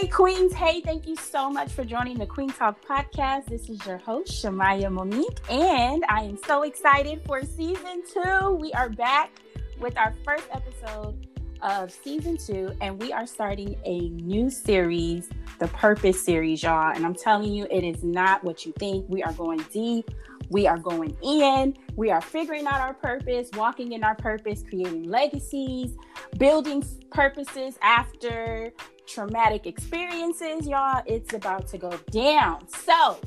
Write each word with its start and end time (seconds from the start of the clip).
Hey, 0.00 0.08
Queens. 0.08 0.54
Hey, 0.54 0.80
thank 0.80 1.06
you 1.06 1.14
so 1.14 1.50
much 1.50 1.70
for 1.72 1.84
joining 1.84 2.16
the 2.16 2.24
Queen 2.24 2.48
Talk 2.48 2.82
podcast. 2.82 3.44
This 3.44 3.68
is 3.68 3.84
your 3.84 3.98
host, 3.98 4.32
Shamaya 4.32 4.90
Monique, 4.90 5.40
and 5.50 6.02
I 6.08 6.22
am 6.22 6.38
so 6.46 6.62
excited 6.62 7.20
for 7.26 7.42
season 7.42 8.02
two. 8.10 8.56
We 8.58 8.72
are 8.72 8.88
back 8.88 9.30
with 9.78 9.98
our 9.98 10.14
first 10.24 10.48
episode 10.52 11.26
of 11.60 11.92
season 11.92 12.38
two, 12.38 12.74
and 12.80 12.98
we 12.98 13.12
are 13.12 13.26
starting 13.26 13.76
a 13.84 14.08
new 14.08 14.48
series, 14.48 15.28
the 15.58 15.68
Purpose 15.68 16.24
series, 16.24 16.62
y'all. 16.62 16.96
And 16.96 17.04
I'm 17.04 17.14
telling 17.14 17.52
you, 17.52 17.66
it 17.70 17.84
is 17.84 18.02
not 18.02 18.42
what 18.42 18.64
you 18.64 18.72
think. 18.78 19.04
We 19.06 19.22
are 19.22 19.34
going 19.34 19.62
deep. 19.70 20.10
We 20.50 20.66
are 20.66 20.78
going 20.78 21.16
in. 21.22 21.76
We 21.96 22.10
are 22.10 22.20
figuring 22.20 22.66
out 22.66 22.80
our 22.80 22.94
purpose, 22.94 23.48
walking 23.54 23.92
in 23.92 24.04
our 24.04 24.16
purpose, 24.16 24.62
creating 24.68 25.04
legacies, 25.04 25.96
building 26.38 26.84
purposes 27.10 27.78
after 27.82 28.72
traumatic 29.06 29.66
experiences, 29.66 30.66
y'all. 30.66 31.02
It's 31.06 31.32
about 31.34 31.68
to 31.68 31.78
go 31.78 31.90
down. 32.10 32.68
So, 32.68 33.18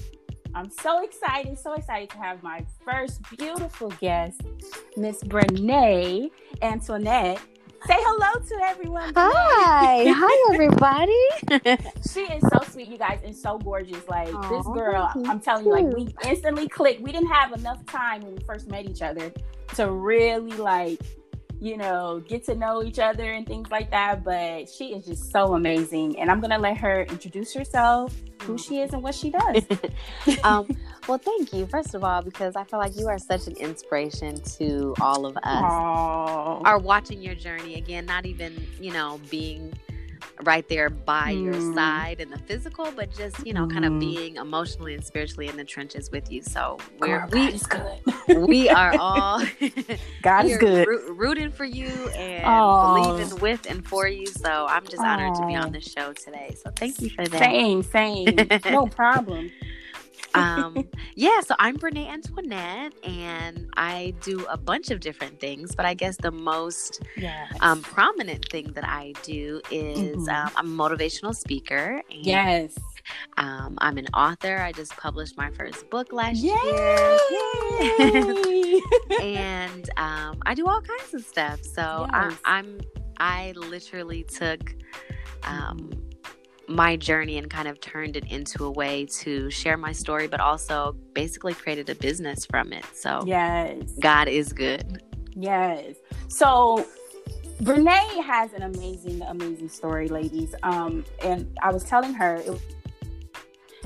I'm 0.55 0.70
so 0.70 1.03
excited, 1.03 1.57
so 1.57 1.73
excited 1.73 2.11
to 2.11 2.17
have 2.17 2.44
my 2.44 2.63
first 2.85 3.21
beautiful 3.38 3.91
guest, 3.99 4.41
Miss 4.95 5.23
Brenée 5.23 6.30
Antoinette. 6.61 7.41
Say 7.85 7.97
hello 7.97 8.45
to 8.45 8.63
everyone. 8.63 9.11
Hi, 9.13 10.05
hi 10.07 10.53
everybody. 10.53 11.81
she 12.13 12.21
is 12.21 12.41
so 12.43 12.61
sweet, 12.69 12.87
you 12.87 12.97
guys, 12.97 13.19
and 13.25 13.35
so 13.35 13.57
gorgeous. 13.57 14.07
Like 14.07 14.29
Aww, 14.29 14.49
this 14.49 14.65
girl, 14.73 15.11
I'm 15.27 15.41
telling 15.41 15.65
you, 15.65 15.71
like 15.71 15.88
we 15.88 16.15
instantly 16.25 16.69
clicked. 16.69 17.01
We 17.01 17.11
didn't 17.11 17.27
have 17.27 17.51
enough 17.51 17.85
time 17.85 18.21
when 18.21 18.35
we 18.35 18.43
first 18.43 18.69
met 18.69 18.85
each 18.89 19.01
other 19.01 19.33
to 19.75 19.91
really 19.91 20.53
like 20.53 21.01
you 21.59 21.77
know, 21.77 22.21
get 22.27 22.45
to 22.45 22.55
know 22.55 22.84
each 22.84 22.99
other 22.99 23.31
and 23.31 23.45
things 23.48 23.71
like 23.71 23.91
that. 23.91 24.23
But 24.23 24.70
she 24.70 24.94
is 24.94 25.05
just 25.05 25.31
so 25.31 25.53
amazing. 25.53 26.19
And 26.19 26.30
I'm 26.30 26.39
going 26.39 26.52
to 26.52 26.58
let 26.58 26.77
her 26.77 27.03
introduce 27.03 27.53
herself, 27.53 28.16
who 28.41 28.58
she 28.58 28.80
is, 28.80 28.94
and 28.94 29.02
what 29.02 29.16
she 29.16 29.31
does. 29.31 29.64
um, 30.44 30.67
well, 31.08 31.17
thank 31.17 31.53
you, 31.53 31.66
first 31.67 31.95
of 31.95 32.03
all, 32.03 32.22
because 32.22 32.55
I 32.55 32.64
feel 32.64 32.80
like 32.80 32.97
you 32.97 33.08
are 33.08 33.19
such 33.19 33.47
an 33.47 33.55
inspiration 33.58 34.39
to 34.58 34.94
all 35.02 35.25
of 35.25 35.36
us. 35.38 35.44
Aww. 35.45 36.61
Are 36.66 36.80
watching 36.80 37.22
your 37.22 37.36
journey 37.36 37.75
again, 37.75 38.05
not 38.05 38.25
even, 38.25 38.67
you 38.80 38.92
know, 38.92 39.20
being 39.30 39.73
right 40.44 40.67
there 40.67 40.89
by 40.89 41.34
mm. 41.34 41.44
your 41.45 41.76
side 41.76 42.20
in 42.20 42.30
the 42.30 42.39
physical, 42.39 42.92
but 42.95 43.12
just 43.16 43.45
you 43.45 43.53
know, 43.53 43.66
mm. 43.66 43.72
kind 43.72 43.86
of 43.86 44.00
being 44.00 44.38
emotionally 44.38 44.94
and 44.94 45.03
spiritually 45.03 45.48
in 45.48 45.58
the 45.58 45.64
trenches 45.64 46.12
with 46.12 46.31
you. 46.31 46.42
So 46.42 46.78
we're 47.00 47.28
we 47.31 47.48
is 47.48 47.67
good. 47.67 48.00
we 48.48 48.70
are 48.70 48.95
all 49.00 49.44
God 50.22 50.45
is 50.45 50.58
good, 50.58 50.88
rooting 51.09 51.52
for 51.52 51.66
you 51.66 52.09
and 52.09 52.45
Aww. 52.45 53.17
believing 53.17 53.39
with 53.39 53.70
and 53.70 53.88
for 53.88 54.08
you. 54.08 54.28
So 54.28 54.66
I'm 54.67 54.86
just 54.86 55.02
honored 55.02 55.36
to 55.36 55.45
be 55.45 55.56
on 55.56 55.72
the 55.72 55.81
show 55.81 56.14
today. 56.14 56.56
So 56.61 56.72
thank 56.76 57.02
you 57.02 57.09
for 57.09 57.28
that. 57.28 57.39
Same, 57.39 57.84
same, 57.84 58.36
no 58.66 58.88
problem 58.88 59.52
um, 60.34 60.88
yeah, 61.16 61.42
so 61.42 61.56
I'm 61.59 61.78
Brenée 61.78 62.08
Antoinette, 62.08 62.94
and 63.03 63.70
I 63.76 64.14
do 64.22 64.45
a 64.50 64.58
bunch 64.58 64.92
of 64.92 65.00
different 65.00 65.39
things. 65.39 65.76
But 65.76 65.86
I 65.86 65.94
guess 65.94 66.17
the 66.17 66.31
most 66.31 67.02
yes. 67.16 67.52
um, 67.62 67.81
prominent 67.81 68.50
thing 68.50 68.72
that 68.73 68.88
I 68.88 69.14
do 69.23 69.61
is 69.72 69.98
mm-hmm. 69.98 70.30
um, 70.30 70.52
I'm 70.56 70.80
a 70.80 70.84
motivational 70.84 71.36
speaker. 71.36 72.02
And, 72.09 72.26
yes. 72.26 72.78
Um, 73.38 73.78
I'm 73.80 73.98
an 73.98 74.08
author. 74.14 74.59
I 74.59 74.72
just 74.72 74.95
published 74.95 75.38
my 75.38 75.52
first 75.52 75.89
book 75.89 76.14
last 76.14 76.38
Yay! 76.38 76.54
year, 77.31 78.81
and 79.22 79.89
um, 79.98 80.42
I 80.45 80.54
do 80.56 80.66
all 80.67 80.81
kinds 80.81 81.14
of 81.14 81.23
stuff. 81.26 81.61
So 81.64 82.08
yes. 82.11 82.39
I, 82.45 82.58
I'm 82.58 82.80
I 83.17 83.54
literally 83.56 84.23
took 84.23 84.76
um, 85.44 85.92
my 86.67 86.95
journey 86.95 87.38
and 87.38 87.50
kind 87.50 87.67
of 87.67 87.80
turned 87.81 88.16
it 88.16 88.31
into 88.31 88.66
a 88.66 88.72
way 88.72 89.06
to 89.06 89.50
share 89.50 89.78
my 89.78 89.92
story, 89.92 90.27
but 90.27 90.39
also 90.39 90.95
basically 91.14 91.54
created 91.54 91.89
a 91.89 91.95
business 91.95 92.45
from 92.45 92.73
it. 92.73 92.86
So, 92.93 93.23
yes, 93.26 93.92
God 93.99 94.27
is 94.27 94.54
good. 94.54 95.02
Yes. 95.36 95.95
So, 96.27 96.86
Brenée 97.61 98.23
has 98.23 98.54
an 98.54 98.64
amazing, 98.64 99.21
amazing 99.21 99.70
story, 99.70 100.08
ladies. 100.08 100.55
Um, 100.64 101.05
and 101.23 101.55
I 101.61 101.71
was 101.71 101.83
telling 101.83 102.14
her, 102.14 102.36
it, 102.36 102.61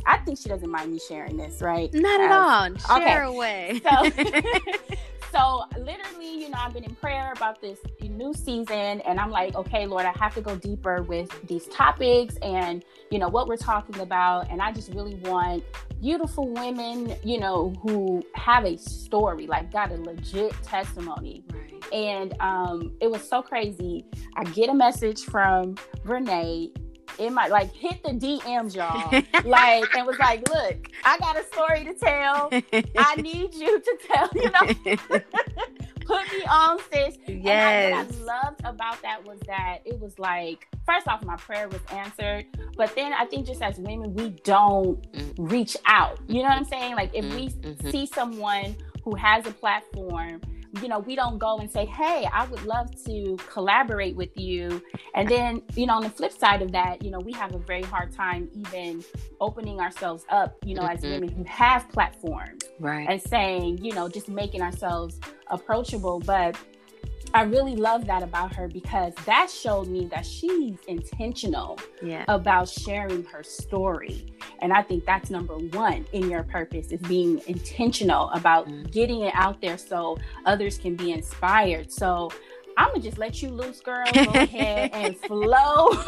I 0.06 0.18
think 0.20 0.40
she 0.40 0.50
doesn't 0.50 0.70
mind 0.70 0.92
me 0.92 1.00
sharing 1.00 1.38
this, 1.38 1.62
right? 1.62 1.94
Not 1.94 2.22
at 2.22 2.32
all. 2.32 3.00
Share 3.00 3.26
okay. 3.26 3.36
away. 3.36 3.82
So, 3.84 4.96
so 5.32 5.64
literally, 5.78 6.42
you 6.42 6.50
know, 6.50 6.58
I've 6.60 6.74
been 6.74 6.84
in 6.84 6.96
prayer 6.96 7.34
about 7.36 7.62
this 7.62 7.80
new 8.02 8.34
season, 8.34 9.02
and 9.02 9.20
I'm 9.20 9.30
like, 9.30 9.56
okay, 9.56 9.86
Lord, 9.86 10.06
I 10.06 10.12
have 10.18 10.34
to 10.36 10.42
go 10.42 10.56
deeper 10.56 11.04
with 11.04 11.30
these 11.48 11.68
topics 11.68 12.36
and 12.38 12.84
you 13.12 13.20
know 13.20 13.28
what 13.28 13.48
we're 13.48 13.58
talking 13.58 14.00
about, 14.00 14.50
and 14.50 14.62
I 14.62 14.72
just 14.72 14.94
really 14.94 15.16
want 15.16 15.64
beautiful 16.02 16.48
women, 16.48 17.16
you 17.24 17.40
know, 17.40 17.74
who 17.82 18.24
have 18.36 18.66
a 18.66 18.78
story, 18.78 19.48
like 19.48 19.72
got 19.72 19.92
a 19.92 19.96
legit 19.96 20.54
testimony. 20.64 21.44
Right. 21.52 21.94
And 21.94 22.34
um, 22.40 22.94
it 23.00 23.10
was 23.10 23.28
so 23.28 23.42
crazy. 23.42 24.06
I 24.36 24.44
get 24.46 24.70
a 24.70 24.74
message 24.74 25.22
from 25.22 25.76
Brenée 26.06 26.72
it 27.20 27.32
might 27.32 27.52
like 27.52 27.74
hit 27.74 28.04
the 28.04 28.10
DMs, 28.10 28.76
y'all. 28.76 29.12
like, 29.46 29.96
and 29.96 30.08
was 30.08 30.18
like, 30.20 30.48
look, 30.50 30.90
I 31.04 31.18
got 31.18 31.38
a 31.38 31.44
story 31.46 31.84
to 31.86 31.94
tell. 31.94 32.50
I 32.98 33.16
need 33.22 33.54
you 33.54 33.80
to 33.80 33.98
tell, 34.08 34.30
you 34.36 34.52
know. 34.52 35.20
Put 36.06 36.32
me 36.32 36.46
on, 36.50 36.80
sis. 36.92 37.18
Yes. 37.28 37.28
And 37.28 37.96
I, 37.96 38.04
what 38.04 38.16
I 38.16 38.24
loved 38.24 38.62
about 38.64 39.02
that 39.02 39.26
was 39.26 39.40
that 39.48 39.80
it 39.84 40.00
was 40.00 40.18
like, 40.18 40.68
first 40.86 41.08
off, 41.08 41.26
my 41.26 41.36
prayer 41.36 41.68
was 41.68 41.82
answered. 41.92 42.46
But 42.78 42.96
then 42.96 43.12
I 43.12 43.26
think 43.26 43.46
just 43.46 43.62
as 43.62 43.78
women, 43.78 44.14
we 44.14 44.30
don't 44.44 45.12
mm. 45.12 45.34
reach 45.38 45.76
out. 45.86 46.20
You 46.28 46.44
know 46.44 46.50
what 46.50 46.58
I'm 46.58 46.66
saying? 46.66 46.96
Like 46.96 47.12
if 47.14 47.26
we 47.26 47.50
mm-hmm. 47.50 47.90
see 47.90 48.06
someone 48.06 48.78
who 49.04 49.16
has 49.16 49.46
a 49.46 49.52
platform 49.52 50.42
you 50.82 50.88
know, 50.88 51.00
we 51.00 51.16
don't 51.16 51.38
go 51.38 51.58
and 51.58 51.70
say, 51.70 51.86
hey, 51.86 52.28
I 52.32 52.46
would 52.46 52.64
love 52.64 52.90
to 53.06 53.38
collaborate 53.50 54.16
with 54.16 54.38
you. 54.38 54.82
And 55.16 55.28
then, 55.28 55.62
you 55.76 55.86
know, 55.86 55.94
on 55.94 56.04
the 56.04 56.10
flip 56.10 56.32
side 56.32 56.62
of 56.62 56.72
that, 56.72 57.04
you 57.04 57.12
know, 57.12 57.20
we 57.20 57.32
have 57.34 57.56
a 57.56 57.60
very 57.60 57.84
hard 57.84 58.12
time 58.12 58.50
even 58.54 59.04
opening 59.40 59.80
ourselves 59.80 60.26
up, 60.30 60.58
you 60.66 60.76
know, 60.76 60.84
mm-hmm. 60.84 60.98
as 60.98 61.04
women 61.04 61.30
who 61.30 61.44
have 61.46 61.90
platforms. 61.90 62.64
Right. 62.80 63.08
And 63.10 63.22
saying, 63.22 63.84
you 63.84 63.94
know, 63.94 64.08
just 64.08 64.30
making 64.30 64.62
ourselves 64.62 65.20
approachable. 65.48 66.20
But 66.20 66.56
I 67.34 67.44
really 67.44 67.76
love 67.76 68.06
that 68.08 68.24
about 68.24 68.56
her 68.56 68.68
because 68.68 69.14
that 69.26 69.50
showed 69.50 69.88
me 69.88 70.06
that 70.08 70.26
she's 70.26 70.78
intentional 70.88 71.80
yeah. 72.02 72.26
about 72.28 72.70
sharing 72.70 73.24
her 73.26 73.44
story. 73.44 74.34
And 74.62 74.74
I 74.74 74.82
think 74.82 75.06
that's 75.06 75.30
number 75.30 75.56
one 75.56 76.06
in 76.14 76.30
your 76.30 76.44
purpose 76.44 76.92
is 76.92 77.02
being 77.02 77.42
intentional 77.48 78.30
about 78.30 78.68
mm. 78.68 78.90
getting 78.92 79.22
it 79.22 79.34
out 79.36 79.62
there 79.62 79.78
so 79.78 80.18
others 80.46 80.78
can 80.78 80.96
be 80.96 81.12
inspired. 81.12 81.92
So 81.92 82.32
I'm 82.78 82.90
gonna 82.90 83.02
just 83.02 83.18
let 83.18 83.42
you 83.42 83.50
loose, 83.50 83.80
girl. 83.82 84.06
Go 84.14 84.22
ahead 84.34 84.92
and 84.94 85.18
flow. 85.18 85.90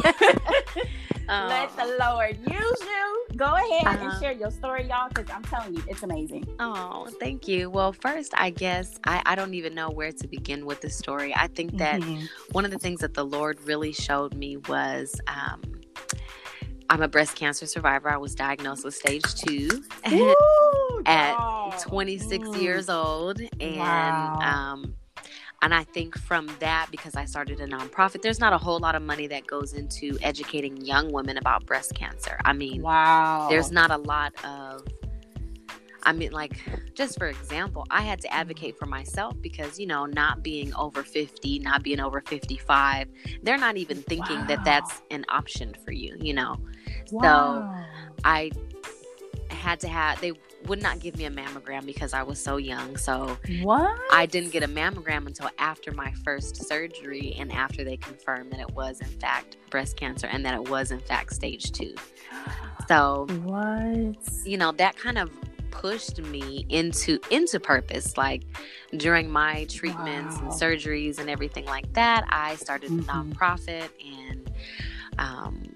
Let 1.30 1.76
the 1.76 1.96
Lord 2.00 2.38
use 2.38 2.80
you. 2.80 3.26
Go 3.36 3.54
ahead 3.54 3.86
and 3.86 4.08
uh-huh. 4.08 4.20
share 4.20 4.32
your 4.32 4.50
story, 4.50 4.88
y'all, 4.88 5.08
because 5.08 5.30
I'm 5.30 5.44
telling 5.44 5.76
you, 5.76 5.82
it's 5.86 6.02
amazing. 6.02 6.44
Oh, 6.58 7.08
thank 7.20 7.46
you. 7.46 7.70
Well, 7.70 7.92
first, 7.92 8.32
I 8.36 8.50
guess 8.50 8.98
I, 9.04 9.22
I 9.24 9.36
don't 9.36 9.54
even 9.54 9.72
know 9.72 9.90
where 9.90 10.10
to 10.10 10.26
begin 10.26 10.66
with 10.66 10.80
the 10.80 10.90
story. 10.90 11.32
I 11.36 11.46
think 11.46 11.78
that 11.78 12.00
mm-hmm. 12.00 12.24
one 12.50 12.64
of 12.64 12.72
the 12.72 12.80
things 12.80 12.98
that 13.00 13.14
the 13.14 13.24
Lord 13.24 13.60
really 13.64 13.92
showed 13.92 14.34
me 14.34 14.56
was. 14.56 15.20
Um, 15.28 15.62
I'm 16.90 17.02
a 17.02 17.08
breast 17.08 17.36
cancer 17.36 17.66
survivor. 17.66 18.10
I 18.10 18.16
was 18.16 18.34
diagnosed 18.34 18.84
with 18.84 18.94
stage 18.94 19.22
two 19.34 19.84
Ooh, 20.10 21.02
at 21.06 21.78
26 21.82 22.48
mm. 22.48 22.60
years 22.60 22.88
old. 22.88 23.40
And 23.60 23.76
wow. 23.76 24.38
um, 24.40 24.94
and 25.62 25.72
I 25.72 25.84
think 25.84 26.18
from 26.18 26.50
that, 26.58 26.88
because 26.90 27.14
I 27.14 27.26
started 27.26 27.60
a 27.60 27.66
nonprofit, 27.66 28.22
there's 28.22 28.40
not 28.40 28.52
a 28.52 28.58
whole 28.58 28.80
lot 28.80 28.96
of 28.96 29.02
money 29.02 29.26
that 29.28 29.46
goes 29.46 29.74
into 29.74 30.18
educating 30.22 30.78
young 30.78 31.12
women 31.12 31.36
about 31.36 31.64
breast 31.64 31.94
cancer. 31.94 32.38
I 32.44 32.54
mean, 32.54 32.82
wow. 32.82 33.46
There's 33.48 33.70
not 33.70 33.90
a 33.90 33.98
lot 33.98 34.32
of, 34.42 34.82
I 36.02 36.12
mean, 36.12 36.32
like, 36.32 36.58
just 36.94 37.18
for 37.18 37.26
example, 37.26 37.86
I 37.90 38.00
had 38.00 38.20
to 38.22 38.32
advocate 38.32 38.78
for 38.78 38.86
myself 38.86 39.34
because, 39.42 39.78
you 39.78 39.86
know, 39.86 40.06
not 40.06 40.42
being 40.42 40.74
over 40.74 41.02
50, 41.02 41.58
not 41.58 41.82
being 41.82 42.00
over 42.00 42.22
55, 42.22 43.08
they're 43.42 43.58
not 43.58 43.76
even 43.76 44.02
thinking 44.02 44.40
wow. 44.40 44.46
that 44.46 44.64
that's 44.64 45.02
an 45.10 45.26
option 45.28 45.74
for 45.84 45.92
you, 45.92 46.16
you 46.18 46.32
know? 46.32 46.56
Wow. 47.12 47.22
So 47.22 48.20
I 48.24 48.50
had 49.50 49.80
to 49.80 49.88
have, 49.88 50.20
they, 50.20 50.32
would 50.66 50.82
not 50.82 51.00
give 51.00 51.16
me 51.16 51.24
a 51.24 51.30
mammogram 51.30 51.86
because 51.86 52.12
I 52.12 52.22
was 52.22 52.42
so 52.42 52.56
young. 52.56 52.96
So 52.96 53.38
what? 53.62 53.98
I 54.12 54.26
didn't 54.26 54.50
get 54.50 54.62
a 54.62 54.68
mammogram 54.68 55.26
until 55.26 55.50
after 55.58 55.92
my 55.92 56.12
first 56.24 56.56
surgery 56.68 57.34
and 57.38 57.52
after 57.52 57.84
they 57.84 57.96
confirmed 57.96 58.52
that 58.52 58.60
it 58.60 58.70
was 58.72 59.00
in 59.00 59.08
fact 59.08 59.56
breast 59.70 59.96
cancer 59.96 60.26
and 60.26 60.44
that 60.44 60.54
it 60.54 60.68
was 60.68 60.90
in 60.90 61.00
fact 61.00 61.34
stage 61.34 61.72
two. 61.72 61.94
So 62.88 63.26
what? 63.44 64.16
You 64.44 64.58
know, 64.58 64.72
that 64.72 64.96
kind 64.96 65.18
of 65.18 65.30
pushed 65.70 66.20
me 66.20 66.66
into 66.68 67.20
into 67.30 67.60
purpose 67.60 68.16
like 68.16 68.42
during 68.96 69.30
my 69.30 69.64
treatments 69.66 70.36
wow. 70.36 70.42
and 70.42 70.50
surgeries 70.50 71.20
and 71.20 71.30
everything 71.30 71.64
like 71.64 71.90
that 71.92 72.24
i 72.28 72.56
started 72.56 72.90
mm-hmm. 72.90 73.08
a 73.08 73.34
nonprofit 73.34 73.88
and 74.04 74.50
um, 75.20 75.72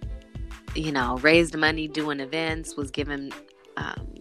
you 0.74 0.92
know, 0.92 1.18
raised 1.18 1.56
money 1.56 1.88
doing 1.88 2.20
events, 2.20 2.76
was 2.76 2.90
given 2.90 3.32
um, 3.76 4.14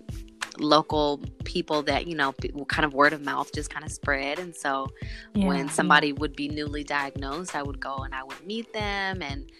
local 0.59 1.19
people 1.43 1.81
that 1.83 2.07
you 2.07 2.15
know 2.15 2.33
kind 2.67 2.85
of 2.85 2.93
word 2.93 3.13
of 3.13 3.21
mouth 3.21 3.51
just 3.53 3.69
kind 3.69 3.85
of 3.85 3.91
spread. 3.91 4.39
And 4.39 4.55
so 4.55 4.87
yeah. 5.33 5.47
when 5.47 5.69
somebody 5.69 6.13
would 6.13 6.35
be 6.35 6.47
newly 6.47 6.83
diagnosed 6.83 7.55
i 7.55 7.63
would 7.63 7.79
go 7.79 7.97
and 7.97 8.13
i 8.13 8.23
would 8.23 8.45
meet 8.45 8.71
them 8.73 9.21
and 9.21 9.51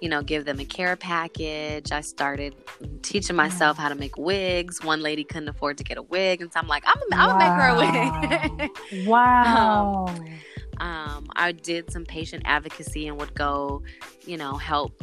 you 0.00 0.08
know 0.08 0.22
give 0.22 0.44
them 0.44 0.60
a 0.60 0.64
care 0.64 0.96
package. 0.96 1.90
I 1.92 2.00
started 2.00 2.54
teaching 3.02 3.36
myself 3.36 3.76
how 3.76 3.88
to 3.88 3.94
make 3.94 4.16
wigs. 4.18 4.82
One 4.84 5.00
lady 5.00 5.24
couldn't 5.24 5.48
afford 5.48 5.78
to 5.78 5.84
get 5.84 5.98
a 5.98 6.02
wig 6.02 6.40
and 6.42 6.52
so 6.52 6.60
i'm 6.60 6.68
like 6.68 6.84
i'm, 6.86 7.00
wow. 7.10 7.26
gonna 7.26 7.38
make 7.38 8.60
her 8.60 8.60
a 8.60 8.98
wig. 8.98 9.06
Wow. 9.06 10.06
Um, 10.78 10.88
um, 10.88 11.26
i 11.34 11.52
did 11.52 11.90
some 11.90 12.04
patient 12.04 12.42
advocacy 12.44 13.08
and 13.08 13.18
would 13.18 13.32
go 13.34 13.82
you 14.26 14.36
know 14.36 14.56
help 14.56 15.02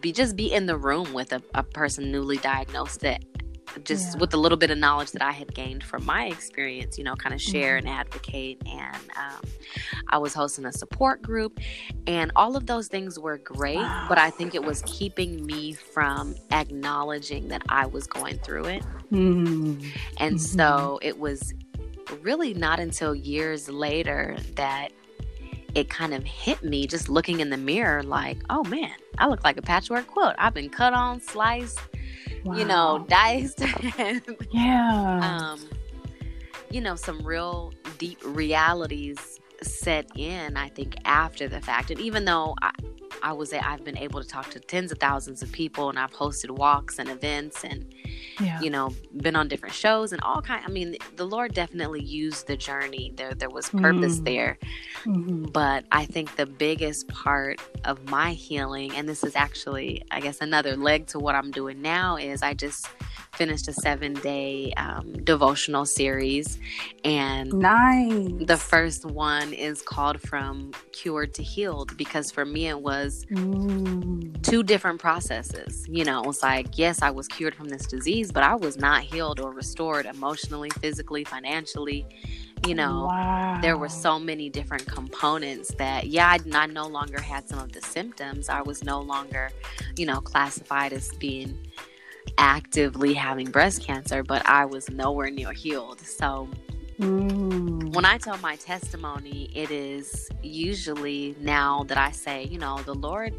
be 0.00 0.12
just 0.12 0.36
be 0.36 0.52
in 0.52 0.66
the 0.66 0.76
room 0.76 1.12
with 1.12 1.32
a, 1.32 1.42
a 1.54 1.62
person 1.62 2.10
newly 2.10 2.38
diagnosed 2.38 3.00
that 3.00 3.24
just 3.84 4.14
yeah. 4.14 4.20
with 4.20 4.32
a 4.34 4.36
little 4.36 4.56
bit 4.56 4.70
of 4.70 4.78
knowledge 4.78 5.12
that 5.12 5.22
I 5.22 5.32
had 5.32 5.54
gained 5.54 5.84
from 5.84 6.04
my 6.04 6.26
experience, 6.26 6.96
you 6.96 7.04
know, 7.04 7.14
kind 7.14 7.34
of 7.34 7.40
share 7.40 7.78
mm-hmm. 7.78 7.86
and 7.88 7.96
advocate. 7.96 8.62
And 8.66 8.96
um, 9.16 9.50
I 10.08 10.18
was 10.18 10.34
hosting 10.34 10.64
a 10.64 10.72
support 10.72 11.22
group, 11.22 11.60
and 12.06 12.32
all 12.36 12.56
of 12.56 12.66
those 12.66 12.88
things 12.88 13.18
were 13.18 13.38
great. 13.38 13.76
Wow. 13.76 14.06
But 14.08 14.18
I 14.18 14.30
think 14.30 14.54
it 14.54 14.64
was 14.64 14.82
keeping 14.86 15.44
me 15.44 15.72
from 15.72 16.34
acknowledging 16.50 17.48
that 17.48 17.62
I 17.68 17.86
was 17.86 18.06
going 18.06 18.38
through 18.38 18.66
it. 18.66 18.82
Mm-hmm. 19.12 19.86
And 20.18 20.36
mm-hmm. 20.36 20.38
so 20.38 20.98
it 21.02 21.18
was 21.18 21.52
really 22.22 22.54
not 22.54 22.80
until 22.80 23.14
years 23.14 23.68
later 23.68 24.36
that 24.54 24.92
it 25.76 25.90
kind 25.90 26.14
of 26.14 26.24
hit 26.24 26.62
me 26.62 26.86
just 26.86 27.10
looking 27.10 27.40
in 27.40 27.50
the 27.50 27.56
mirror 27.58 28.02
like, 28.02 28.38
oh 28.48 28.64
man, 28.64 28.94
I 29.18 29.28
look 29.28 29.44
like 29.44 29.58
a 29.58 29.62
patchwork 29.62 30.06
quilt. 30.06 30.34
I've 30.38 30.54
been 30.54 30.70
cut 30.70 30.94
on, 30.94 31.20
sliced, 31.20 31.78
wow. 32.44 32.56
you 32.56 32.64
know, 32.64 33.04
diced. 33.10 33.62
yeah. 34.50 35.20
Um, 35.52 35.60
you 36.70 36.80
know, 36.80 36.96
some 36.96 37.24
real 37.26 37.74
deep 37.98 38.18
realities 38.24 39.38
set 39.62 40.10
in, 40.16 40.56
I 40.56 40.68
think, 40.68 40.96
after 41.04 41.48
the 41.48 41.60
fact. 41.60 41.90
And 41.90 42.00
even 42.00 42.24
though 42.24 42.54
I, 42.62 42.72
I 43.22 43.32
was 43.32 43.52
I've 43.52 43.84
been 43.84 43.98
able 43.98 44.22
to 44.22 44.28
talk 44.28 44.50
to 44.50 44.60
tens 44.60 44.92
of 44.92 44.98
thousands 44.98 45.42
of 45.42 45.50
people 45.52 45.88
and 45.88 45.98
I've 45.98 46.12
hosted 46.12 46.50
walks 46.50 46.98
and 46.98 47.08
events 47.08 47.64
and 47.64 47.92
yeah. 48.40 48.60
you 48.60 48.70
know 48.70 48.94
been 49.16 49.36
on 49.36 49.48
different 49.48 49.74
shows 49.74 50.12
and 50.12 50.20
all 50.22 50.42
kind 50.42 50.62
I 50.64 50.70
mean 50.70 50.96
the 51.16 51.26
Lord 51.26 51.54
definitely 51.54 52.02
used 52.02 52.46
the 52.46 52.56
journey 52.56 53.12
there 53.16 53.34
there 53.34 53.50
was 53.50 53.68
purpose 53.70 54.18
mm. 54.20 54.24
there 54.24 54.58
mm-hmm. 55.04 55.44
but 55.44 55.84
I 55.92 56.04
think 56.04 56.36
the 56.36 56.46
biggest 56.46 57.08
part 57.08 57.60
of 57.84 58.08
my 58.10 58.32
healing 58.32 58.92
and 58.94 59.08
this 59.08 59.24
is 59.24 59.36
actually 59.36 60.02
I 60.10 60.20
guess 60.20 60.40
another 60.40 60.76
leg 60.76 61.06
to 61.08 61.18
what 61.18 61.34
I'm 61.34 61.50
doing 61.50 61.80
now 61.82 62.16
is 62.16 62.42
I 62.42 62.54
just 62.54 62.88
finished 63.36 63.68
a 63.68 63.72
seven 63.72 64.14
day 64.14 64.72
um, 64.76 65.12
devotional 65.24 65.84
series. 65.84 66.58
And 67.04 67.52
nice. 67.52 68.32
the 68.40 68.56
first 68.56 69.04
one 69.04 69.52
is 69.52 69.82
called 69.82 70.20
from 70.20 70.72
cured 70.92 71.34
to 71.34 71.42
healed 71.42 71.96
because 71.96 72.30
for 72.30 72.44
me 72.44 72.68
it 72.68 72.80
was 72.80 73.24
mm. 73.30 74.42
two 74.42 74.62
different 74.62 75.00
processes. 75.00 75.86
You 75.88 76.04
know 76.04 76.22
it 76.22 76.26
was 76.26 76.42
like 76.42 76.78
yes 76.78 77.02
i 77.02 77.10
was 77.10 77.28
cured 77.28 77.54
from 77.54 77.68
this 77.68 77.86
disease 77.86 78.32
but 78.32 78.42
i 78.42 78.54
was 78.54 78.76
not 78.76 79.02
healed 79.02 79.40
or 79.40 79.52
restored 79.52 80.06
emotionally 80.06 80.70
physically 80.70 81.24
financially. 81.24 82.06
You 82.66 82.74
know 82.74 83.04
wow. 83.06 83.58
there 83.60 83.76
were 83.76 83.88
so 83.88 84.18
many 84.18 84.48
different 84.48 84.86
components 84.86 85.72
that 85.78 86.06
yeah 86.08 86.26
I, 86.28 86.38
I 86.52 86.66
no 86.66 86.86
longer 86.86 87.20
had 87.20 87.48
some 87.48 87.58
of 87.58 87.72
the 87.72 87.82
symptoms. 87.82 88.48
I 88.48 88.62
was 88.62 88.82
no 88.82 89.00
longer 89.00 89.50
you 89.96 90.06
know 90.06 90.20
classified 90.20 90.92
as 90.92 91.10
being 91.16 91.58
actively 92.38 93.14
having 93.14 93.50
breast 93.50 93.82
cancer, 93.82 94.22
but 94.22 94.46
I 94.46 94.64
was 94.64 94.90
nowhere 94.90 95.30
near 95.30 95.52
healed. 95.52 96.00
So 96.00 96.48
mm. 96.98 97.94
when 97.94 98.04
I 98.04 98.18
tell 98.18 98.38
my 98.38 98.56
testimony, 98.56 99.50
it 99.54 99.70
is 99.70 100.28
usually 100.42 101.34
now 101.40 101.84
that 101.84 101.98
I 101.98 102.10
say, 102.10 102.44
you 102.44 102.58
know, 102.58 102.78
the 102.78 102.94
Lord 102.94 103.34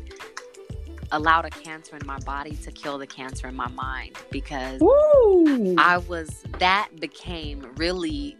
allowed 1.11 1.45
a 1.45 1.49
cancer 1.49 1.95
in 1.95 2.05
my 2.05 2.19
body 2.19 2.55
to 2.55 2.71
kill 2.71 2.97
the 2.97 3.07
cancer 3.07 3.47
in 3.47 3.55
my 3.55 3.69
mind 3.69 4.15
because 4.29 4.81
Ooh. 4.81 5.75
I 5.77 5.99
was 5.99 6.43
that 6.59 6.89
became 6.99 7.65
really 7.77 8.37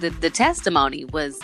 the 0.00 0.10
the 0.10 0.30
testimony 0.30 1.04
was 1.04 1.40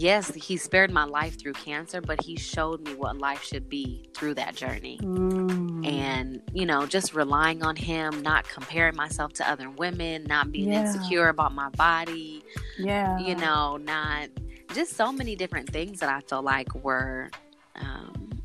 yes, 0.00 0.32
he 0.34 0.56
spared 0.56 0.90
my 0.90 1.04
life 1.04 1.38
through 1.38 1.52
cancer, 1.54 2.00
but 2.00 2.22
he 2.22 2.36
showed 2.36 2.80
me 2.86 2.94
what 2.94 3.18
life 3.18 3.42
should 3.42 3.68
be 3.68 4.08
through 4.14 4.34
that 4.34 4.54
journey. 4.56 4.98
Mm. 5.02 5.86
And, 5.86 6.42
you 6.52 6.66
know, 6.66 6.86
just 6.86 7.14
relying 7.14 7.62
on 7.62 7.76
him, 7.76 8.22
not 8.22 8.48
comparing 8.48 8.96
myself 8.96 9.32
to 9.34 9.48
other 9.48 9.70
women, 9.70 10.24
not 10.24 10.52
being 10.52 10.72
yeah. 10.72 10.86
insecure 10.86 11.28
about 11.28 11.54
my 11.54 11.68
body. 11.70 12.44
Yeah. 12.78 13.18
You 13.18 13.34
know, 13.34 13.76
not 13.76 14.28
just 14.74 14.96
so 14.96 15.12
many 15.12 15.36
different 15.36 15.70
things 15.70 16.00
that 16.00 16.08
I 16.08 16.20
feel 16.20 16.42
like 16.42 16.74
were 16.74 17.30
um, 17.76 18.42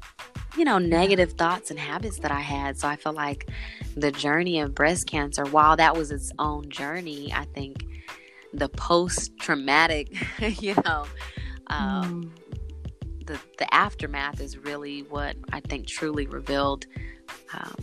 you 0.57 0.65
know, 0.65 0.77
negative 0.77 1.33
thoughts 1.33 1.71
and 1.71 1.80
habits 1.80 2.19
that 2.19 2.31
I 2.31 2.42
had. 2.42 2.77
So 2.77 2.88
I 2.88 2.95
feel 2.95 3.13
like 3.13 3.50
the 3.95 4.12
journey 4.12 4.59
of 4.59 4.75
breast 4.75 5.07
cancer, 5.07 5.45
while 5.45 5.77
that 5.77 5.95
was 5.95 6.12
its 6.12 6.31
own 6.39 6.69
journey, 6.69 7.31
I 7.33 7.45
think 7.45 7.86
the 8.54 8.69
post 8.69 9.38
traumatic, 9.39 10.13
you 10.62 10.75
know, 10.86 11.06
um, 11.71 12.23
mm. 12.23 13.25
the 13.25 13.39
the 13.57 13.73
aftermath 13.73 14.41
is 14.41 14.57
really 14.57 15.03
what 15.03 15.35
I 15.51 15.59
think 15.62 15.88
truly 15.88 16.27
revealed 16.27 16.85
um, 17.53 17.75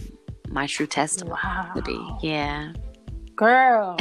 my 0.48 0.66
true 0.66 0.86
testimony 0.86 1.40
wow. 1.42 1.72
to 1.74 1.82
be. 1.82 2.00
Yeah, 2.22 2.72
girl. 3.34 3.96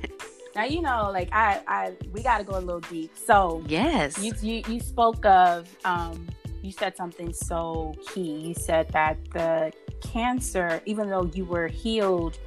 now 0.54 0.64
you 0.64 0.80
know, 0.80 1.10
like 1.12 1.28
I, 1.32 1.60
I, 1.66 1.92
we 2.12 2.22
got 2.22 2.38
to 2.38 2.44
go 2.44 2.58
a 2.58 2.60
little 2.60 2.80
deep. 2.80 3.16
So 3.16 3.62
yes, 3.66 4.18
you 4.18 4.32
you, 4.40 4.62
you 4.68 4.80
spoke 4.80 5.24
of, 5.24 5.68
um, 5.84 6.26
you 6.62 6.72
said 6.72 6.96
something 6.96 7.32
so 7.32 7.94
key. 8.08 8.48
You 8.48 8.54
said 8.54 8.88
that 8.90 9.18
the 9.32 9.72
cancer, 10.02 10.80
even 10.86 11.08
though 11.08 11.30
you 11.34 11.44
were 11.44 11.68
healed 11.68 12.38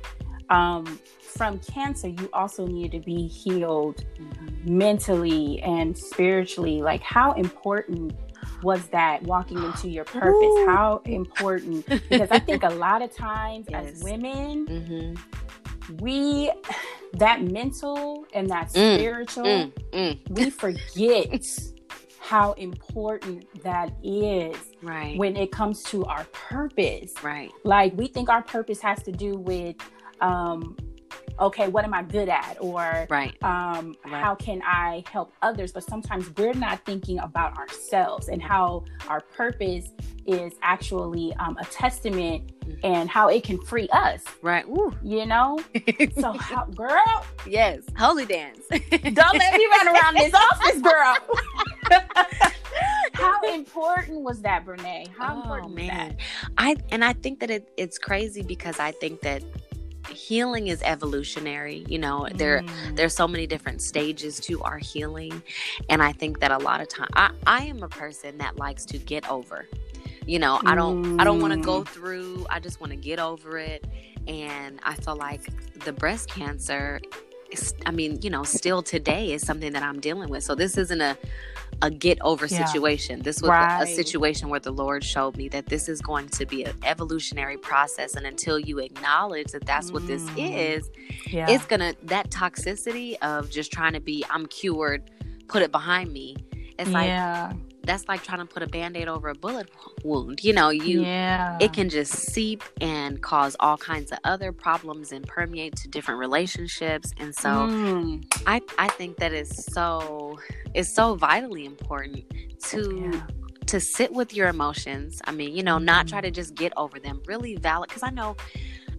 um, 0.50 1.00
from 1.22 1.60
cancer, 1.60 2.08
you 2.08 2.30
also 2.34 2.66
need 2.66 2.92
to 2.92 3.00
be 3.00 3.28
healed 3.28 4.04
mm-hmm. 4.20 4.78
mentally 4.78 5.62
and 5.62 5.98
spiritually. 5.98 6.82
Like, 6.82 7.02
how 7.02 7.34
important 7.34 8.14
was 8.64 8.88
that 8.88 9.24
walking 9.24 9.64
into 9.64 9.90
your 9.90 10.06
purpose? 10.06 10.34
Ooh. 10.34 10.66
How 10.68 11.02
important? 11.06 11.86
Because 11.88 12.30
I 12.32 12.40
think 12.40 12.64
a 12.64 12.70
lot 12.86 13.02
of 13.02 13.16
times 13.16 13.68
yes. 13.70 13.94
as 13.94 14.04
women, 14.04 14.68
mm-hmm. 14.68 15.98
we, 15.98 16.52
that 17.14 17.44
mental 17.44 18.26
and 18.34 18.50
that 18.50 18.70
mm. 18.70 18.96
spiritual, 18.96 19.44
mm. 19.44 19.74
Mm. 19.94 20.30
we 20.30 20.50
forget. 20.50 21.48
how 22.20 22.54
important 22.54 23.44
that 23.64 23.92
is 24.04 24.56
right 24.84 25.18
when 25.18 25.36
it 25.36 25.52
comes 25.52 25.82
to 25.82 26.06
our 26.06 26.24
purpose 26.26 27.12
right 27.24 27.50
like 27.64 27.92
we 27.98 28.06
think 28.06 28.30
our 28.30 28.44
purpose 28.44 28.80
has 28.80 29.02
to 29.02 29.12
do 29.12 29.34
with 29.34 29.76
um, 30.22 30.76
okay, 31.40 31.68
what 31.68 31.84
am 31.84 31.94
I 31.94 32.04
good 32.04 32.30
at? 32.30 32.58
Or 32.60 33.08
right. 33.10 33.36
Um, 33.44 33.96
right. 34.06 34.22
how 34.22 34.36
can 34.36 34.62
I 34.66 35.04
help 35.12 35.34
others? 35.42 35.72
But 35.72 35.84
sometimes 35.84 36.30
we're 36.36 36.54
not 36.54 36.86
thinking 36.86 37.20
about 37.20 37.58
ourselves 37.58 38.28
and 38.28 38.42
how 38.42 38.86
our 39.08 39.22
purpose 39.22 39.90
is 40.26 40.54
actually 40.62 41.34
um, 41.40 41.58
a 41.58 41.66
testament 41.66 42.52
mm-hmm. 42.60 42.86
and 42.86 43.10
how 43.10 43.30
it 43.30 43.44
can 43.44 43.60
free 43.62 43.88
us. 43.90 44.24
Right. 44.42 44.66
Ooh. 44.68 44.96
You 45.04 45.26
know? 45.26 45.60
so, 46.20 46.32
how, 46.40 46.66
girl. 46.66 47.26
Yes. 47.48 47.84
Holy 47.98 48.26
dance. 48.26 48.60
Don't 48.70 48.92
let 48.92 49.54
me 49.54 49.68
run 49.72 49.88
around 49.88 50.18
this 50.18 50.34
office, 50.34 50.82
girl. 50.82 51.16
how 53.14 53.42
important 53.54 54.22
was 54.22 54.42
that, 54.42 54.66
Brenée? 54.66 55.08
How 55.18 55.36
oh, 55.36 55.42
important 55.42 55.76
man. 55.76 56.18
I 56.58 56.76
and 56.92 57.04
I 57.04 57.14
think 57.14 57.40
that 57.40 57.50
it, 57.50 57.72
it's 57.78 57.98
crazy 57.98 58.44
because 58.44 58.80
I 58.80 58.92
think 58.92 59.22
that 59.22 59.44
healing 60.10 60.68
is 60.68 60.82
evolutionary 60.84 61.86
you 61.88 61.98
know 61.98 62.28
mm. 62.30 62.38
there 62.38 62.64
there's 62.94 63.16
so 63.16 63.28
many 63.28 63.48
different 63.48 63.82
stages 63.82 64.40
to 64.40 64.62
our 64.64 64.78
healing 64.78 65.42
and 65.90 66.02
i 66.02 66.12
think 66.12 66.40
that 66.40 66.52
a 66.52 66.58
lot 66.58 66.82
of 66.82 66.88
time 66.88 67.10
i, 67.16 67.32
I 67.46 67.66
am 67.66 67.84
a 67.84 67.90
person 67.90 68.38
that 68.40 68.58
likes 68.58 68.86
to 68.86 68.98
get 68.98 69.30
over 69.30 69.68
you 70.26 70.40
know 70.40 70.60
i 70.66 70.76
don't 70.76 71.04
mm. 71.04 71.22
i 71.22 71.24
don't 71.24 71.42
want 71.42 71.54
to 71.54 71.60
go 71.60 71.84
through 71.84 72.46
i 72.50 72.60
just 72.60 72.80
want 72.80 72.92
to 72.92 72.98
get 72.98 73.20
over 73.20 73.58
it 73.58 73.86
and 74.28 74.80
i 74.84 74.96
feel 74.96 75.16
like 75.16 75.50
the 75.86 75.94
breast 75.94 76.30
cancer 76.30 77.00
I 77.86 77.92
mean, 77.92 78.20
you 78.22 78.30
know, 78.30 78.44
still 78.44 78.82
today 78.82 79.34
is 79.34 79.46
something 79.46 79.74
that 79.74 79.84
I'm 79.84 80.00
dealing 80.00 80.30
with. 80.30 80.44
So 80.44 80.56
this 80.56 80.78
isn't 80.78 81.02
a 81.02 81.18
a 81.82 81.90
get 81.90 82.20
over 82.22 82.46
yeah. 82.46 82.66
situation. 82.66 83.22
This 83.22 83.42
was 83.42 83.50
right. 83.50 83.82
a, 83.82 83.84
a, 83.84 83.88
situation 83.88 84.50
where 84.50 84.60
the 84.60 84.72
Lord 84.72 85.04
showed 85.04 85.38
me 85.38 85.48
that 85.50 85.68
this 85.68 85.88
is 85.88 86.02
going 86.02 86.30
to 86.30 86.46
be 86.46 86.64
an 86.64 86.74
evolutionary 86.84 87.58
process, 87.58 88.16
and 88.16 88.26
until 88.26 88.60
you 88.60 88.80
acknowledge 88.80 89.52
that 89.52 89.66
that's 89.66 89.90
mm. 89.90 89.94
what 89.94 90.08
this 90.08 90.24
mm. 90.32 90.78
is, 90.78 90.90
yeah. 91.28 91.50
it's 91.50 91.66
gonna 91.66 91.96
that 92.04 92.30
toxicity 92.30 93.18
of 93.22 93.50
just 93.50 93.72
trying 93.72 93.94
to 93.94 94.00
be 94.02 94.26
I'm 94.30 94.46
cured, 94.48 95.10
put 95.48 95.62
it 95.62 95.72
behind 95.72 96.12
me. 96.12 96.36
It's 96.78 96.92
like 96.92 97.10
that's 97.90 98.08
like 98.08 98.22
trying 98.22 98.38
to 98.38 98.46
put 98.46 98.62
a 98.62 98.68
band-aid 98.68 99.08
over 99.08 99.30
a 99.30 99.34
bullet 99.34 99.68
wound 100.04 100.44
you 100.44 100.54
know 100.54 100.70
you 100.70 101.02
yeah. 101.02 101.58
it 101.60 101.74
can 101.74 101.90
just 101.90 102.14
seep 102.14 102.64
and 102.82 103.24
cause 103.24 103.56
all 103.60 103.78
kinds 103.78 104.12
of 104.12 104.20
other 104.24 104.52
problems 104.52 105.12
and 105.12 105.26
permeate 105.28 105.76
to 105.76 105.88
different 105.88 106.20
relationships 106.20 107.12
and 107.18 107.34
so 107.34 107.50
mm. 107.50 108.24
i 108.46 108.62
i 108.78 108.88
think 108.90 109.18
that 109.18 109.34
is 109.34 109.50
so 109.50 110.38
is 110.76 110.94
so 110.94 111.16
vitally 111.16 111.66
important 111.66 112.24
to 112.62 113.10
yeah. 113.12 113.22
to 113.66 113.80
sit 113.80 114.14
with 114.14 114.36
your 114.36 114.50
emotions 114.50 115.20
i 115.26 115.32
mean 115.32 115.56
you 115.56 115.64
know 115.64 115.80
not 115.80 116.08
try 116.08 116.20
mm-hmm. 116.20 116.26
to 116.26 116.32
just 116.32 116.54
get 116.54 116.72
over 116.78 117.00
them 117.00 117.20
really 117.26 117.56
valid 117.56 117.90
because 117.90 118.04
i 118.04 118.12
know 118.12 118.38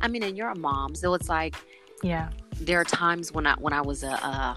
i 0.01 0.09
mean 0.09 0.25
and 0.25 0.37
you're 0.37 0.51
a 0.51 0.59
mom 0.59 0.97
so 0.97 1.15
it's 1.15 1.29
like 1.29 1.55
yeah 2.03 2.29
there 2.61 2.81
are 2.81 2.85
times 2.85 3.31
when 3.31 3.47
i 3.47 3.55
when 3.61 3.73
i 3.73 3.81
was 3.81 4.03
a, 4.03 4.11
a 4.11 4.57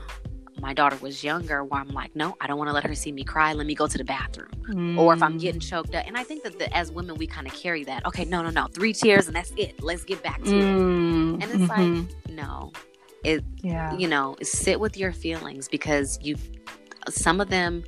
my 0.64 0.74
daughter 0.74 0.96
was 1.02 1.26
younger 1.26 1.62
where 1.66 1.82
I'm 1.82 1.90
like, 1.90 2.16
no, 2.16 2.38
I 2.40 2.48
don't 2.48 2.58
want 2.58 2.70
to 2.70 2.74
let 2.74 2.86
her 2.86 2.96
see 2.96 3.12
me 3.12 3.26
cry. 3.26 3.52
Let 3.52 3.68
me 3.68 3.76
go 3.76 3.86
to 3.86 3.98
the 3.98 4.06
bathroom. 4.06 4.50
Mm. 4.70 4.98
Or 4.98 5.14
if 5.14 5.22
I'm 5.22 5.38
getting 5.38 5.60
mm. 5.60 5.70
choked 5.70 5.94
up. 5.94 6.08
And 6.08 6.18
I 6.18 6.24
think 6.24 6.42
that 6.44 6.58
the, 6.58 6.74
as 6.76 6.90
women, 6.90 7.16
we 7.18 7.28
kind 7.28 7.46
of 7.46 7.54
carry 7.54 7.84
that. 7.84 8.06
Okay, 8.06 8.24
no, 8.24 8.42
no, 8.42 8.50
no. 8.50 8.68
Three 8.68 8.94
tears 8.94 9.28
and 9.28 9.36
that's 9.36 9.52
it. 9.58 9.84
Let's 9.84 10.06
get 10.06 10.24
back 10.24 10.42
to 10.44 10.50
mm. 10.50 11.42
it. 11.42 11.44
And 11.44 11.44
it's 11.44 11.70
mm-hmm. 11.70 12.06
like, 12.06 12.30
no. 12.30 12.72
It, 13.26 13.44
yeah. 13.62 13.94
you 13.98 14.08
know, 14.08 14.38
sit 14.42 14.80
with 14.80 14.96
your 14.96 15.12
feelings 15.12 15.68
because 15.68 16.18
you, 16.22 16.38
some 17.10 17.42
of 17.42 17.50
them, 17.50 17.84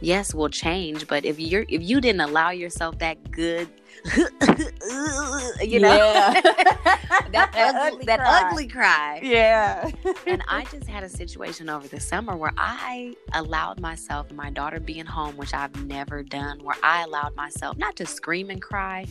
yes, 0.00 0.34
will 0.34 0.50
change. 0.50 1.08
But 1.08 1.24
if 1.24 1.40
you're, 1.40 1.64
if 1.68 1.80
you 1.80 1.98
didn't 1.98 2.20
allow 2.20 2.50
yourself 2.50 2.98
that 2.98 3.30
good 3.30 3.68
you 5.62 5.80
know 5.80 5.94
yeah. 5.94 6.40
that, 7.32 7.50
ugly, 7.54 8.04
that 8.04 8.18
cry. 8.18 8.42
ugly 8.48 8.66
cry 8.66 9.20
yeah 9.22 9.90
and 10.26 10.42
i 10.48 10.64
just 10.64 10.86
had 10.86 11.02
a 11.02 11.08
situation 11.08 11.68
over 11.68 11.88
the 11.88 12.00
summer 12.00 12.36
where 12.36 12.52
i 12.56 13.14
allowed 13.34 13.80
myself 13.80 14.28
and 14.28 14.36
my 14.36 14.50
daughter 14.50 14.80
being 14.80 15.06
home 15.06 15.36
which 15.36 15.54
i've 15.54 15.84
never 15.84 16.22
done 16.22 16.58
where 16.62 16.76
i 16.82 17.02
allowed 17.02 17.34
myself 17.36 17.76
not 17.76 17.96
to 17.96 18.06
scream 18.06 18.50
and 18.50 18.62
cry 18.62 19.04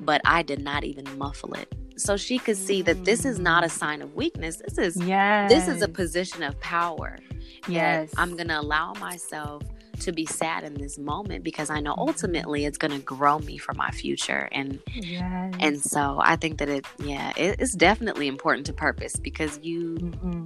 but 0.00 0.20
i 0.24 0.42
did 0.42 0.60
not 0.60 0.84
even 0.84 1.06
muffle 1.18 1.52
it 1.54 1.72
so 1.96 2.16
she 2.16 2.38
could 2.38 2.56
see 2.56 2.82
that 2.82 3.04
this 3.04 3.24
is 3.24 3.38
not 3.38 3.64
a 3.64 3.68
sign 3.68 4.02
of 4.02 4.14
weakness 4.14 4.56
this 4.56 4.78
is 4.78 4.96
yes. 5.02 5.50
this 5.50 5.66
is 5.68 5.82
a 5.82 5.88
position 5.88 6.42
of 6.42 6.58
power 6.60 7.18
yes 7.68 8.12
i'm 8.18 8.36
gonna 8.36 8.60
allow 8.60 8.92
myself 8.94 9.62
to 10.00 10.12
be 10.12 10.26
sad 10.26 10.64
in 10.64 10.74
this 10.74 10.98
moment 10.98 11.44
because 11.44 11.70
I 11.70 11.80
know 11.80 11.92
mm-hmm. 11.92 12.08
ultimately 12.08 12.64
it's 12.64 12.78
going 12.78 12.92
to 12.92 12.98
grow 12.98 13.38
me 13.38 13.58
for 13.58 13.74
my 13.74 13.90
future. 13.90 14.48
And 14.52 14.80
yes. 14.92 15.54
and 15.60 15.80
so 15.80 16.20
I 16.22 16.36
think 16.36 16.58
that 16.58 16.68
it 16.68 16.86
yeah, 16.98 17.32
it, 17.36 17.60
it's 17.60 17.74
definitely 17.74 18.28
important 18.28 18.66
to 18.66 18.72
purpose 18.72 19.16
because 19.16 19.58
you 19.62 19.94
mm-hmm. 19.94 20.44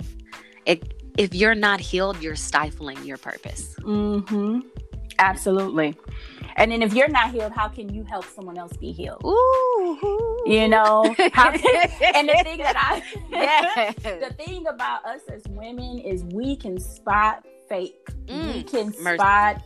it 0.66 0.94
if 1.18 1.34
you're 1.34 1.54
not 1.54 1.80
healed, 1.80 2.22
you're 2.22 2.36
stifling 2.36 3.04
your 3.04 3.18
purpose. 3.18 3.74
Mm-hmm. 3.80 4.60
Absolutely. 5.18 5.94
And 6.56 6.72
then 6.72 6.82
if 6.82 6.94
you're 6.94 7.08
not 7.08 7.30
healed, 7.30 7.52
how 7.52 7.68
can 7.68 7.92
you 7.94 8.04
help 8.04 8.24
someone 8.24 8.56
else 8.56 8.72
be 8.76 8.90
healed? 8.90 9.22
Ooh. 9.24 10.42
You 10.46 10.66
know, 10.68 11.14
how 11.32 11.52
can, 11.52 11.90
and 12.14 12.28
the 12.28 12.40
thing 12.42 12.58
that 12.58 12.76
I, 12.76 13.02
yeah, 13.30 13.92
the 13.92 14.34
thing 14.34 14.66
about 14.66 15.04
us 15.04 15.20
as 15.28 15.42
women 15.48 15.98
is 15.98 16.24
we 16.24 16.56
can 16.56 16.80
spot 16.80 17.46
fake. 17.70 18.06
Mm, 18.26 18.54
we 18.54 18.62
can 18.62 18.86
mercy. 19.00 19.16
spot 19.16 19.62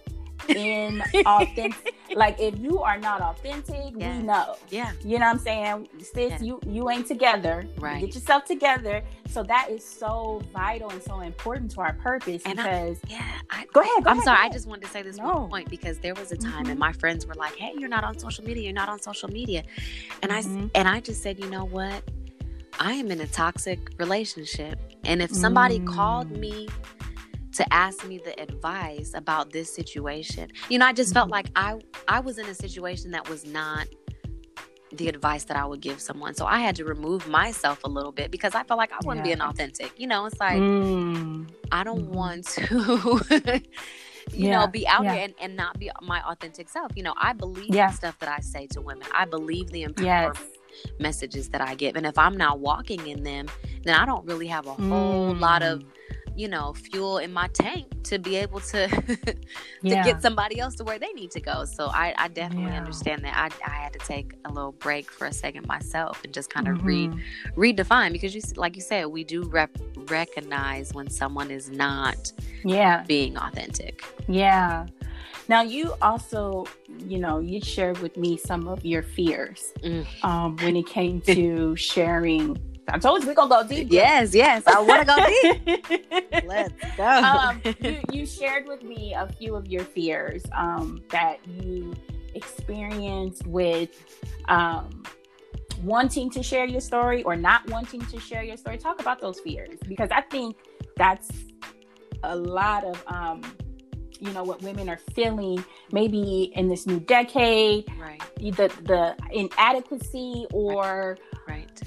in 0.49 1.03
authentic 1.27 1.95
like 2.15 2.39
if 2.39 2.59
you 2.59 2.81
are 2.81 2.99
not 2.99 3.21
authentic 3.21 3.95
yeah. 3.97 4.17
we 4.17 4.23
know 4.23 4.57
yeah 4.69 4.93
you 5.03 5.19
know 5.19 5.27
what 5.27 5.37
i'm 5.37 5.39
saying 5.39 5.89
sis 5.99 6.15
yeah. 6.17 6.39
you 6.41 6.61
you 6.67 6.91
ain't 6.91 7.07
together 7.07 7.67
right 7.79 8.01
get 8.01 8.15
yourself 8.15 8.45
together 8.45 9.03
so 9.29 9.43
that 9.43 9.71
is 9.71 9.83
so 9.83 10.43
vital 10.53 10.91
and 10.91 11.03
so 11.03 11.21
important 11.21 11.71
to 11.71 11.81
our 11.81 11.95
purpose 11.95 12.43
and 12.45 12.57
because 12.57 12.99
I, 13.07 13.09
yeah 13.09 13.33
I, 13.51 13.67
go 13.73 13.81
ahead 13.81 14.05
go 14.05 14.11
i'm 14.11 14.19
ahead, 14.19 14.25
sorry 14.25 14.39
i 14.47 14.49
just 14.51 14.67
wanted 14.67 14.85
to 14.85 14.91
say 14.91 15.03
this 15.03 15.17
no. 15.17 15.25
one 15.25 15.49
point 15.49 15.71
because 15.71 15.99
there 15.99 16.15
was 16.15 16.31
a 16.31 16.37
time 16.37 16.65
mm-hmm. 16.65 16.71
and 16.71 16.79
my 16.79 16.93
friends 16.93 17.27
were 17.27 17.35
like 17.35 17.57
hey 17.57 17.73
you're 17.79 17.89
not 17.89 18.05
on 18.05 18.19
social 18.19 18.45
media 18.45 18.65
you're 18.65 18.73
not 18.73 18.89
on 18.89 19.01
social 19.01 19.31
media 19.31 19.63
and 20.23 20.31
mm-hmm. 20.31 20.67
i 20.67 20.71
and 20.75 20.89
i 20.89 21.01
just 21.01 21.23
said 21.23 21.39
you 21.39 21.49
know 21.49 21.65
what 21.65 22.03
i 22.81 22.93
am 22.93 23.11
in 23.11 23.21
a 23.21 23.27
toxic 23.29 23.79
relationship 23.99 24.79
and 25.05 25.23
if 25.23 25.31
somebody 25.31 25.79
mm. 25.79 25.87
called 25.87 26.31
me 26.31 26.69
to 27.55 27.73
ask 27.73 28.07
me 28.07 28.19
the 28.19 28.39
advice 28.41 29.13
about 29.15 29.51
this 29.51 29.75
situation. 29.75 30.51
You 30.69 30.79
know, 30.79 30.87
I 30.87 30.93
just 30.93 31.15
felt 31.15 31.27
mm-hmm. 31.27 31.33
like 31.33 31.51
I 31.57 31.79
I 32.09 32.21
was 32.21 32.39
in 32.39 32.47
a 32.47 32.55
situation 32.55 33.11
that 33.13 33.29
was 33.29 33.47
not 33.47 33.87
the 34.93 35.09
advice 35.09 35.45
that 35.45 35.57
I 35.57 35.65
would 35.65 35.81
give 35.81 36.01
someone. 36.01 36.35
So 36.35 36.47
I 36.47 36.59
had 36.59 36.77
to 36.77 36.85
remove 36.85 37.27
myself 37.29 37.83
a 37.85 37.89
little 37.89 38.13
bit 38.13 38.31
because 38.31 38.55
I 38.55 38.63
felt 38.63 38.79
like 38.79 38.93
I 38.93 38.99
wasn't 39.03 39.27
yeah. 39.27 39.35
being 39.35 39.41
authentic. 39.41 39.93
You 39.99 40.07
know, 40.07 40.27
it's 40.27 40.39
like 40.39 40.59
mm. 40.59 41.49
I 41.73 41.85
don't 41.85 42.11
mm. 42.11 42.15
want 42.15 42.45
to 42.47 43.61
you 44.33 44.49
yeah. 44.49 44.61
know, 44.61 44.67
be 44.67 44.87
out 44.87 45.05
yeah. 45.05 45.15
here 45.15 45.25
and, 45.25 45.35
and 45.41 45.57
not 45.57 45.79
be 45.79 45.91
my 46.03 46.23
authentic 46.23 46.69
self. 46.69 46.93
You 46.97 47.03
know, 47.03 47.15
I 47.17 47.33
believe 47.33 47.75
yeah. 47.75 47.91
the 47.91 47.97
stuff 47.97 48.19
that 48.21 48.29
I 48.29 48.41
say 48.41 48.67
to 48.69 48.81
women. 48.81 49.07
I 49.13 49.25
believe 49.25 49.71
the 49.71 49.85
empowerment 49.85 50.39
yes. 50.39 50.93
messages 50.99 51.49
that 51.51 51.61
I 51.61 51.75
give. 51.75 51.97
And 51.97 52.07
if 52.07 52.17
I'm 52.17 52.37
not 52.37 52.61
walking 52.61 53.07
in 53.07 53.23
them, 53.23 53.47
then 53.85 53.95
I 53.95 54.07
don't 54.07 54.25
really 54.27 54.47
have 54.47 54.67
a 54.67 54.75
whole 54.75 55.35
mm. 55.35 55.41
lot 55.41 55.63
of 55.63 55.81
mm 55.81 55.87
you 56.37 56.49
know 56.49 56.73
fuel 56.75 57.19
in 57.19 57.33
my 57.33 57.49
tank 57.49 57.87
to 58.03 58.19
be 58.19 58.37
able 58.37 58.61
to 58.61 58.89
to 59.17 59.37
yeah. 59.83 60.05
get 60.05 60.21
somebody 60.21 60.59
else 60.59 60.75
to 60.75 60.85
where 60.85 60.99
they 60.99 61.13
need 61.13 61.31
to 61.31 61.41
go 61.41 61.65
so 61.65 61.87
i, 61.89 62.15
I 62.19 62.29
definitely 62.29 62.73
yeah. 62.73 62.79
understand 62.79 63.25
that 63.25 63.35
I, 63.37 63.67
I 63.67 63.77
had 63.77 63.93
to 63.95 63.99
take 64.01 64.35
a 64.45 64.53
little 64.53 64.73
break 64.73 65.11
for 65.11 65.27
a 65.27 65.33
second 65.33 65.67
myself 65.67 66.21
and 66.25 66.33
just 66.33 66.51
kind 66.51 66.69
of 66.69 66.79
mm-hmm. 66.79 66.87
read 67.57 67.77
redefine 67.77 68.13
because 68.13 68.35
you 68.35 68.43
like 68.57 68.77
you 68.77 68.83
said 68.83 69.07
we 69.07 69.25
do 69.25 69.45
rep- 69.45 69.77
recognize 70.09 70.93
when 70.93 71.09
someone 71.09 71.51
is 71.51 71.71
not 71.71 72.33
yeah 72.65 73.05
being 73.07 73.37
authentic 73.37 74.03
yeah 74.29 74.87
now 75.49 75.63
you 75.63 75.95
also 76.01 76.67
you 77.07 77.19
know 77.19 77.39
you 77.39 77.61
shared 77.61 77.99
with 77.99 78.17
me 78.17 78.37
some 78.37 78.67
of 78.69 78.85
your 78.85 79.03
fears 79.03 79.73
mm. 79.83 80.07
um, 80.25 80.57
when 80.57 80.77
it 80.77 80.87
came 80.87 81.21
to 81.27 81.77
sharing 81.77 82.57
I 82.89 82.99
told 82.99 83.23
you 83.23 83.29
we're 83.29 83.35
gonna 83.35 83.63
go 83.63 83.67
deep. 83.67 83.89
Yes, 83.91 84.35
yes. 84.35 84.63
I 84.67 84.81
want 84.81 85.01
to 85.01 85.07
go 85.07 85.17
deep. 85.27 86.45
Let's 86.47 86.75
go. 86.97 87.05
Um, 87.05 87.63
you, 87.81 88.01
you, 88.13 88.27
shared 88.27 88.67
with 88.67 88.83
me 88.83 89.15
a 89.15 89.27
few 89.27 89.55
of 89.55 89.69
your 89.69 89.85
fears 89.85 90.43
um, 90.53 91.03
that 91.11 91.39
you 91.47 91.95
experienced 92.35 93.47
with 93.47 93.91
um, 94.49 95.03
wanting 95.83 96.31
to 96.31 96.43
share 96.43 96.67
your 96.67 96.81
story 96.81 97.23
or 97.23 97.37
not 97.37 97.69
wanting 97.71 98.01
to 98.07 98.21
share 98.21 98.43
your 98.43 98.57
story. 98.57 98.77
Talk 98.77 99.01
about 99.01 99.21
those 99.21 99.41
fears 99.41 99.79
because 99.89 100.11
I 100.11 100.21
think 100.21 100.57
that's 100.97 101.31
a 102.23 102.37
lot 102.37 102.85
of 102.85 103.03
um, 103.07 103.43
you 104.21 104.33
know 104.33 104.43
what 104.43 104.63
women 104.63 104.89
are 104.89 105.01
feeling 105.15 105.65
maybe 105.93 106.53
in 106.55 106.69
this 106.69 106.87
new 106.87 107.01
decade 107.01 107.87
right 107.99 108.23
the 108.37 108.73
the 108.85 109.17
inadequacy 109.33 110.47
or 110.53 111.19
right. 111.49 111.81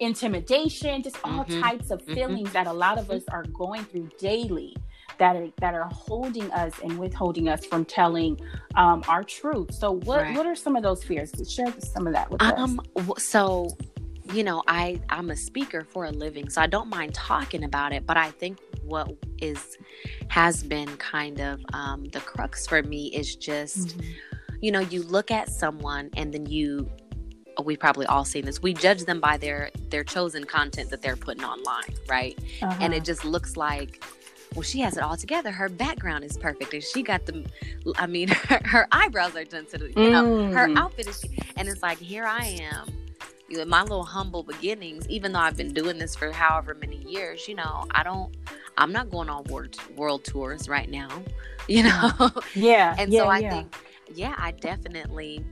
Intimidation 0.00 1.02
just 1.02 1.16
all 1.24 1.44
mm-hmm. 1.44 1.60
types 1.60 1.90
of 1.90 2.00
mm-hmm. 2.02 2.14
feelings 2.14 2.48
mm-hmm. 2.48 2.52
that 2.52 2.66
a 2.66 2.72
lot 2.72 2.98
of 2.98 3.10
us 3.10 3.22
are 3.28 3.44
going 3.44 3.84
through 3.84 4.08
daily 4.18 4.76
that 5.18 5.36
are 5.36 5.48
that 5.60 5.74
are 5.74 5.88
holding 5.92 6.50
us 6.52 6.72
and 6.82 6.98
withholding 6.98 7.48
us 7.48 7.64
from 7.64 7.84
telling 7.84 8.40
um, 8.74 9.02
our 9.08 9.22
truth 9.22 9.72
so 9.72 9.92
what 9.92 10.22
right. 10.22 10.36
what 10.36 10.46
are 10.46 10.54
some 10.54 10.76
of 10.76 10.82
those 10.82 11.04
fears 11.04 11.32
share 11.48 11.72
some 11.78 12.06
of 12.06 12.12
that 12.12 12.30
with 12.30 12.42
um, 12.42 12.80
us 12.96 13.22
so 13.22 13.68
you 14.32 14.44
know 14.44 14.62
i 14.68 15.00
i'm 15.10 15.30
a 15.30 15.36
speaker 15.36 15.84
for 15.90 16.06
a 16.06 16.10
living 16.10 16.48
so 16.48 16.60
i 16.60 16.66
don't 16.66 16.88
mind 16.88 17.12
talking 17.12 17.64
about 17.64 17.92
it 17.92 18.06
but 18.06 18.16
i 18.16 18.30
think 18.30 18.58
what 18.82 19.12
is 19.38 19.78
has 20.28 20.62
been 20.62 20.88
kind 20.96 21.40
of 21.40 21.60
um, 21.72 22.04
the 22.06 22.20
crux 22.20 22.66
for 22.66 22.82
me 22.82 23.06
is 23.08 23.36
just 23.36 23.98
mm-hmm. 23.98 24.10
you 24.60 24.70
know 24.72 24.80
you 24.80 25.02
look 25.02 25.30
at 25.30 25.48
someone 25.48 26.10
and 26.16 26.32
then 26.32 26.46
you 26.46 26.88
we 27.64 27.76
probably 27.76 28.06
all 28.06 28.24
seen 28.24 28.44
this 28.44 28.62
we 28.62 28.72
judge 28.72 29.04
them 29.04 29.20
by 29.20 29.36
their 29.36 29.70
their 29.90 30.04
chosen 30.04 30.44
content 30.44 30.90
that 30.90 31.02
they're 31.02 31.16
putting 31.16 31.44
online 31.44 31.94
right 32.08 32.38
uh-huh. 32.62 32.78
and 32.80 32.94
it 32.94 33.04
just 33.04 33.24
looks 33.24 33.56
like 33.56 34.02
well 34.54 34.62
she 34.62 34.80
has 34.80 34.96
it 34.96 35.02
all 35.02 35.16
together 35.16 35.50
her 35.50 35.68
background 35.68 36.24
is 36.24 36.36
perfect 36.36 36.72
and 36.72 36.82
she 36.82 37.02
got 37.02 37.24
the 37.26 37.44
i 37.96 38.06
mean 38.06 38.28
her, 38.48 38.60
her 38.64 38.88
eyebrows 38.92 39.36
are 39.36 39.44
done 39.44 39.66
to 39.66 39.78
the 39.78 39.88
you 39.88 40.10
know 40.10 40.24
mm. 40.24 40.52
her 40.52 40.68
outfit 40.78 41.06
is 41.06 41.24
and 41.56 41.68
it's 41.68 41.82
like 41.82 41.98
here 41.98 42.24
i 42.24 42.44
am 42.60 42.86
you 43.48 43.58
know, 43.58 43.64
my 43.66 43.82
little 43.82 44.04
humble 44.04 44.42
beginnings 44.42 45.06
even 45.08 45.32
though 45.32 45.40
i've 45.40 45.56
been 45.56 45.72
doing 45.72 45.98
this 45.98 46.16
for 46.16 46.32
however 46.32 46.74
many 46.74 46.96
years 47.08 47.46
you 47.46 47.54
know 47.54 47.84
i 47.90 48.02
don't 48.02 48.34
i'm 48.78 48.92
not 48.92 49.10
going 49.10 49.28
on 49.28 49.44
world 49.44 49.76
world 49.96 50.24
tours 50.24 50.68
right 50.68 50.90
now 50.90 51.22
you 51.68 51.82
know 51.82 52.30
yeah 52.54 52.94
and 52.98 53.12
yeah, 53.12 53.20
so 53.20 53.26
i 53.28 53.38
yeah. 53.38 53.50
think 53.50 53.74
yeah 54.14 54.34
i 54.38 54.50
definitely 54.52 55.44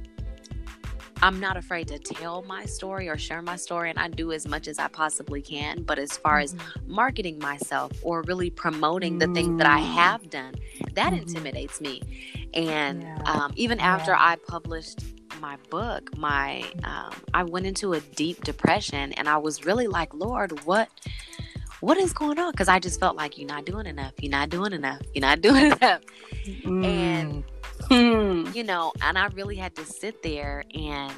I'm 1.23 1.41
not 1.41 1.57
afraid 1.57 1.89
to 1.89 1.99
tell 1.99 2.43
my 2.43 2.65
story 2.65 3.09
or 3.09 3.19
share 3.19 3.43
my 3.43 3.57
story, 3.57 3.91
and 3.91 3.99
I 3.99 4.09
do 4.09 4.33
as 4.33 4.47
much 4.47 4.69
as 4.69 4.79
I 4.79 4.89
possibly 4.89 5.43
can. 5.43 5.83
But 5.83 5.99
as 5.99 6.17
far 6.17 6.41
mm-hmm. 6.41 6.59
as 6.59 6.87
marketing 6.87 7.39
myself 7.39 7.93
or 8.03 8.23
really 8.23 8.51
promoting 8.51 9.19
the 9.19 9.27
things 9.29 9.59
that 9.59 9.67
I 9.67 9.81
mm. 9.81 9.95
have 9.95 10.31
done, 10.31 10.55
that 10.95 11.13
mm-hmm. 11.13 11.23
intimidates 11.23 11.81
me. 11.81 12.03
And 12.55 13.07
um, 13.27 13.53
even 13.57 13.81
after. 13.81 14.15
I 14.15 14.37
published 14.37 15.01
my 15.41 15.57
book, 15.71 16.17
my 16.17 16.65
um, 16.85 17.15
I 17.33 17.43
went 17.43 17.67
into 17.67 17.95
a 17.95 18.01
deep 18.01 18.45
depression, 18.45 19.13
and 19.15 19.29
I 19.29 19.39
was 19.39 19.65
really 19.65 19.87
like, 19.87 20.13
Lord, 20.15 20.65
what? 20.65 20.89
What 21.81 21.97
is 21.97 22.13
going 22.13 22.39
on? 22.39 22.51
Because 22.53 22.69
I 22.69 22.79
just 22.79 23.01
felt 23.01 23.17
like 23.17 23.39
you're 23.39 23.49
not 23.49 23.65
doing 23.65 23.87
enough. 23.87 24.13
You're 24.21 24.31
not 24.31 24.51
doing 24.51 24.75
enough. 24.75 25.01
You're 25.15 25.23
not 25.23 25.41
doing 25.47 25.67
enough. 25.67 26.03
Mm. 26.47 26.85
And 26.85 27.45
Hmm. 27.91 28.47
You 28.55 28.63
know, 28.65 28.93
and 29.03 29.19
I 29.19 29.27
really 29.29 29.57
had 29.57 29.75
to 29.77 29.85
sit 29.85 30.23
there 30.23 30.65
and 30.75 31.13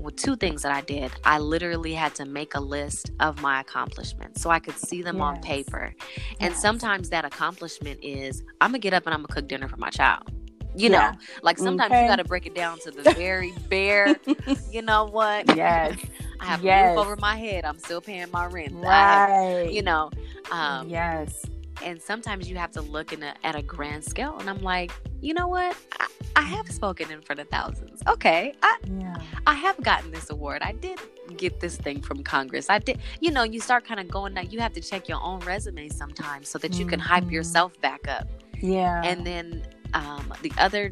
with 0.00 0.16
two 0.16 0.36
things 0.36 0.62
that 0.62 0.72
I 0.72 0.80
did. 0.80 1.12
I 1.24 1.38
literally 1.38 1.94
had 1.94 2.14
to 2.16 2.24
make 2.24 2.54
a 2.54 2.60
list 2.60 3.10
of 3.20 3.40
my 3.40 3.60
accomplishments 3.60 4.42
so 4.42 4.50
I 4.50 4.58
could 4.58 4.76
see 4.76 5.02
them 5.02 5.16
yes. 5.16 5.22
on 5.22 5.40
paper. 5.40 5.94
And 6.40 6.52
yes. 6.52 6.62
sometimes 6.62 7.10
that 7.10 7.24
accomplishment 7.24 8.00
is 8.02 8.42
I'm 8.60 8.70
gonna 8.70 8.78
get 8.78 8.94
up 8.94 9.06
and 9.06 9.14
I'm 9.14 9.20
gonna 9.20 9.34
cook 9.34 9.48
dinner 9.48 9.68
for 9.68 9.76
my 9.76 9.90
child. 9.90 10.30
You 10.76 10.90
yeah. 10.90 11.12
know, 11.12 11.18
like 11.42 11.58
sometimes 11.58 11.92
okay. 11.92 12.02
you 12.02 12.08
got 12.08 12.16
to 12.16 12.24
break 12.24 12.46
it 12.46 12.54
down 12.54 12.80
to 12.80 12.90
the 12.90 13.12
very 13.12 13.52
bare. 13.68 14.16
you 14.72 14.82
know 14.82 15.04
what? 15.04 15.44
Yes. 15.56 15.96
I 16.40 16.46
have 16.46 16.64
yes. 16.64 16.84
a 16.84 16.90
roof 16.90 17.06
over 17.06 17.16
my 17.16 17.36
head. 17.36 17.64
I'm 17.64 17.78
still 17.78 18.00
paying 18.00 18.30
my 18.32 18.46
rent. 18.46 18.74
Right. 18.74 19.62
Have, 19.64 19.70
you 19.70 19.82
know. 19.82 20.10
Um, 20.50 20.88
yes. 20.88 21.46
And 21.84 22.00
sometimes 22.00 22.48
you 22.48 22.56
have 22.56 22.72
to 22.72 22.80
look 22.80 23.12
in 23.12 23.22
a, 23.22 23.34
at 23.44 23.54
a 23.54 23.62
grand 23.62 24.04
scale, 24.04 24.38
and 24.38 24.48
I'm 24.48 24.62
like, 24.62 24.90
you 25.20 25.34
know 25.34 25.48
what? 25.48 25.76
I, 26.00 26.06
I 26.36 26.42
have 26.42 26.70
spoken 26.70 27.10
in 27.10 27.20
front 27.20 27.40
of 27.40 27.48
thousands. 27.48 28.02
Okay, 28.08 28.54
I 28.62 28.78
yeah. 28.98 29.16
I 29.46 29.54
have 29.54 29.80
gotten 29.82 30.10
this 30.10 30.30
award. 30.30 30.62
I 30.62 30.72
did 30.72 30.98
get 31.36 31.60
this 31.60 31.76
thing 31.76 32.00
from 32.00 32.24
Congress. 32.24 32.70
I 32.70 32.78
did. 32.78 32.98
You 33.20 33.30
know, 33.30 33.42
you 33.42 33.60
start 33.60 33.84
kind 33.84 34.00
of 34.00 34.08
going 34.08 34.34
that 34.34 34.50
you 34.52 34.60
have 34.60 34.72
to 34.72 34.80
check 34.80 35.08
your 35.08 35.20
own 35.22 35.40
resume 35.40 35.88
sometimes 35.90 36.48
so 36.48 36.58
that 36.58 36.74
you 36.74 36.86
can 36.86 36.98
mm-hmm. 36.98 37.08
hype 37.08 37.30
yourself 37.30 37.78
back 37.80 38.08
up. 38.08 38.28
Yeah. 38.60 39.02
And 39.04 39.26
then 39.26 39.66
um, 39.92 40.32
the 40.42 40.52
other 40.58 40.90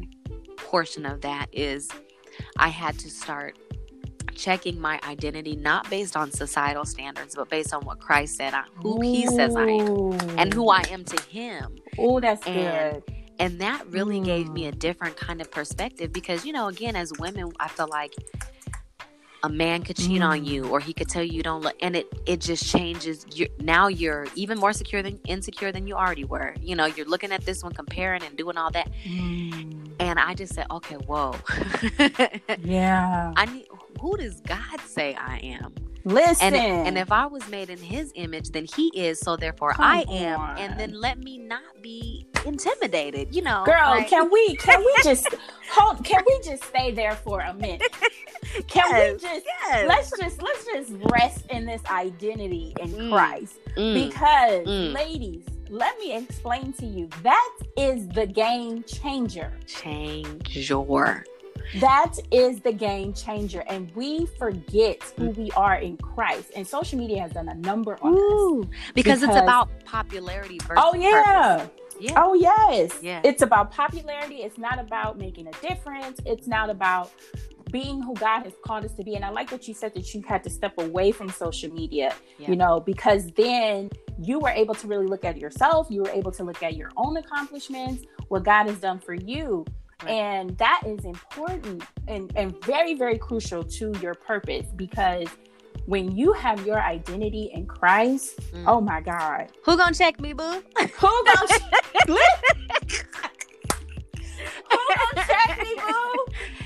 portion 0.57 1.05
of 1.05 1.21
that 1.21 1.47
is 1.51 1.89
I 2.57 2.69
had 2.69 2.97
to 2.99 3.09
start 3.09 3.57
checking 4.35 4.79
my 4.79 4.99
identity 5.07 5.55
not 5.55 5.89
based 5.89 6.15
on 6.15 6.31
societal 6.31 6.85
standards, 6.85 7.35
but 7.35 7.49
based 7.49 7.73
on 7.73 7.83
what 7.85 7.99
Christ 7.99 8.35
said, 8.35 8.53
who 8.75 8.97
Ooh. 8.97 9.01
He 9.01 9.27
says 9.27 9.55
I 9.55 9.67
am, 9.67 10.19
and 10.37 10.53
who 10.53 10.69
I 10.69 10.83
am 10.89 11.03
to 11.05 11.23
Him. 11.23 11.75
Oh, 11.97 12.19
that's 12.19 12.45
and, 12.47 13.01
good. 13.03 13.15
And 13.39 13.59
that 13.59 13.85
really 13.87 14.19
mm. 14.19 14.25
gave 14.25 14.49
me 14.49 14.67
a 14.67 14.71
different 14.71 15.17
kind 15.17 15.41
of 15.41 15.49
perspective 15.51 16.13
because, 16.13 16.45
you 16.45 16.53
know, 16.53 16.67
again, 16.67 16.95
as 16.95 17.11
women, 17.19 17.51
I 17.59 17.67
feel 17.67 17.87
like 17.89 18.13
a 19.43 19.49
man 19.49 19.83
could 19.83 19.97
cheat 19.97 20.21
mm. 20.21 20.27
on 20.27 20.45
you 20.45 20.67
or 20.69 20.79
he 20.79 20.93
could 20.93 21.09
tell 21.09 21.21
you 21.21 21.33
you 21.33 21.43
don't 21.43 21.61
look 21.61 21.75
and 21.81 21.95
it 21.95 22.07
it 22.25 22.39
just 22.39 22.65
changes 22.65 23.25
you 23.33 23.47
now 23.59 23.87
you're 23.87 24.25
even 24.35 24.57
more 24.57 24.73
secure 24.73 25.03
than 25.03 25.19
insecure 25.27 25.71
than 25.71 25.85
you 25.85 25.95
already 25.95 26.23
were. 26.23 26.55
You 26.61 26.75
know 26.75 26.85
you're 26.85 27.05
looking 27.05 27.31
at 27.31 27.45
this 27.45 27.63
one 27.63 27.73
comparing 27.73 28.23
and 28.23 28.37
doing 28.37 28.57
all 28.57 28.71
that. 28.71 28.89
Mm. 29.03 29.91
and 29.99 30.19
i 30.19 30.33
just 30.33 30.53
said 30.55 30.65
okay 30.71 30.95
whoa. 30.95 31.35
Yeah. 32.63 33.33
I 33.35 33.45
need 33.45 33.67
who 33.99 34.17
does 34.17 34.39
god 34.41 34.79
say 34.81 35.15
i 35.15 35.37
am 35.39 35.73
Listen. 36.05 36.53
And, 36.53 36.87
and, 36.87 36.97
if 36.97 37.11
I 37.11 37.25
was 37.25 37.47
made 37.47 37.69
in 37.69 37.77
his 37.77 38.11
image, 38.15 38.49
then 38.49 38.65
he 38.65 38.87
is, 38.93 39.19
so 39.19 39.37
therefore 39.37 39.73
Come 39.73 39.85
I 39.85 40.05
am. 40.09 40.39
On. 40.39 40.57
And 40.57 40.79
then 40.79 40.99
let 40.99 41.17
me 41.17 41.37
not 41.37 41.81
be 41.81 42.27
intimidated, 42.45 43.33
you 43.33 43.41
know. 43.41 43.63
Girl, 43.65 43.93
right? 43.93 44.07
can 44.07 44.29
we 44.29 44.55
can 44.57 44.79
we 44.79 44.95
just 45.03 45.27
hold 45.69 46.03
can 46.03 46.21
we 46.27 46.39
just 46.43 46.63
stay 46.65 46.91
there 46.91 47.15
for 47.15 47.39
a 47.39 47.53
minute? 47.53 47.81
Can 48.67 48.83
yes, 48.91 49.13
we 49.13 49.27
just 49.27 49.45
yes. 49.45 49.87
let's 49.87 50.11
just 50.19 50.41
let's 50.41 50.65
just 50.65 50.91
rest 51.11 51.45
in 51.49 51.65
this 51.65 51.81
identity 51.89 52.75
in 52.79 52.89
mm, 52.89 53.09
Christ. 53.09 53.55
Mm, 53.77 54.09
because 54.09 54.67
mm. 54.67 54.93
ladies, 54.93 55.45
let 55.69 55.97
me 55.97 56.15
explain 56.15 56.73
to 56.73 56.85
you 56.85 57.09
that 57.23 57.55
is 57.77 58.07
the 58.09 58.27
game 58.27 58.83
changer. 58.83 59.51
Changer. 59.65 61.23
That 61.79 62.19
is 62.31 62.59
the 62.61 62.71
game 62.71 63.13
changer. 63.13 63.63
And 63.67 63.93
we 63.95 64.25
forget 64.37 65.01
who 65.17 65.29
we 65.31 65.51
are 65.51 65.75
in 65.75 65.97
Christ. 65.97 66.51
And 66.55 66.67
social 66.67 66.99
media 66.99 67.21
has 67.21 67.31
done 67.31 67.49
a 67.49 67.55
number 67.55 67.97
on 68.01 68.13
Ooh, 68.13 68.61
us. 68.61 68.67
Because, 68.93 69.21
because, 69.21 69.23
it's 69.23 69.35
about 69.35 69.69
popularity 69.85 70.59
versus 70.59 70.83
Oh 70.83 70.93
yeah. 70.95 71.57
Purpose. 71.57 71.79
Yeah. 71.99 72.13
Oh 72.17 72.33
yes. 72.33 72.99
Yeah. 73.01 73.21
It's 73.23 73.41
about 73.41 73.71
popularity. 73.71 74.37
It's 74.37 74.57
not 74.57 74.79
about 74.79 75.17
making 75.17 75.47
a 75.47 75.51
difference. 75.67 76.19
It's 76.25 76.47
not 76.47 76.69
about 76.69 77.11
being 77.71 78.01
who 78.01 78.13
God 78.15 78.43
has 78.43 78.53
called 78.63 78.85
us 78.85 78.93
to 78.93 79.03
be. 79.03 79.15
And 79.15 79.25
I 79.25 79.29
like 79.29 79.51
what 79.51 79.67
you 79.67 79.73
said 79.73 79.93
that 79.95 80.13
you 80.13 80.21
had 80.27 80.43
to 80.43 80.49
step 80.49 80.77
away 80.77 81.11
from 81.11 81.29
social 81.29 81.71
media, 81.71 82.13
yeah. 82.37 82.49
you 82.49 82.55
know, 82.55 82.79
because 82.79 83.31
then 83.31 83.89
you 84.19 84.39
were 84.39 84.49
able 84.49 84.75
to 84.75 84.87
really 84.87 85.07
look 85.07 85.25
at 85.25 85.37
yourself. 85.37 85.87
You 85.89 86.03
were 86.03 86.11
able 86.11 86.31
to 86.33 86.43
look 86.43 86.61
at 86.61 86.75
your 86.75 86.91
own 86.97 87.17
accomplishments, 87.17 88.03
what 88.27 88.43
God 88.43 88.67
has 88.67 88.77
done 88.77 88.99
for 88.99 89.15
you. 89.15 89.65
And 90.07 90.57
that 90.57 90.81
is 90.85 91.05
important 91.05 91.83
and, 92.07 92.31
and 92.35 92.53
very, 92.65 92.93
very 92.93 93.17
crucial 93.17 93.63
to 93.63 93.93
your 94.01 94.13
purpose 94.13 94.65
because 94.75 95.27
when 95.85 96.15
you 96.15 96.33
have 96.33 96.65
your 96.65 96.81
identity 96.81 97.51
in 97.53 97.65
Christ, 97.65 98.39
mm. 98.51 98.63
oh 98.67 98.81
my 98.81 99.01
God. 99.01 99.51
Who 99.65 99.77
gonna 99.77 99.93
check 99.93 100.19
me, 100.19 100.33
boo? 100.33 100.63
Who 100.77 101.25
gonna 101.25 101.47
check 101.47 102.07
Who 102.07 102.17
gonna 104.69 105.27
check 105.27 105.61
me, 105.61 105.75
boo? 105.75 106.25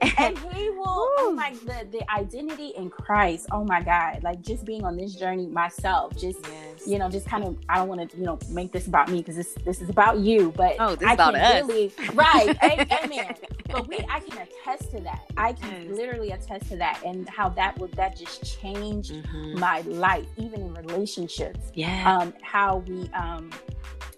and 0.00 0.38
he 0.54 0.70
will 0.70 0.84
oh 0.86 1.32
my 1.36 1.52
the, 1.64 1.86
the 1.90 2.10
identity 2.12 2.68
in 2.76 2.90
christ 2.90 3.46
oh 3.52 3.64
my 3.64 3.80
god 3.82 4.22
like 4.22 4.40
just 4.40 4.64
being 4.64 4.84
on 4.84 4.96
this 4.96 5.14
journey 5.14 5.46
myself 5.46 6.16
just 6.16 6.40
yes. 6.42 6.86
you 6.86 6.98
know 6.98 7.10
just 7.10 7.26
kind 7.26 7.44
of 7.44 7.56
i 7.68 7.76
don't 7.76 7.88
want 7.88 8.10
to 8.10 8.16
you 8.16 8.24
know 8.24 8.38
make 8.48 8.72
this 8.72 8.86
about 8.86 9.08
me 9.10 9.18
because 9.18 9.36
this 9.36 9.54
this 9.64 9.80
is 9.80 9.88
about 9.88 10.18
you 10.18 10.52
but 10.56 10.76
oh 10.78 10.94
this 10.94 11.08
I 11.08 11.14
about 11.14 11.34
can 11.34 11.42
us. 11.42 11.68
really 11.68 11.92
right 12.14 12.56
amen 13.04 13.34
but 13.66 13.86
we 13.88 13.98
i 14.08 14.20
can 14.20 14.38
attest 14.38 14.90
to 14.92 15.00
that 15.00 15.22
i 15.36 15.52
can 15.52 15.88
yes. 15.88 15.96
literally 15.96 16.30
attest 16.30 16.68
to 16.70 16.76
that 16.76 17.00
and 17.04 17.28
how 17.28 17.48
that 17.50 17.78
would 17.78 17.92
that 17.92 18.16
just 18.16 18.60
changed 18.60 19.12
mm-hmm. 19.12 19.58
my 19.58 19.80
life 19.82 20.26
even 20.36 20.60
in 20.62 20.74
relationships 20.74 21.70
yeah 21.74 22.18
um 22.18 22.32
how 22.42 22.78
we 22.78 23.08
um 23.10 23.50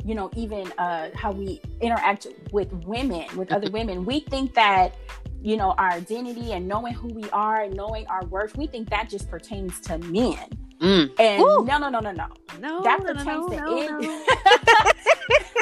you 0.04 0.14
know 0.14 0.30
even 0.36 0.70
uh 0.78 1.10
how 1.14 1.32
we 1.32 1.60
interact 1.80 2.26
with 2.52 2.72
women 2.84 3.26
with 3.36 3.52
other 3.52 3.70
women 3.78 4.04
we 4.04 4.20
think 4.20 4.54
that 4.54 4.94
you 5.42 5.56
know, 5.56 5.72
our 5.72 5.90
identity 5.90 6.52
and 6.52 6.68
knowing 6.68 6.94
who 6.94 7.08
we 7.08 7.28
are 7.30 7.62
and 7.62 7.74
knowing 7.74 8.06
our 8.06 8.24
worth, 8.26 8.56
we 8.56 8.66
think 8.66 8.88
that 8.90 9.10
just 9.10 9.28
pertains 9.28 9.80
to 9.80 9.98
men. 9.98 10.38
Mm. 10.80 11.12
And 11.18 11.42
Ooh. 11.42 11.64
no, 11.64 11.78
no, 11.78 11.88
no, 11.88 12.00
no, 12.00 12.12
no. 12.12 12.26
No, 12.60 12.82
that 12.82 13.00
pertains 13.00 13.26
no, 13.26 13.48
to 13.48 13.56
no, 13.56 13.78
any- 13.78 14.06
no. 14.06 14.24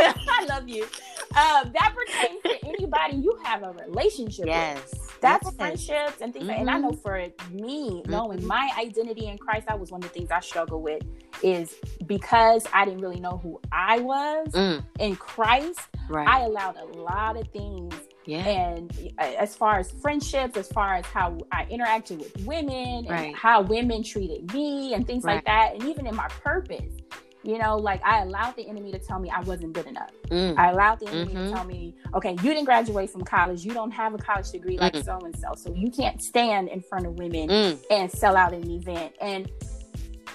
I 0.03 0.47
love 0.49 0.69
you. 0.69 0.83
Um, 0.83 1.73
that 1.73 1.95
pertains 1.95 2.43
to 2.43 2.69
anybody 2.69 3.16
you 3.16 3.38
have 3.45 3.62
a 3.62 3.73
relationship 3.87 4.47
yes. 4.47 4.90
with. 4.93 5.10
That's 5.21 5.45
yes. 5.45 5.55
friendships 5.57 6.21
and 6.21 6.33
things. 6.33 6.47
Mm-hmm. 6.47 6.49
Like, 6.49 6.59
and 6.61 6.71
I 6.71 6.79
know 6.79 6.91
mm-hmm. 6.91 7.01
for 7.01 7.53
me, 7.53 8.03
knowing 8.07 8.39
mm-hmm. 8.39 8.47
my 8.47 8.71
identity 8.79 9.27
in 9.27 9.39
Christ, 9.39 9.67
that 9.69 9.79
was 9.79 9.91
one 9.91 10.03
of 10.03 10.13
the 10.13 10.19
things 10.19 10.31
I 10.31 10.41
struggle 10.41 10.83
with. 10.83 11.03
Is 11.43 11.75
because 12.07 12.67
I 12.73 12.85
didn't 12.85 13.01
really 13.01 13.21
know 13.21 13.41
who 13.43 13.61
I 13.73 13.99
was 14.01 14.49
mm. 14.49 14.85
in 14.99 15.17
Christ. 15.17 15.81
Right. 16.09 16.29
I 16.29 16.41
allowed 16.41 16.77
a 16.77 16.85
lot 16.85 17.39
of 17.39 17.49
things 17.49 17.95
yeah. 18.27 18.47
And 18.47 19.13
uh, 19.19 19.33
as 19.39 19.57
far 19.57 19.79
as 19.79 19.91
friendships, 19.91 20.57
as 20.57 20.69
far 20.69 20.95
as 20.95 21.07
how 21.07 21.39
I 21.51 21.65
interacted 21.65 22.19
with 22.19 22.47
women 22.47 23.07
right. 23.09 23.29
and 23.29 23.37
how 23.37 23.63
women 23.63 24.03
treated 24.05 24.53
me 24.53 24.95
and 24.95 25.07
things 25.07 25.25
right. 25.25 25.37
like 25.37 25.47
that, 25.47 25.75
and 25.75 25.85
even 25.85 26.07
in 26.07 26.15
my 26.15 26.29
purpose, 26.29 26.93
you 27.42 27.59
know, 27.59 27.76
like 27.76 28.05
I 28.05 28.22
allowed 28.22 28.57
the 28.57 28.68
enemy 28.68 28.92
to 28.92 28.98
tell 28.98 29.18
me 29.18 29.31
I 29.31 29.40
wasn't 29.40 29.72
good 29.72 29.87
enough. 29.87 30.11
Mm. 30.31 30.59
I 30.59 30.70
allowed 30.70 31.00
the 31.00 31.09
enemy 31.09 31.35
mm-hmm. 31.35 31.48
to 31.48 31.53
tell 31.53 31.64
me, 31.64 31.94
okay, 32.14 32.33
you 32.33 32.37
didn't 32.37 32.64
graduate 32.64 33.11
from 33.11 33.22
college, 33.22 33.64
you 33.64 33.72
don't 33.72 33.90
have 33.90 34.14
a 34.14 34.18
college 34.18 34.50
degree 34.50 34.79
like 34.79 34.96
so 34.96 35.18
and 35.18 35.37
so, 35.38 35.53
so 35.57 35.72
you 35.74 35.90
can't 35.90 36.22
stand 36.22 36.68
in 36.68 36.81
front 36.81 37.07
of 37.07 37.14
women 37.14 37.48
mm. 37.48 37.83
and 37.90 38.11
sell 38.11 38.37
out 38.37 38.53
an 38.53 38.70
event. 38.70 39.14
And 39.20 39.50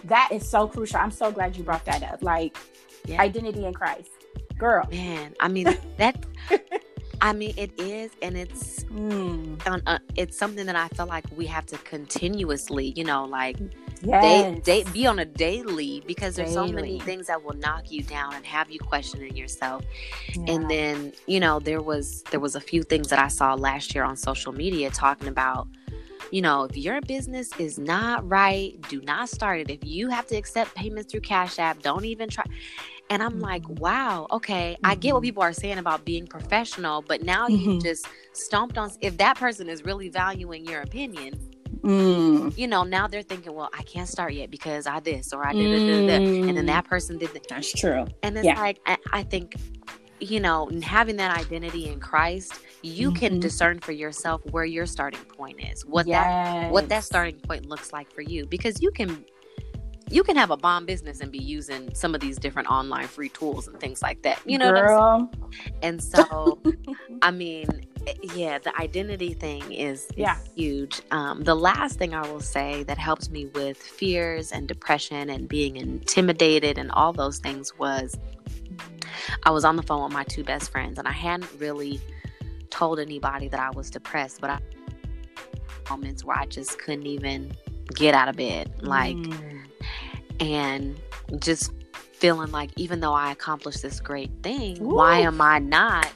that 0.06 0.30
is 0.32 0.48
so 0.48 0.68
crucial. 0.68 0.98
I'm 0.98 1.12
so 1.12 1.32
glad 1.32 1.56
you 1.56 1.64
brought 1.64 1.86
that 1.86 2.04
up. 2.04 2.24
Like 2.24 2.58
yeah. 3.06 3.22
identity 3.22 3.66
in 3.66 3.74
Christ, 3.74 4.10
girl. 4.58 4.88
Man, 4.92 5.36
I 5.40 5.48
mean 5.48 5.78
that 5.98 6.26
I 7.22 7.34
mean, 7.34 7.54
it 7.58 7.72
is, 7.80 8.12
and 8.22 8.38
it's 8.38 8.84
mm. 8.86 9.60
uh, 9.66 10.00
it's 10.16 10.38
something 10.38 10.66
that 10.66 10.76
I 10.76 10.88
feel 10.90 11.08
like 11.08 11.26
we 11.36 11.46
have 11.48 11.66
to 11.68 11.78
continuously, 11.80 12.94
you 12.96 13.04
know, 13.04 13.26
like 13.26 13.58
yes. 14.02 14.62
they, 14.66 14.84
they 14.84 14.92
be 14.92 15.08
on 15.08 15.20
a 15.20 15.26
daily 15.26 16.04
because 16.06 16.36
there's 16.36 16.54
daily. 16.54 16.68
so 16.70 16.74
many 16.74 17.00
things 17.00 17.28
that 17.28 17.44
will 17.44 17.56
knock 17.56 17.92
you 17.92 18.04
down 18.04 18.34
and 18.34 18.46
have 18.46 18.70
you 18.70 18.80
questioning 18.80 19.36
yourself. 19.36 19.84
Yeah. 20.34 20.54
And 20.54 20.70
then, 20.70 21.14
you 21.28 21.40
know, 21.40 21.60
there 21.60 21.82
was 21.82 22.24
there 22.32 22.40
was 22.40 22.56
a 22.56 22.62
few 22.62 22.84
things 22.84 23.10
that 23.10 23.20
I 23.20 23.28
saw 23.28 23.54
last 23.54 23.96
year 23.96 24.04
on 24.04 24.16
social 24.16 24.52
media 24.52 24.90
talking 24.90 25.28
about 25.28 25.68
you 26.32 26.42
know, 26.42 26.64
if 26.64 26.76
your 26.76 27.00
business 27.02 27.52
is 27.60 27.78
not 27.78 28.28
right, 28.28 28.82
do 28.90 29.02
not 29.02 29.30
start 29.30 29.60
it. 29.60 29.70
If 29.70 29.84
you 29.84 30.10
have 30.10 30.26
to 30.28 30.36
accept 30.36 30.74
payments 30.76 31.12
through 31.12 31.22
Cash 31.22 31.60
App, 31.60 31.82
don't 31.82 32.06
even 32.06 32.30
try. 32.30 32.46
And 33.10 33.22
I'm 33.22 33.40
like, 33.40 33.64
mm-hmm. 33.64 33.76
wow, 33.76 34.28
okay, 34.32 34.74
mm-hmm. 34.74 34.92
I 34.92 34.96
get 34.96 35.14
what 35.14 35.20
mm-hmm. 35.20 35.28
people 35.28 35.44
are 35.44 35.54
saying 35.54 35.78
about 35.78 36.06
being 36.06 36.26
professional, 36.26 37.04
but 37.04 37.22
now 37.24 37.48
mm-hmm. 37.48 37.72
you 37.72 37.82
just 37.82 38.08
stomped 38.34 38.78
on. 38.78 38.92
If 39.02 39.18
that 39.18 39.38
person 39.38 39.70
is 39.70 39.86
really 39.86 40.10
valuing 40.10 40.66
your 40.66 40.82
opinion, 40.82 41.40
mm. 41.82 42.58
you 42.58 42.68
know, 42.68 42.84
now 42.84 43.08
they're 43.08 43.22
thinking, 43.22 43.54
well, 43.54 43.70
I 43.78 43.84
can't 43.84 44.08
start 44.08 44.34
yet 44.34 44.52
because 44.52 44.88
I 44.88 45.00
this 45.00 45.34
or 45.34 45.46
I 45.46 45.54
did 45.54 45.66
mm. 45.66 46.48
and 46.48 46.58
then 46.58 46.66
that 46.68 46.86
person 46.86 47.18
did 47.18 47.34
that. 47.34 47.48
That's 47.48 47.72
true. 47.72 48.06
And 48.24 48.38
it's 48.38 48.46
yeah. 48.46 48.60
like 48.60 48.80
I, 48.86 48.98
I, 49.12 49.24
think, 49.24 49.56
you 50.20 50.40
know, 50.40 50.70
having 50.84 51.16
that 51.18 51.38
identity 51.38 51.88
in 51.88 52.00
Christ, 52.00 52.54
you 52.82 53.10
mm-hmm. 53.10 53.18
can 53.18 53.40
discern 53.40 53.80
for 53.80 53.92
yourself 53.92 54.42
where 54.52 54.66
your 54.66 54.86
starting 54.86 55.24
point 55.26 55.64
is, 55.64 55.86
what 55.86 56.08
yes. 56.08 56.24
that 56.24 56.72
what 56.72 56.90
that 56.90 57.04
starting 57.04 57.36
point 57.42 57.66
looks 57.68 57.92
like 57.94 58.12
for 58.14 58.22
you, 58.22 58.46
because 58.46 58.82
you 58.82 58.92
can 58.92 59.26
you 60.10 60.24
can 60.24 60.36
have 60.36 60.52
a 60.52 60.58
bomb 60.58 60.86
business 60.86 61.20
and 61.20 61.32
be 61.32 61.40
using 61.40 61.94
some 61.94 62.14
of 62.14 62.22
these 62.22 62.38
different 62.38 62.70
online 62.70 63.08
free 63.08 63.30
tools 63.30 63.68
and 63.68 63.80
things 63.80 64.02
like 64.02 64.22
that. 64.22 64.40
You 64.46 64.58
know 64.58 64.72
Girl. 64.72 65.32
And 65.82 66.04
so, 66.14 66.62
I 67.22 67.32
mean, 67.32 67.88
yeah, 68.22 68.58
the 68.60 68.76
identity 68.80 69.34
thing 69.34 69.72
is, 69.72 70.06
is 70.06 70.12
Yeah. 70.18 70.38
huge. 70.56 71.02
Um, 71.12 71.44
the 71.44 71.56
last 71.56 71.98
thing 71.98 72.14
I 72.14 72.22
will 72.30 72.40
say 72.42 72.84
that 72.84 72.98
helped 72.98 73.30
me 73.32 73.46
with 73.48 73.78
fears 73.78 74.52
and 74.52 74.68
depression 74.68 75.30
and 75.30 75.48
being 75.48 75.76
intimidated 75.78 76.78
and 76.78 76.92
all 76.92 77.14
those 77.14 77.40
things 77.40 77.78
was 77.78 78.18
I 79.44 79.52
was 79.52 79.64
on 79.66 79.76
the 79.76 79.84
phone 79.84 80.04
with 80.04 80.14
my 80.14 80.24
two 80.26 80.44
best 80.44 80.72
friends 80.72 81.00
and 81.00 81.08
I 81.08 81.12
hadn't 81.12 81.50
really 81.58 82.00
told 82.70 83.00
anybody 83.00 83.48
that 83.48 83.60
I 83.60 83.70
was 83.72 83.90
depressed, 83.90 84.42
but 84.42 84.50
I 84.50 84.60
moments 85.90 86.24
where 86.24 86.38
I 86.38 86.46
just 86.48 86.80
couldn't 86.80 87.06
even 87.06 87.52
get 87.94 88.16
out 88.16 88.28
of 88.28 88.36
bed. 88.36 88.72
Like, 88.82 89.16
Mm. 89.16 89.66
and 90.40 91.00
just 91.40 91.72
feeling 92.14 92.52
like 92.52 92.72
even 92.76 93.00
though 93.02 93.14
I 93.14 93.32
accomplished 93.32 93.82
this 93.84 94.00
great 94.00 94.32
thing, 94.42 94.78
why 94.78 95.20
am 95.20 95.40
I 95.42 95.60
not? 95.60 96.12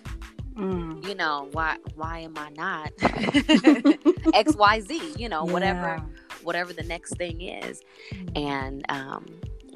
Mm. 0.60 1.08
You 1.08 1.16
know, 1.16 1.48
why 1.54 1.78
why 1.96 2.20
am 2.20 2.38
I 2.38 2.50
not 2.50 2.92
XYZ, 4.34 5.18
you 5.18 5.30
know, 5.30 5.44
whatever 5.46 6.02
whatever 6.44 6.74
the 6.74 6.84
next 6.84 7.16
thing 7.18 7.42
is. 7.42 7.82
And 8.36 8.86
um 8.90 9.26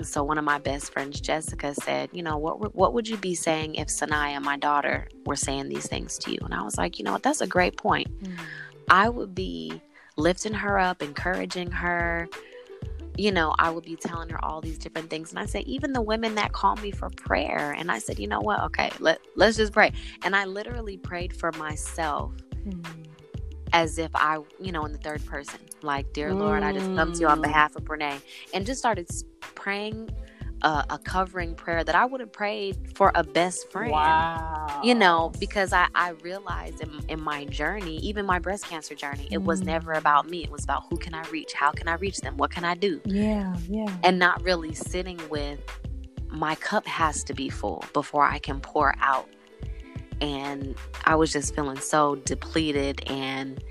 so 0.02 0.24
one 0.24 0.38
of 0.40 0.44
my 0.44 0.58
best 0.58 0.92
friends, 0.92 1.22
Jessica, 1.22 1.74
said, 1.76 2.10
"You 2.12 2.24
know, 2.24 2.38
what 2.38 2.60
would- 2.60 2.74
what 2.74 2.94
would 2.94 3.08
you 3.08 3.16
be 3.16 3.36
saying 3.36 3.76
if 3.76 3.88
Sanaya, 3.90 4.42
my 4.42 4.58
daughter, 4.58 5.08
were 5.26 5.36
saying 5.36 5.70
these 5.70 5.88
things 5.88 6.18
to 6.20 6.32
you?" 6.32 6.40
And 6.44 6.54
I 6.54 6.64
was 6.64 6.78
like, 6.78 6.98
"You 6.98 7.06
know 7.06 7.12
what? 7.14 7.24
That's 7.24 7.42
a 7.42 7.48
great 7.48 7.78
point. 7.78 8.08
Mm. 8.24 8.38
I 8.90 9.08
would 9.10 9.34
be 9.36 9.82
lifting 10.18 10.54
her 10.54 10.80
up, 10.80 11.02
encouraging 11.02 11.72
her. 11.72 12.28
You 13.18 13.32
know, 13.32 13.56
I 13.60 13.70
would 13.72 13.86
be 13.86 13.96
telling 13.98 14.30
her 14.30 14.44
all 14.44 14.62
these 14.62 14.78
different 14.80 15.10
things. 15.10 15.32
And 15.32 15.40
I 15.40 15.46
said, 15.46 15.64
even 15.66 15.94
the 15.94 16.02
women 16.02 16.36
that 16.36 16.54
call 16.54 16.76
me 16.78 16.92
for 16.92 17.10
prayer. 17.12 17.72
And 17.78 17.92
I 17.92 18.00
said, 18.00 18.20
you 18.20 18.28
know 18.28 18.42
what? 18.42 18.62
Okay, 18.66 18.92
let, 19.00 19.20
let's 19.36 19.58
just 19.58 19.74
pray. 19.74 19.92
And 20.24 20.36
I 20.36 20.46
literally 20.46 20.98
prayed 20.98 21.36
for 21.36 21.52
myself 21.54 22.34
Mm. 22.68 22.86
as 23.74 23.98
if 24.00 24.12
I, 24.16 24.40
you 24.60 24.72
know, 24.72 24.86
in 24.86 24.92
the 24.94 24.98
third 25.00 25.26
person. 25.26 25.60
Like, 25.84 26.14
dear 26.14 26.34
Lord, 26.36 26.64
I 26.64 26.74
just 26.74 26.94
come 26.96 27.12
to 27.14 27.20
you 27.22 27.28
on 27.28 27.40
Mm. 27.40 27.44
behalf 27.44 27.76
of 27.76 27.84
Brenée. 27.84 28.22
And 28.54 28.66
just 28.66 28.80
started 28.80 29.10
praying 29.56 30.10
a, 30.64 30.86
a 30.92 30.98
covering 30.98 31.56
prayer 31.56 31.84
that 31.84 31.96
I 31.96 32.06
would 32.06 32.22
have 32.22 32.32
prayed 32.32 32.78
for 32.96 33.12
a 33.16 33.24
best 33.24 33.70
friend 33.72 33.92
Wow. 33.92 34.82
you 34.84 34.96
know 34.96 35.32
because 35.40 35.74
i 35.74 35.88
i 35.96 36.10
realized 36.24 36.80
in, 36.82 36.92
in 37.10 37.22
my 37.22 37.44
journey 37.46 37.98
even 37.98 38.26
my 38.26 38.40
breast 38.40 38.66
cancer 38.66 38.96
journey 38.96 39.28
it 39.32 39.44
was 39.44 39.62
Mm. 39.62 39.66
never 39.66 39.92
about 39.94 40.30
me 40.30 40.44
it 40.44 40.50
was 40.52 40.64
about 40.64 40.84
who 40.90 40.98
can 40.98 41.14
i 41.14 41.24
reach 41.30 41.54
how 41.54 41.72
can 41.72 41.88
i 41.88 41.96
reach 41.96 42.20
them 42.22 42.38
what 42.38 42.50
can 42.52 42.64
i 42.66 42.76
do 42.76 43.02
Yeah, 43.06 43.56
yeah. 43.70 43.94
and 44.04 44.18
not 44.20 44.42
really 44.42 44.74
sitting 44.74 45.20
with 45.30 45.60
my 46.30 46.56
cup 46.56 46.88
has 46.88 47.24
to 47.26 47.34
be 47.34 47.50
full 47.50 47.84
before 47.94 48.24
i 48.26 48.40
can 48.40 48.60
pour 48.62 48.96
out 49.02 49.28
and 50.22 50.76
i 51.06 51.16
was 51.16 51.32
just 51.34 51.54
feeling 51.56 51.80
so 51.80 52.16
depleted 52.16 53.02
and 53.10 53.64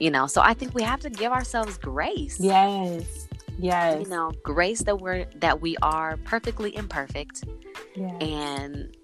you 0.00 0.10
know 0.10 0.26
so 0.26 0.40
i 0.40 0.54
think 0.54 0.74
we 0.74 0.82
have 0.82 1.00
to 1.00 1.10
give 1.10 1.32
ourselves 1.32 1.78
grace 1.78 2.36
Yes. 2.40 3.28
Yes. 3.60 4.02
you 4.02 4.08
know 4.08 4.32
grace 4.42 4.82
that 4.82 4.98
we're 5.00 5.26
that 5.36 5.60
we 5.60 5.76
are 5.82 6.16
perfectly 6.24 6.74
imperfect 6.74 7.44
yeah. 7.94 8.16
and 8.20 8.96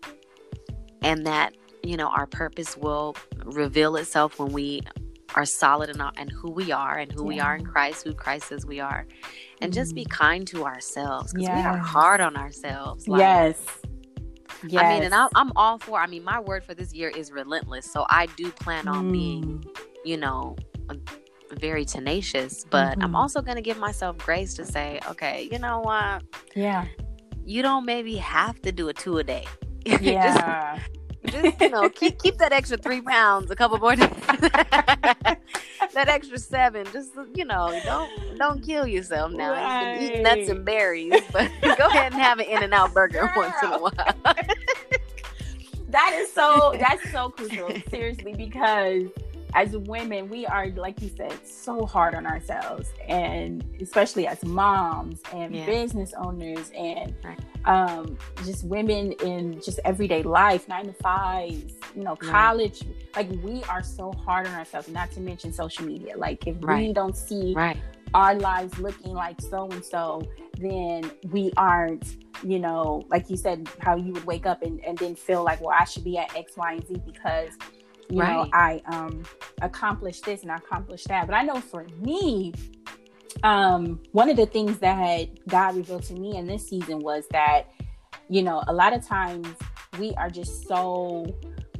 and 1.02 1.26
that 1.26 1.54
you 1.82 1.96
know 1.96 2.08
our 2.08 2.26
purpose 2.26 2.76
will 2.76 3.16
reveal 3.44 3.96
itself 3.96 4.38
when 4.38 4.52
we 4.52 4.82
are 5.34 5.44
solid 5.44 5.90
in, 5.90 6.00
our, 6.00 6.12
in 6.18 6.28
who 6.28 6.50
we 6.50 6.72
are 6.72 6.98
and 6.98 7.12
who 7.12 7.22
we 7.24 7.38
are 7.38 7.54
in 7.56 7.64
Christ, 7.64 8.04
who 8.04 8.14
Christ 8.14 8.48
says 8.48 8.64
we 8.64 8.80
are, 8.80 9.06
and 9.60 9.70
just 9.70 9.94
be 9.94 10.06
kind 10.06 10.46
to 10.48 10.64
ourselves 10.64 11.32
because 11.32 11.48
we 11.48 11.54
are 11.54 11.76
hard 11.76 12.22
on 12.22 12.36
ourselves. 12.36 13.06
Like, 13.06 13.18
yes. 13.18 13.62
Yes. 14.66 14.82
I 14.82 14.94
mean, 14.94 15.02
and 15.02 15.14
I'm, 15.14 15.28
I'm 15.34 15.52
all 15.54 15.78
for. 15.78 16.00
I 16.00 16.06
mean, 16.06 16.24
my 16.24 16.40
word 16.40 16.64
for 16.64 16.72
this 16.72 16.94
year 16.94 17.10
is 17.10 17.30
relentless, 17.30 17.84
so 17.84 18.06
I 18.08 18.26
do 18.36 18.50
plan 18.50 18.88
on 18.88 19.12
being, 19.12 19.58
Mm. 19.58 19.76
you 20.06 20.16
know, 20.16 20.56
a- 20.88 20.96
very 21.50 21.84
tenacious. 21.84 22.64
But 22.68 22.98
I'm 23.02 23.12
Mhm. 23.12 23.16
also 23.16 23.40
going 23.42 23.56
to 23.56 23.62
give 23.62 23.78
myself 23.78 24.18
grace 24.18 24.54
to 24.54 24.64
say, 24.64 25.00
okay, 25.10 25.48
you 25.50 25.58
know 25.58 25.80
what, 25.80 26.22
Yeah. 26.54 26.84
you 27.44 27.62
don't 27.62 27.84
maybe 27.84 28.16
have 28.16 28.60
to 28.62 28.72
do 28.72 28.88
a 28.88 28.92
two 28.94 29.18
a 29.18 29.24
day. 29.24 29.46
Yeah. 30.00 30.78
just 31.26 31.60
you 31.60 31.68
know 31.70 31.88
keep 31.88 32.18
keep 32.20 32.38
that 32.38 32.52
extra 32.52 32.76
three 32.76 33.00
pounds 33.00 33.50
a 33.50 33.56
couple 33.56 33.76
more 33.78 33.96
days 33.96 34.08
that 34.38 35.38
extra 36.08 36.38
seven 36.38 36.86
just 36.92 37.10
you 37.34 37.44
know 37.44 37.76
don't 37.84 38.10
don't 38.38 38.62
kill 38.64 38.86
yourself 38.86 39.32
now 39.32 39.50
you 39.52 39.78
can 39.86 40.02
eat 40.16 40.22
nuts 40.22 40.48
and 40.48 40.64
berries 40.64 41.12
but 41.32 41.50
go 41.78 41.86
ahead 41.88 42.12
and 42.12 42.20
have 42.22 42.38
an 42.38 42.46
in 42.46 42.62
and 42.62 42.72
out 42.72 42.94
burger 42.94 43.28
once 43.34 43.54
in 43.60 43.72
a 43.72 43.78
while 43.78 43.92
that 45.88 46.12
is 46.20 46.32
so 46.32 46.74
that's 46.78 47.10
so 47.10 47.28
crucial 47.30 47.70
seriously 47.90 48.32
because 48.34 49.04
as 49.56 49.74
women 49.76 50.28
we 50.28 50.44
are 50.46 50.68
like 50.76 51.00
you 51.02 51.08
said 51.16 51.34
so 51.44 51.84
hard 51.86 52.14
on 52.14 52.26
ourselves 52.26 52.90
and 53.08 53.64
especially 53.80 54.26
as 54.26 54.44
moms 54.44 55.20
and 55.32 55.54
Yeah. 55.54 55.64
business 55.66 56.12
owners 56.16 56.70
and 56.76 57.14
Right. 57.24 57.38
um, 57.64 58.18
just 58.44 58.64
women 58.64 59.12
in 59.24 59.60
just 59.62 59.80
everyday 59.84 60.22
life 60.22 60.68
nine 60.68 60.84
to 60.86 60.92
fives 60.92 61.72
you 61.96 62.04
know 62.04 62.16
Right. 62.20 62.30
college 62.30 62.82
like 63.16 63.30
we 63.42 63.64
are 63.64 63.82
so 63.82 64.12
hard 64.12 64.46
on 64.46 64.54
ourselves 64.54 64.88
not 64.88 65.10
to 65.12 65.20
mention 65.20 65.52
social 65.52 65.86
media 65.86 66.16
like 66.18 66.46
if 66.46 66.56
we 66.58 66.92
don't 66.92 67.16
see 67.16 67.54
right 67.54 67.78
our 68.14 68.34
lives 68.36 68.78
looking 68.78 69.12
like 69.12 69.38
so 69.40 69.68
and 69.70 69.84
so, 69.84 70.22
then 70.58 71.10
we 71.30 71.52
aren't, 71.56 72.16
you 72.42 72.58
know, 72.58 73.04
like 73.10 73.28
you 73.28 73.36
said, 73.36 73.68
how 73.80 73.94
you 73.96 74.12
would 74.12 74.24
wake 74.24 74.46
up 74.46 74.62
and, 74.62 74.82
and 74.86 74.96
then 74.96 75.14
feel 75.14 75.42
like, 75.42 75.60
well, 75.60 75.76
I 75.78 75.84
should 75.84 76.04
be 76.04 76.16
at 76.16 76.34
X, 76.34 76.56
Y, 76.56 76.72
and 76.74 76.86
Z 76.86 77.02
because, 77.04 77.50
you 78.10 78.18
know, 78.18 78.48
I 78.52 78.82
um 78.86 79.22
accomplished 79.62 80.24
this 80.24 80.42
and 80.42 80.52
I 80.52 80.56
accomplished 80.56 81.08
that. 81.08 81.26
But 81.26 81.34
I 81.34 81.42
know 81.42 81.60
for 81.60 81.86
me, 82.00 82.52
um, 83.42 84.00
one 84.12 84.28
of 84.30 84.36
the 84.36 84.46
things 84.46 84.78
that 84.78 85.46
God 85.46 85.76
revealed 85.76 86.04
to 86.04 86.14
me 86.14 86.36
in 86.36 86.46
this 86.46 86.68
season 86.68 87.00
was 87.00 87.26
that, 87.30 87.64
you 88.28 88.42
know, 88.42 88.62
a 88.68 88.72
lot 88.72 88.92
of 88.92 89.06
times 89.06 89.48
we 89.98 90.14
are 90.14 90.30
just 90.30 90.66
so 90.66 91.26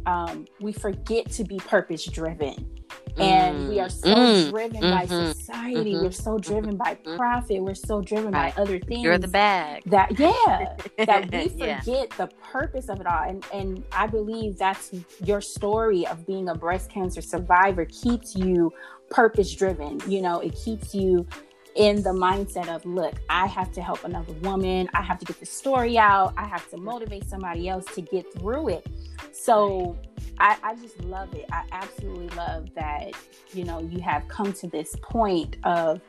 um 0.07 0.47
we 0.61 0.73
forget 0.73 1.31
to 1.33 1.45
be 1.45 1.59
purpose 1.59 2.05
driven 2.05 2.76
and 3.19 3.69
we 3.69 3.81
are 3.81 3.89
so 3.89 4.15
Mm, 4.15 4.51
driven 4.51 4.81
by 4.91 5.07
mhm, 5.07 5.35
society. 5.35 5.95
Mhm, 5.95 6.03
we're 6.03 6.11
so 6.13 6.39
driven 6.39 6.77
by 6.77 6.97
mhm. 6.97 7.17
profit. 7.17 7.63
We're 7.63 7.75
so 7.75 8.01
driven 8.03 8.33
Right. 8.33 8.55
by 8.55 8.63
other 8.63 8.79
things 8.79 9.03
you're 9.03 9.19
the 9.19 9.29
bag. 9.29 9.83
that 9.87 10.19
yeah 10.19 10.77
that 10.99 11.31
we 11.33 11.49
Yeah. 11.57 11.81
forget 11.81 12.11
the 12.19 12.29
purpose 12.53 12.89
of 12.89 13.01
it 13.01 13.07
all. 13.07 13.23
And 13.29 13.45
and 13.53 13.85
i 13.93 14.07
believe 14.07 14.59
that's 14.59 14.93
your 15.25 15.41
story 15.41 16.07
of 16.07 16.27
being 16.27 16.49
a 16.49 16.55
breast 16.55 16.91
cancer 16.91 17.23
survivor 17.23 17.87
keeps 17.87 18.35
you 18.37 18.73
purpose 19.11 19.55
driven 19.55 20.01
you 20.09 20.21
know 20.21 20.41
it 20.41 20.55
keeps 20.55 20.95
you 20.95 21.27
in 21.77 22.03
the 22.03 22.11
mindset 22.11 22.69
of 22.69 22.85
look 22.87 23.15
i 23.29 23.47
have 23.47 23.71
to 23.73 23.83
help 23.83 24.03
another 24.05 24.33
woman. 24.35 24.89
I 24.95 25.03
have 25.03 25.19
to 25.19 25.25
get 25.25 25.39
the 25.41 25.47
story 25.47 25.99
out. 25.99 26.35
I 26.37 26.47
have 26.47 26.69
to 26.71 26.77
motivate 26.77 27.29
somebody 27.29 27.69
else 27.69 27.85
to 27.95 28.01
get 28.01 28.33
through 28.35 28.69
it. 28.69 28.87
So 29.33 29.97
I, 30.39 30.57
I 30.63 30.75
just 30.77 30.99
love 31.05 31.35
it. 31.35 31.47
I 31.53 31.65
absolutely 31.73 32.29
love 32.37 32.75
that 32.75 33.13
you 33.53 33.65
know 33.65 33.81
you 33.81 34.01
have 34.01 34.27
come 34.29 34.53
to 34.55 34.67
this 34.69 34.97
point 35.03 35.57
of 35.65 36.01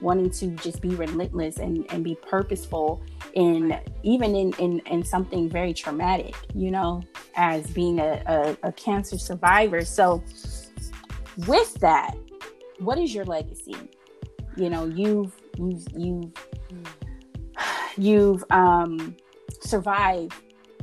wanting 0.00 0.30
to 0.30 0.48
just 0.48 0.82
be 0.82 0.90
relentless 0.90 1.58
and, 1.58 1.86
and 1.90 2.04
be 2.04 2.14
purposeful 2.14 3.02
in 3.34 3.78
even 4.02 4.34
in, 4.36 4.52
in 4.54 4.80
in 4.80 5.04
something 5.04 5.48
very 5.48 5.72
traumatic 5.72 6.34
you 6.54 6.70
know 6.70 7.02
as 7.34 7.66
being 7.68 7.98
a, 7.98 8.22
a, 8.26 8.68
a 8.68 8.72
cancer 8.72 9.18
survivor. 9.18 9.84
So 9.84 10.22
with 11.46 11.74
that 11.80 12.16
what 12.78 12.98
is 12.98 13.14
your 13.14 13.24
legacy 13.24 13.76
you 14.56 14.70
know 14.70 14.86
you've 14.86 15.32
you've 15.56 15.86
you've 15.96 16.32
you've 17.96 18.44
um 18.50 19.16
survived 19.60 20.34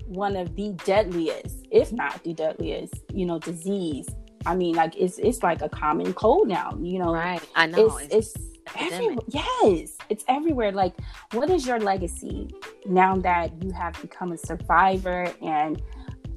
one 0.08 0.36
of 0.36 0.56
the 0.56 0.70
deadliest 0.86 1.66
if 1.72 1.92
not 1.92 2.24
the 2.24 2.34
deadliest 2.34 2.94
you 3.14 3.26
know 3.26 3.40
disease 3.40 4.08
i 4.46 4.56
mean 4.56 4.76
like 4.76 4.96
it's 4.98 5.18
it's 5.20 5.42
like 5.44 5.62
a 5.62 5.70
common 5.70 6.14
cold 6.14 6.48
now 6.48 6.78
you 6.82 7.00
know 7.00 7.14
right 7.14 7.42
i 7.56 7.66
know 7.66 7.98
it's, 7.98 8.36
it's 8.36 8.54
everywhere. 8.76 9.18
epidemic. 9.18 9.26
Yes, 9.30 9.98
it's 10.10 10.24
everywhere. 10.28 10.72
Like, 10.72 10.96
what 11.32 11.50
is 11.50 11.66
your 11.66 11.80
legacy 11.80 12.50
now 12.86 13.16
that 13.18 13.52
you 13.64 13.72
have 13.72 14.00
become 14.02 14.32
a 14.32 14.38
survivor 14.38 15.32
and 15.42 15.82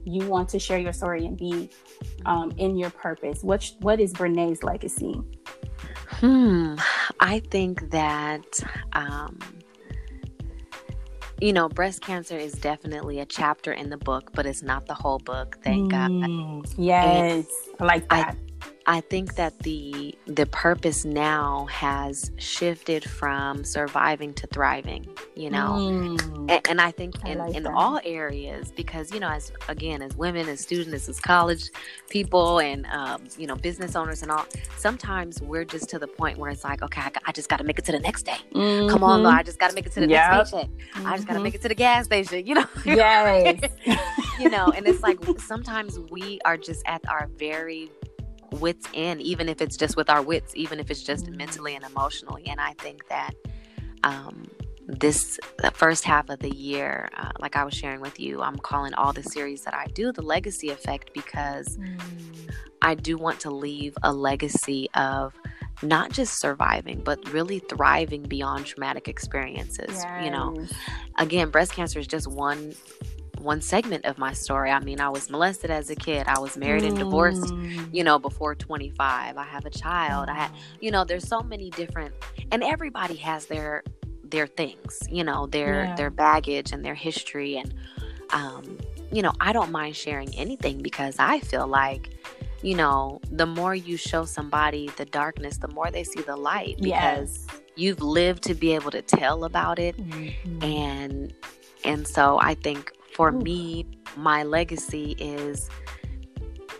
you 0.04 0.26
want 0.26 0.48
to 0.50 0.58
share 0.58 0.78
your 0.78 0.92
story 0.92 1.26
and 1.26 1.36
be 1.36 1.70
um, 2.24 2.52
in 2.58 2.76
your 2.76 2.90
purpose? 2.90 3.42
What 3.42 3.70
what 3.80 4.00
is 4.00 4.12
Brenée's 4.12 4.62
legacy? 4.62 5.20
Hmm. 6.20 6.76
I 7.20 7.40
think 7.50 7.90
that, 7.90 8.60
um, 8.94 9.38
you 11.40 11.52
know, 11.52 11.68
breast 11.68 12.00
cancer 12.00 12.36
is 12.36 12.52
definitely 12.52 13.20
a 13.20 13.26
chapter 13.26 13.72
in 13.72 13.90
the 13.90 13.98
book, 13.98 14.30
but 14.34 14.46
it's 14.46 14.62
not 14.62 14.86
the 14.86 14.94
whole 14.94 15.18
book. 15.18 15.58
Thank 15.62 15.90
God. 15.90 16.10
Mm, 16.10 16.74
yes, 16.78 17.46
I 17.78 17.84
like 17.84 18.08
that. 18.08 18.34
I 18.34 18.45
think 19.00 19.34
that 19.34 19.58
the 19.60 20.16
the 20.26 20.46
purpose 20.46 21.04
now 21.04 21.66
has 21.66 22.30
shifted 22.36 23.02
from 23.02 23.64
surviving 23.64 24.32
to 24.34 24.46
thriving, 24.46 25.08
you 25.34 25.50
know. 25.50 25.72
Mm, 25.72 26.50
and, 26.50 26.68
and, 26.68 26.80
I 26.80 26.92
think 26.92 27.16
in, 27.24 27.40
I 27.40 27.46
like 27.46 27.56
in 27.56 27.66
all 27.66 28.00
areas, 28.04 28.70
because 28.70 29.12
you 29.12 29.18
know, 29.18 29.28
as 29.28 29.50
again, 29.68 30.02
as 30.02 30.16
women, 30.16 30.48
as 30.48 30.60
students, 30.60 31.08
as 31.08 31.18
college 31.18 31.70
people, 32.10 32.60
and 32.60 32.86
um, 32.86 33.24
you 33.36 33.48
know, 33.48 33.56
business 33.56 33.96
owners 33.96 34.22
and 34.22 34.30
all, 34.30 34.46
sometimes 34.76 35.42
we're 35.42 35.64
just 35.64 35.90
to 35.90 35.98
the 35.98 36.06
point 36.06 36.38
where 36.38 36.50
it's 36.50 36.62
like, 36.62 36.82
okay, 36.82 37.00
I, 37.00 37.10
I 37.26 37.32
just 37.32 37.48
got 37.48 37.56
to 37.56 37.64
make 37.64 37.80
it 37.80 37.84
to 37.86 37.92
the 37.92 38.00
next 38.00 38.22
day. 38.22 38.38
Mm-hmm. 38.54 38.88
Come 38.88 39.02
on, 39.02 39.24
Lord, 39.24 39.34
I 39.34 39.42
just 39.42 39.58
got 39.58 39.70
to 39.70 39.74
make 39.74 39.86
it 39.86 39.92
to 39.92 40.00
the 40.00 40.08
yep. 40.08 40.30
next 40.30 40.52
paycheck. 40.52 40.70
Mm-hmm. 40.70 41.06
I 41.08 41.16
just 41.16 41.26
got 41.26 41.34
to 41.34 41.40
make 41.40 41.56
it 41.56 41.62
to 41.62 41.68
the 41.68 41.74
gas 41.74 42.04
station, 42.04 42.46
you 42.46 42.54
know. 42.54 42.66
Yes. 42.84 43.60
you 44.38 44.48
know, 44.48 44.68
and 44.68 44.86
it's 44.86 45.02
like 45.02 45.18
sometimes 45.38 45.98
we 45.98 46.40
are 46.44 46.56
just 46.56 46.82
at 46.86 47.06
our 47.08 47.28
very 47.36 47.90
wits 48.52 48.86
in, 48.92 49.20
even 49.20 49.48
if 49.48 49.60
it's 49.60 49.76
just 49.76 49.96
with 49.96 50.10
our 50.10 50.22
wits, 50.22 50.54
even 50.56 50.80
if 50.80 50.90
it's 50.90 51.02
just 51.02 51.28
mentally 51.30 51.74
and 51.74 51.84
emotionally. 51.84 52.46
And 52.46 52.60
I 52.60 52.72
think 52.74 53.08
that 53.08 53.34
um, 54.04 54.48
this 54.86 55.38
the 55.58 55.70
first 55.72 56.04
half 56.04 56.28
of 56.28 56.38
the 56.38 56.54
year, 56.54 57.08
uh, 57.16 57.32
like 57.40 57.56
I 57.56 57.64
was 57.64 57.74
sharing 57.74 58.00
with 58.00 58.20
you, 58.20 58.42
I'm 58.42 58.56
calling 58.56 58.94
all 58.94 59.12
the 59.12 59.22
series 59.22 59.62
that 59.62 59.74
I 59.74 59.86
do 59.86 60.12
the 60.12 60.22
legacy 60.22 60.70
effect 60.70 61.10
because 61.12 61.76
mm. 61.76 62.00
I 62.82 62.94
do 62.94 63.16
want 63.16 63.40
to 63.40 63.50
leave 63.50 63.96
a 64.02 64.12
legacy 64.12 64.88
of 64.94 65.34
not 65.82 66.10
just 66.10 66.38
surviving, 66.38 67.02
but 67.02 67.32
really 67.32 67.58
thriving 67.58 68.22
beyond 68.22 68.66
traumatic 68.66 69.08
experiences. 69.08 70.02
Yes. 70.04 70.24
You 70.24 70.30
know, 70.30 70.66
again, 71.18 71.50
breast 71.50 71.72
cancer 71.72 71.98
is 71.98 72.06
just 72.06 72.28
one 72.28 72.74
one 73.40 73.60
segment 73.60 74.04
of 74.04 74.18
my 74.18 74.32
story. 74.32 74.70
I 74.70 74.80
mean, 74.80 75.00
I 75.00 75.08
was 75.08 75.30
molested 75.30 75.70
as 75.70 75.90
a 75.90 75.96
kid. 75.96 76.26
I 76.26 76.38
was 76.38 76.56
married 76.56 76.82
mm. 76.82 76.88
and 76.88 76.98
divorced, 76.98 77.44
mm. 77.44 77.94
you 77.94 78.04
know, 78.04 78.18
before 78.18 78.54
25. 78.54 79.36
I 79.36 79.44
have 79.44 79.64
a 79.64 79.70
child. 79.70 80.28
I 80.28 80.34
had, 80.34 80.50
you 80.80 80.90
know, 80.90 81.04
there's 81.04 81.26
so 81.26 81.40
many 81.42 81.70
different 81.70 82.14
and 82.50 82.62
everybody 82.62 83.16
has 83.16 83.46
their 83.46 83.82
their 84.24 84.46
things, 84.46 84.98
you 85.08 85.22
know, 85.22 85.46
their 85.46 85.84
yeah. 85.84 85.94
their 85.94 86.10
baggage 86.10 86.72
and 86.72 86.84
their 86.84 86.94
history 86.94 87.56
and 87.56 87.74
um 88.30 88.78
you 89.12 89.22
know, 89.22 89.32
I 89.40 89.52
don't 89.52 89.70
mind 89.70 89.94
sharing 89.94 90.34
anything 90.34 90.82
because 90.82 91.16
I 91.18 91.40
feel 91.40 91.66
like 91.66 92.10
you 92.62 92.74
know, 92.74 93.20
the 93.30 93.46
more 93.46 93.74
you 93.74 93.96
show 93.96 94.24
somebody 94.24 94.90
the 94.96 95.04
darkness, 95.04 95.58
the 95.58 95.68
more 95.68 95.90
they 95.90 96.02
see 96.02 96.22
the 96.22 96.36
light 96.36 96.78
because 96.80 97.46
yes. 97.46 97.60
you've 97.76 98.00
lived 98.00 98.42
to 98.44 98.54
be 98.54 98.74
able 98.74 98.90
to 98.90 99.02
tell 99.02 99.44
about 99.44 99.78
it 99.78 99.96
mm-hmm. 99.96 100.62
and 100.62 101.34
and 101.84 102.06
so 102.06 102.38
I 102.40 102.54
think 102.54 102.92
for 103.16 103.30
Ooh. 103.30 103.40
me, 103.40 103.86
my 104.14 104.42
legacy 104.42 105.16
is 105.18 105.70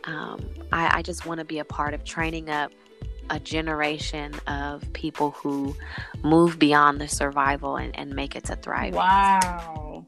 um, 0.05 0.47
I, 0.71 0.99
I 0.99 1.03
just 1.03 1.25
want 1.25 1.39
to 1.39 1.47
be 1.47 1.61
a 1.61 1.65
part 1.65 1.95
of 1.95 2.05
training 2.05 2.51
up 2.51 2.71
a 3.31 3.41
generation 3.41 4.35
of 4.47 4.93
people 4.93 5.31
who 5.31 5.75
move 6.23 6.59
beyond 6.59 7.01
the 7.01 7.09
survival 7.09 7.77
and, 7.77 7.99
and 7.99 8.15
make 8.15 8.37
it 8.37 8.45
to 8.45 8.57
thrive. 8.57 8.95
Wow. 8.95 10.05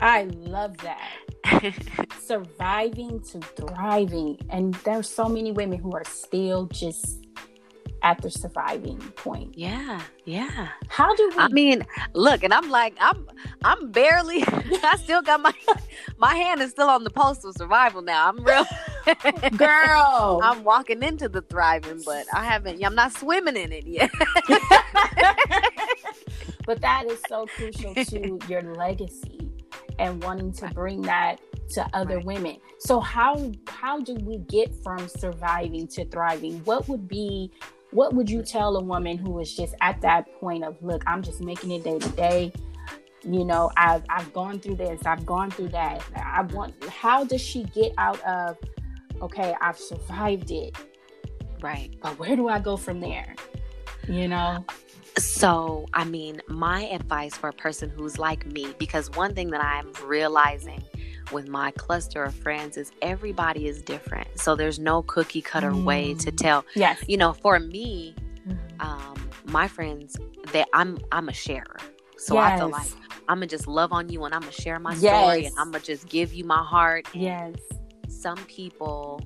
I 0.00 0.22
love 0.22 0.76
that. 0.78 1.10
Surviving 2.20 3.20
to 3.20 3.40
thriving. 3.40 4.38
And 4.48 4.74
there's 4.76 5.08
so 5.08 5.28
many 5.28 5.50
women 5.50 5.80
who 5.80 5.92
are 5.92 6.04
still 6.04 6.66
just 6.66 7.21
at 8.02 8.20
the 8.20 8.30
surviving 8.30 8.98
point. 9.16 9.56
Yeah, 9.56 10.02
yeah. 10.24 10.68
How 10.88 11.14
do 11.14 11.28
we? 11.30 11.36
I 11.36 11.48
mean, 11.48 11.86
look, 12.14 12.42
and 12.42 12.52
I'm 12.52 12.68
like, 12.68 12.96
I'm, 13.00 13.28
I'm 13.64 13.90
barely. 13.90 14.42
I 14.46 14.96
still 15.02 15.22
got 15.22 15.40
my, 15.40 15.52
my 16.18 16.34
hand 16.34 16.60
is 16.60 16.70
still 16.70 16.88
on 16.88 17.04
the 17.04 17.10
post 17.10 17.44
of 17.44 17.54
survival 17.56 18.02
now. 18.02 18.28
I'm 18.28 18.42
real, 18.44 18.66
girl. 19.56 20.40
I'm 20.44 20.64
walking 20.64 21.02
into 21.02 21.28
the 21.28 21.42
thriving, 21.42 22.02
but 22.04 22.26
I 22.34 22.44
haven't. 22.44 22.84
I'm 22.84 22.94
not 22.94 23.12
swimming 23.12 23.56
in 23.56 23.72
it 23.72 23.86
yet. 23.86 24.10
but 26.66 26.80
that 26.80 27.04
is 27.06 27.20
so 27.28 27.46
crucial 27.46 27.94
to 27.94 28.38
your 28.48 28.62
legacy 28.74 29.52
and 29.98 30.22
wanting 30.22 30.52
to 30.52 30.68
bring 30.68 31.02
that 31.02 31.40
to 31.70 31.88
other 31.92 32.16
right. 32.16 32.24
women. 32.24 32.56
So 32.78 32.98
how 33.00 33.52
how 33.68 34.00
do 34.00 34.14
we 34.14 34.38
get 34.38 34.74
from 34.82 35.06
surviving 35.08 35.86
to 35.88 36.04
thriving? 36.06 36.58
What 36.64 36.88
would 36.88 37.06
be 37.08 37.52
what 37.92 38.14
would 38.14 38.28
you 38.28 38.42
tell 38.42 38.76
a 38.76 38.82
woman 38.82 39.18
who 39.18 39.38
is 39.38 39.54
just 39.54 39.74
at 39.80 40.00
that 40.00 40.26
point 40.40 40.64
of 40.64 40.76
look 40.82 41.02
i'm 41.06 41.22
just 41.22 41.40
making 41.40 41.70
it 41.70 41.84
day 41.84 41.98
to 41.98 42.08
day. 42.10 42.52
You 43.22 43.44
know 43.44 43.70
i've 43.76 44.02
i've 44.08 44.32
gone 44.32 44.58
through 44.58 44.76
this 44.76 45.00
i've 45.06 45.24
gone 45.24 45.50
through 45.50 45.68
that. 45.68 46.02
I 46.16 46.42
want 46.42 46.82
how 46.86 47.22
does 47.24 47.40
she 47.40 47.62
get 47.64 47.92
out 47.98 48.20
of 48.22 48.56
okay 49.20 49.54
i've 49.60 49.78
survived 49.78 50.50
it 50.50 50.76
right. 51.60 51.94
but 52.02 52.18
where 52.18 52.34
do 52.34 52.48
i 52.48 52.58
go 52.58 52.76
from 52.76 53.00
there? 53.00 53.36
You 54.08 54.26
know? 54.26 54.64
So 55.18 55.86
i 55.94 56.02
mean 56.02 56.40
my 56.48 56.82
advice 56.86 57.36
for 57.36 57.48
a 57.48 57.52
person 57.52 57.90
who's 57.90 58.18
like 58.18 58.44
me 58.46 58.74
because 58.78 59.08
one 59.10 59.34
thing 59.34 59.50
that 59.50 59.62
i'm 59.62 59.92
realizing 60.04 60.82
with 61.32 61.48
my 61.48 61.70
cluster 61.72 62.22
of 62.22 62.34
friends 62.34 62.76
is 62.76 62.92
everybody 63.02 63.66
is 63.66 63.82
different. 63.82 64.28
So 64.38 64.54
there's 64.54 64.78
no 64.78 65.02
cookie 65.02 65.42
cutter 65.42 65.72
mm. 65.72 65.84
way 65.84 66.14
to 66.14 66.30
mm. 66.30 66.36
tell. 66.36 66.64
Yes. 66.74 67.02
You 67.06 67.16
know, 67.16 67.32
for 67.32 67.58
me, 67.58 68.14
mm. 68.46 68.58
um, 68.80 69.30
my 69.44 69.68
friends, 69.68 70.16
that 70.52 70.68
I'm 70.72 70.98
I'm 71.10 71.28
a 71.28 71.32
sharer. 71.32 71.78
So 72.18 72.34
yes. 72.34 72.52
I 72.52 72.58
feel 72.58 72.68
like 72.68 72.88
I'm 73.28 73.38
gonna 73.38 73.46
just 73.46 73.66
love 73.66 73.92
on 73.92 74.08
you 74.08 74.24
and 74.24 74.34
I'm 74.34 74.40
gonna 74.40 74.52
share 74.52 74.78
my 74.78 74.94
yes. 74.94 75.00
story 75.00 75.46
and 75.46 75.54
I'm 75.58 75.70
gonna 75.70 75.84
just 75.84 76.08
give 76.08 76.32
you 76.32 76.44
my 76.44 76.62
heart. 76.62 77.08
Yes. 77.14 77.54
Some 78.08 78.38
people 78.46 79.20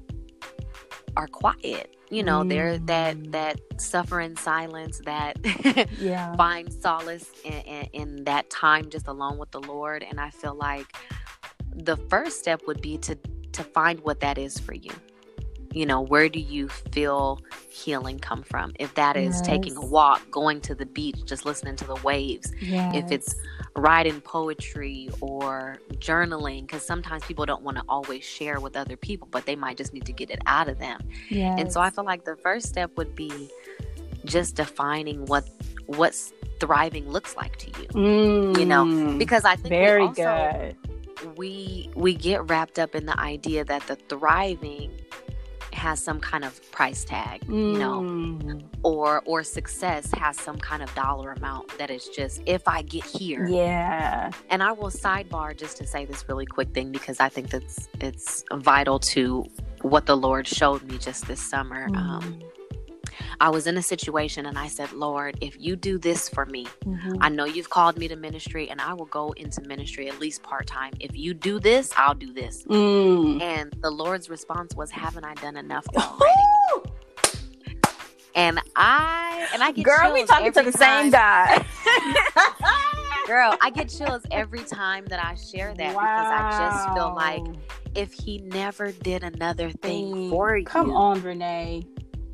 are 1.17 1.27
quiet. 1.27 1.97
You 2.11 2.23
know, 2.23 2.43
mm. 2.43 2.49
they're 2.49 2.79
that 2.79 3.17
mm. 3.17 3.33
that 3.33 3.61
suffer 3.79 4.21
in 4.21 4.37
silence, 4.37 5.01
that 5.05 5.39
yeah. 5.99 6.35
find 6.37 6.73
solace 6.73 7.31
in, 7.45 7.53
in, 7.53 7.89
in 7.93 8.25
that 8.25 8.49
time 8.49 8.91
just 8.91 9.09
alone 9.09 9.39
with 9.39 9.51
the 9.51 9.61
Lord. 9.61 10.05
And 10.09 10.21
I 10.21 10.31
feel 10.31 10.55
like 10.55 10.87
the 11.77 11.97
first 12.09 12.39
step 12.39 12.63
would 12.67 12.81
be 12.81 12.99
to 12.99 13.17
to 13.53 13.63
find 13.63 14.01
what 14.01 14.21
that 14.21 14.39
is 14.39 14.59
for 14.59 14.75
you 14.75 14.91
you 15.77 15.85
know 15.85 16.01
where 16.01 16.29
do 16.29 16.41
you 16.41 16.69
feel 16.69 17.39
healing 17.69 18.19
come 18.19 18.43
from 18.43 18.73
if 18.79 18.95
that 18.95 19.15
is 19.15 19.37
yes. 19.37 19.47
taking 19.47 19.77
a 19.77 19.85
walk 19.85 20.23
going 20.31 20.59
to 20.59 20.75
the 20.75 20.87
beach 20.87 21.23
just 21.27 21.45
listening 21.45 21.77
to 21.77 21.85
the 21.85 21.95
waves 21.97 22.51
yes. 22.61 22.95
if 22.95 23.13
it's 23.13 23.35
writing 23.77 24.21
poetry 24.23 25.11
or 25.21 25.77
journaling 25.97 26.63
because 26.63 26.85
sometimes 26.85 27.23
people 27.25 27.45
don't 27.45 27.63
want 27.63 27.77
to 27.77 27.85
always 27.91 28.25
share 28.25 28.59
with 28.59 28.75
other 28.75 28.97
people 28.97 29.29
but 29.31 29.45
they 29.45 29.55
might 29.55 29.77
just 29.77 29.93
need 29.93 30.07
to 30.07 30.13
get 30.13 30.31
it 30.31 30.41
out 30.47 30.67
of 30.67 30.79
them 30.79 30.99
yes. 31.29 31.59
and 31.61 31.71
so 31.71 31.81
i 31.81 31.91
feel 31.91 32.05
like 32.05 32.25
the 32.25 32.37
first 32.37 32.67
step 32.67 32.91
would 32.97 33.15
be 33.15 33.51
just 34.25 34.57
defining 34.57 35.27
what 35.27 35.47
what's 35.87 36.33
thriving 36.59 37.07
looks 37.11 37.37
like 37.37 37.57
to 37.59 37.67
you 37.83 37.89
mm, 37.89 38.59
you 38.59 38.65
know 38.65 38.85
mm. 38.85 39.19
because 39.19 39.45
i 39.45 39.55
think 39.57 39.69
very 39.69 40.05
also, 40.05 40.23
good 40.23 40.77
we 41.37 41.91
we 41.95 42.15
get 42.15 42.49
wrapped 42.49 42.79
up 42.79 42.95
in 42.95 43.07
the 43.07 43.19
idea 43.19 43.65
that 43.65 43.87
the 43.87 43.97
thriving 43.97 44.91
has 45.73 46.03
some 46.03 46.19
kind 46.21 46.45
of 46.45 46.61
price 46.73 47.05
tag, 47.05 47.45
you 47.49 47.79
know, 47.79 48.01
mm. 48.01 48.63
or 48.83 49.23
or 49.27 49.43
success 49.43 50.11
has 50.13 50.39
some 50.39 50.59
kind 50.59 50.83
of 50.83 50.93
dollar 50.95 51.33
amount 51.33 51.77
that 51.79 51.91
is 51.91 52.09
just 52.09 52.43
if 52.47 52.67
I 52.67 52.83
get 52.83 53.05
here. 53.05 53.47
Yeah. 53.47 54.31
And 54.51 54.63
I 54.63 54.73
will 54.73 54.91
sidebar 54.91 55.57
just 55.57 55.77
to 55.79 55.87
say 55.87 56.05
this 56.05 56.29
really 56.29 56.47
quick 56.47 56.71
thing 56.71 56.93
because 56.93 57.21
I 57.21 57.29
think 57.29 57.51
that's 57.51 57.89
it's 58.01 58.45
vital 58.53 58.99
to 59.01 59.45
what 59.83 60.07
the 60.07 60.17
Lord 60.17 60.47
showed 60.47 60.83
me 60.85 60.99
just 60.99 61.27
this 61.29 61.41
summer. 61.41 61.89
Mm. 61.89 61.97
Um, 61.97 62.43
I 63.41 63.51
was 63.51 63.67
in 63.67 63.77
a 63.77 63.83
situation 63.83 64.47
and 64.47 64.59
I 64.59 64.69
said, 64.69 64.93
Lord, 64.93 65.37
if 65.41 65.61
you 65.61 65.77
do 65.77 65.99
this 65.99 66.29
for 66.29 66.47
me, 66.47 66.67
mm-hmm. 66.85 67.17
I 67.21 67.29
know 67.29 67.45
you've 67.45 67.71
called 67.71 67.99
me 67.99 68.09
to 68.09 68.17
ministry 68.17 68.71
and 68.71 68.81
I 68.81 68.95
will 68.95 69.07
go 69.07 69.33
into 69.33 69.61
ministry 69.63 70.09
at 70.09 70.19
least 70.19 70.43
part 70.43 70.67
time. 70.67 70.93
If 71.01 71.17
you 71.17 71.35
do 71.35 71.61
this, 71.61 71.93
I'll 71.97 72.15
do 72.15 72.33
this. 72.33 72.65
Mm. 72.65 73.43
And 73.43 73.73
the 73.81 73.91
Lord's 73.91 74.31
response 74.31 74.75
was, 74.75 74.91
Haven't 74.91 75.25
I 75.25 75.35
done 75.35 75.57
enough 75.57 75.87
already? 75.97 76.33
and 78.35 78.61
I 78.77 79.49
and 79.55 79.63
I 79.63 79.73
get 79.73 79.85
girl, 79.85 80.13
we 80.13 80.25
talking 80.25 80.53
to 80.53 80.63
the 80.63 80.73
time. 80.73 81.05
same 81.05 81.11
guy. 81.11 81.65
girl, 83.27 83.57
I 83.61 83.71
get 83.71 83.89
chills 83.89 84.23
every 84.31 84.63
time 84.63 85.07
that 85.07 85.25
I 85.25 85.35
share 85.35 85.75
that 85.75 85.95
wow. 85.95 86.03
because 86.03 86.33
I 86.33 86.69
just 86.69 86.95
feel 86.95 87.15
like 87.15 87.43
if 87.95 88.13
he 88.13 88.39
never 88.39 88.93
did 88.93 89.25
another 89.25 89.71
thing 89.71 90.31
for 90.31 90.57
you, 90.57 90.65
come 90.65 90.91
on, 90.93 91.23
Renee 91.23 91.87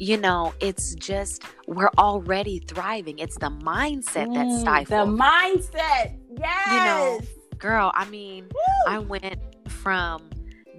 you 0.02 0.16
know, 0.16 0.52
it's 0.58 0.96
just 0.96 1.44
we're 1.68 1.92
already 1.96 2.58
thriving. 2.58 3.20
It's 3.20 3.36
the 3.38 3.50
mindset 3.50 4.26
mm, 4.26 4.34
that's 4.34 4.60
stifled. 4.60 5.16
The 5.16 5.22
mindset, 5.22 6.16
yes. 6.36 6.66
You 6.66 6.76
know, 6.76 7.20
girl. 7.58 7.92
I 7.94 8.04
mean, 8.06 8.46
Woo. 8.52 8.92
I 8.92 8.98
went 8.98 9.38
from 9.68 10.28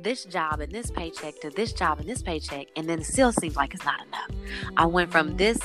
this 0.01 0.25
job 0.25 0.59
and 0.59 0.69
this 0.73 0.91
paycheck 0.91 1.39
to 1.39 1.49
this 1.51 1.71
job 1.71 2.01
and 2.01 2.09
this 2.09 2.21
paycheck, 2.21 2.67
and 2.75 2.89
then 2.89 2.99
it 2.99 3.05
still 3.05 3.31
seems 3.31 3.55
like 3.55 3.73
it's 3.73 3.85
not 3.85 4.05
enough. 4.05 4.29
I 4.75 4.85
went 4.85 5.09
from 5.09 5.37
this 5.37 5.59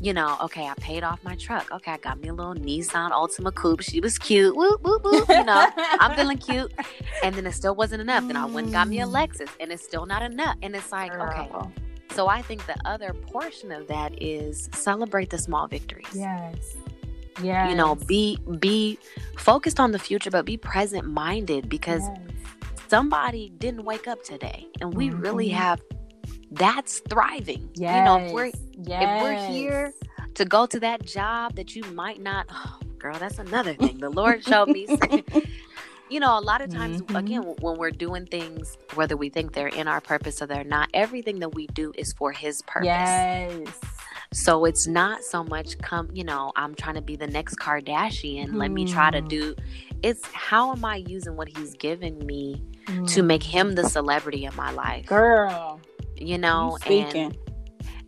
you 0.00 0.12
know, 0.12 0.36
okay, 0.40 0.68
I 0.68 0.74
paid 0.74 1.02
off 1.02 1.18
my 1.24 1.34
truck. 1.34 1.72
Okay, 1.72 1.90
I 1.90 1.96
got 1.96 2.20
me 2.20 2.28
a 2.28 2.32
little 2.32 2.54
Nissan 2.54 3.10
Altima 3.10 3.52
coupe. 3.52 3.82
She 3.82 3.98
was 3.98 4.16
cute. 4.16 4.54
Whoop, 4.54 4.80
whoop, 4.84 5.02
whoop. 5.02 5.28
You 5.28 5.42
know, 5.42 5.66
I'm 5.76 6.14
feeling 6.16 6.38
cute. 6.38 6.72
And 7.24 7.34
then 7.34 7.44
it 7.46 7.52
still 7.52 7.74
wasn't 7.74 8.02
enough. 8.02 8.24
Then 8.28 8.36
I 8.36 8.44
went 8.46 8.66
and 8.66 8.72
got 8.72 8.86
me 8.86 9.00
a 9.00 9.06
mm. 9.06 9.12
Lexus, 9.12 9.48
and 9.58 9.72
it's 9.72 9.82
still 9.82 10.06
not 10.06 10.22
enough. 10.22 10.54
And 10.62 10.76
it's 10.76 10.92
like, 10.92 11.12
okay, 11.12 11.50
So 12.14 12.28
I 12.28 12.42
think 12.42 12.66
the 12.66 12.76
other 12.84 13.12
portion 13.12 13.70
of 13.72 13.86
that 13.88 14.20
is 14.22 14.68
celebrate 14.72 15.30
the 15.30 15.38
small 15.38 15.66
victories. 15.66 16.06
Yes. 16.14 16.76
Yeah. 17.42 17.68
You 17.68 17.76
know, 17.76 17.94
be 17.94 18.38
be 18.58 18.98
focused 19.36 19.78
on 19.78 19.92
the 19.92 19.98
future, 19.98 20.30
but 20.30 20.44
be 20.44 20.56
present 20.56 21.06
minded 21.06 21.68
because 21.68 22.02
yes. 22.02 22.18
somebody 22.88 23.50
didn't 23.58 23.84
wake 23.84 24.08
up 24.08 24.22
today, 24.24 24.66
and 24.80 24.94
we 24.94 25.08
mm-hmm. 25.08 25.20
really 25.20 25.48
have. 25.50 25.80
That's 26.50 27.00
thriving. 27.10 27.68
Yes. 27.74 27.98
You 27.98 28.04
know, 28.04 28.26
if 28.26 28.32
we're 28.32 28.50
yes. 28.72 29.02
if 29.02 29.22
we're 29.22 29.52
here 29.52 29.92
to 30.34 30.44
go 30.44 30.66
to 30.66 30.80
that 30.80 31.04
job 31.04 31.56
that 31.56 31.76
you 31.76 31.84
might 31.92 32.20
not. 32.20 32.46
Oh, 32.50 32.78
girl, 32.98 33.16
that's 33.18 33.38
another 33.38 33.74
thing. 33.74 33.98
The 33.98 34.10
Lord 34.10 34.42
showed 34.44 34.70
me. 34.70 34.86
you 36.10 36.20
know, 36.20 36.38
a 36.38 36.40
lot 36.40 36.60
of 36.60 36.70
times, 36.70 37.02
mm-hmm. 37.02 37.16
again, 37.16 37.42
when 37.60 37.76
we're 37.76 37.90
doing 37.90 38.26
things, 38.26 38.76
whether 38.94 39.16
we 39.16 39.28
think 39.28 39.52
they're 39.52 39.68
in 39.68 39.88
our 39.88 40.00
purpose 40.00 40.40
or 40.40 40.46
they're 40.46 40.64
not, 40.64 40.88
everything 40.94 41.38
that 41.40 41.54
we 41.54 41.66
do 41.68 41.92
is 41.96 42.12
for 42.14 42.32
His 42.32 42.62
purpose. 42.62 42.86
Yes. 42.86 43.80
So 44.32 44.64
it's 44.64 44.86
not 44.86 45.22
so 45.22 45.42
much 45.42 45.78
come, 45.78 46.10
you 46.12 46.24
know, 46.24 46.52
I'm 46.56 46.74
trying 46.74 46.96
to 46.96 47.02
be 47.02 47.16
the 47.16 47.26
next 47.26 47.56
Kardashian. 47.56 48.48
Mm. 48.48 48.56
Let 48.56 48.70
me 48.70 48.84
try 48.84 49.10
to 49.10 49.22
mm. 49.22 49.28
do. 49.28 49.54
It's 50.02 50.24
how 50.32 50.72
am 50.72 50.84
I 50.84 50.96
using 50.96 51.36
what 51.36 51.48
He's 51.48 51.74
given 51.74 52.24
me 52.26 52.62
mm. 52.86 53.08
to 53.14 53.22
make 53.22 53.42
Him 53.42 53.74
the 53.74 53.88
celebrity 53.88 54.44
of 54.44 54.56
my 54.56 54.70
life, 54.70 55.06
girl. 55.06 55.80
You 56.16 56.36
know, 56.36 56.78
and 56.86 57.36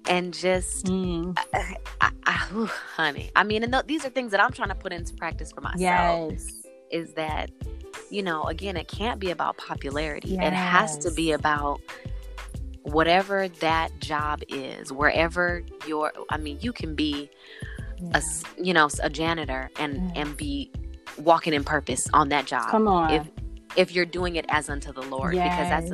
and 0.08 0.34
just 0.34 0.86
mm. 0.86 1.38
I, 1.54 1.76
I, 2.00 2.10
I, 2.26 2.46
ooh, 2.54 2.70
honey 2.96 3.30
i 3.36 3.44
mean 3.44 3.62
and 3.62 3.72
th- 3.72 3.84
these 3.86 4.04
are 4.04 4.08
things 4.08 4.30
that 4.30 4.42
i'm 4.42 4.50
trying 4.50 4.70
to 4.70 4.74
put 4.74 4.92
into 4.92 5.14
practice 5.14 5.52
for 5.52 5.60
myself 5.60 6.32
yes. 6.32 6.66
is 6.90 7.12
that 7.14 7.50
you 8.10 8.22
know 8.22 8.44
again 8.44 8.76
it 8.76 8.88
can't 8.88 9.20
be 9.20 9.30
about 9.30 9.56
popularity 9.56 10.30
yes. 10.30 10.48
it 10.48 10.52
has 10.52 10.98
to 10.98 11.10
be 11.12 11.32
about 11.32 11.80
whatever 12.82 13.48
that 13.60 13.90
job 14.00 14.42
is 14.48 14.92
wherever 14.92 15.62
you're 15.86 16.12
i 16.30 16.36
mean 16.36 16.58
you 16.60 16.72
can 16.72 16.94
be 16.94 17.30
yeah. 17.98 18.18
a 18.18 18.62
you 18.62 18.74
know 18.74 18.88
a 19.02 19.10
janitor 19.10 19.70
and 19.78 19.94
yes. 19.94 20.12
and 20.16 20.36
be 20.36 20.70
walking 21.18 21.52
in 21.52 21.62
purpose 21.62 22.06
on 22.12 22.28
that 22.28 22.46
job 22.46 22.68
come 22.70 22.88
on 22.88 23.10
if 23.10 23.30
if 23.76 23.92
you're 23.92 24.06
doing 24.06 24.36
it 24.36 24.44
as 24.48 24.68
unto 24.68 24.92
the 24.92 25.02
lord 25.02 25.32
because 25.32 25.68
that's 25.68 25.90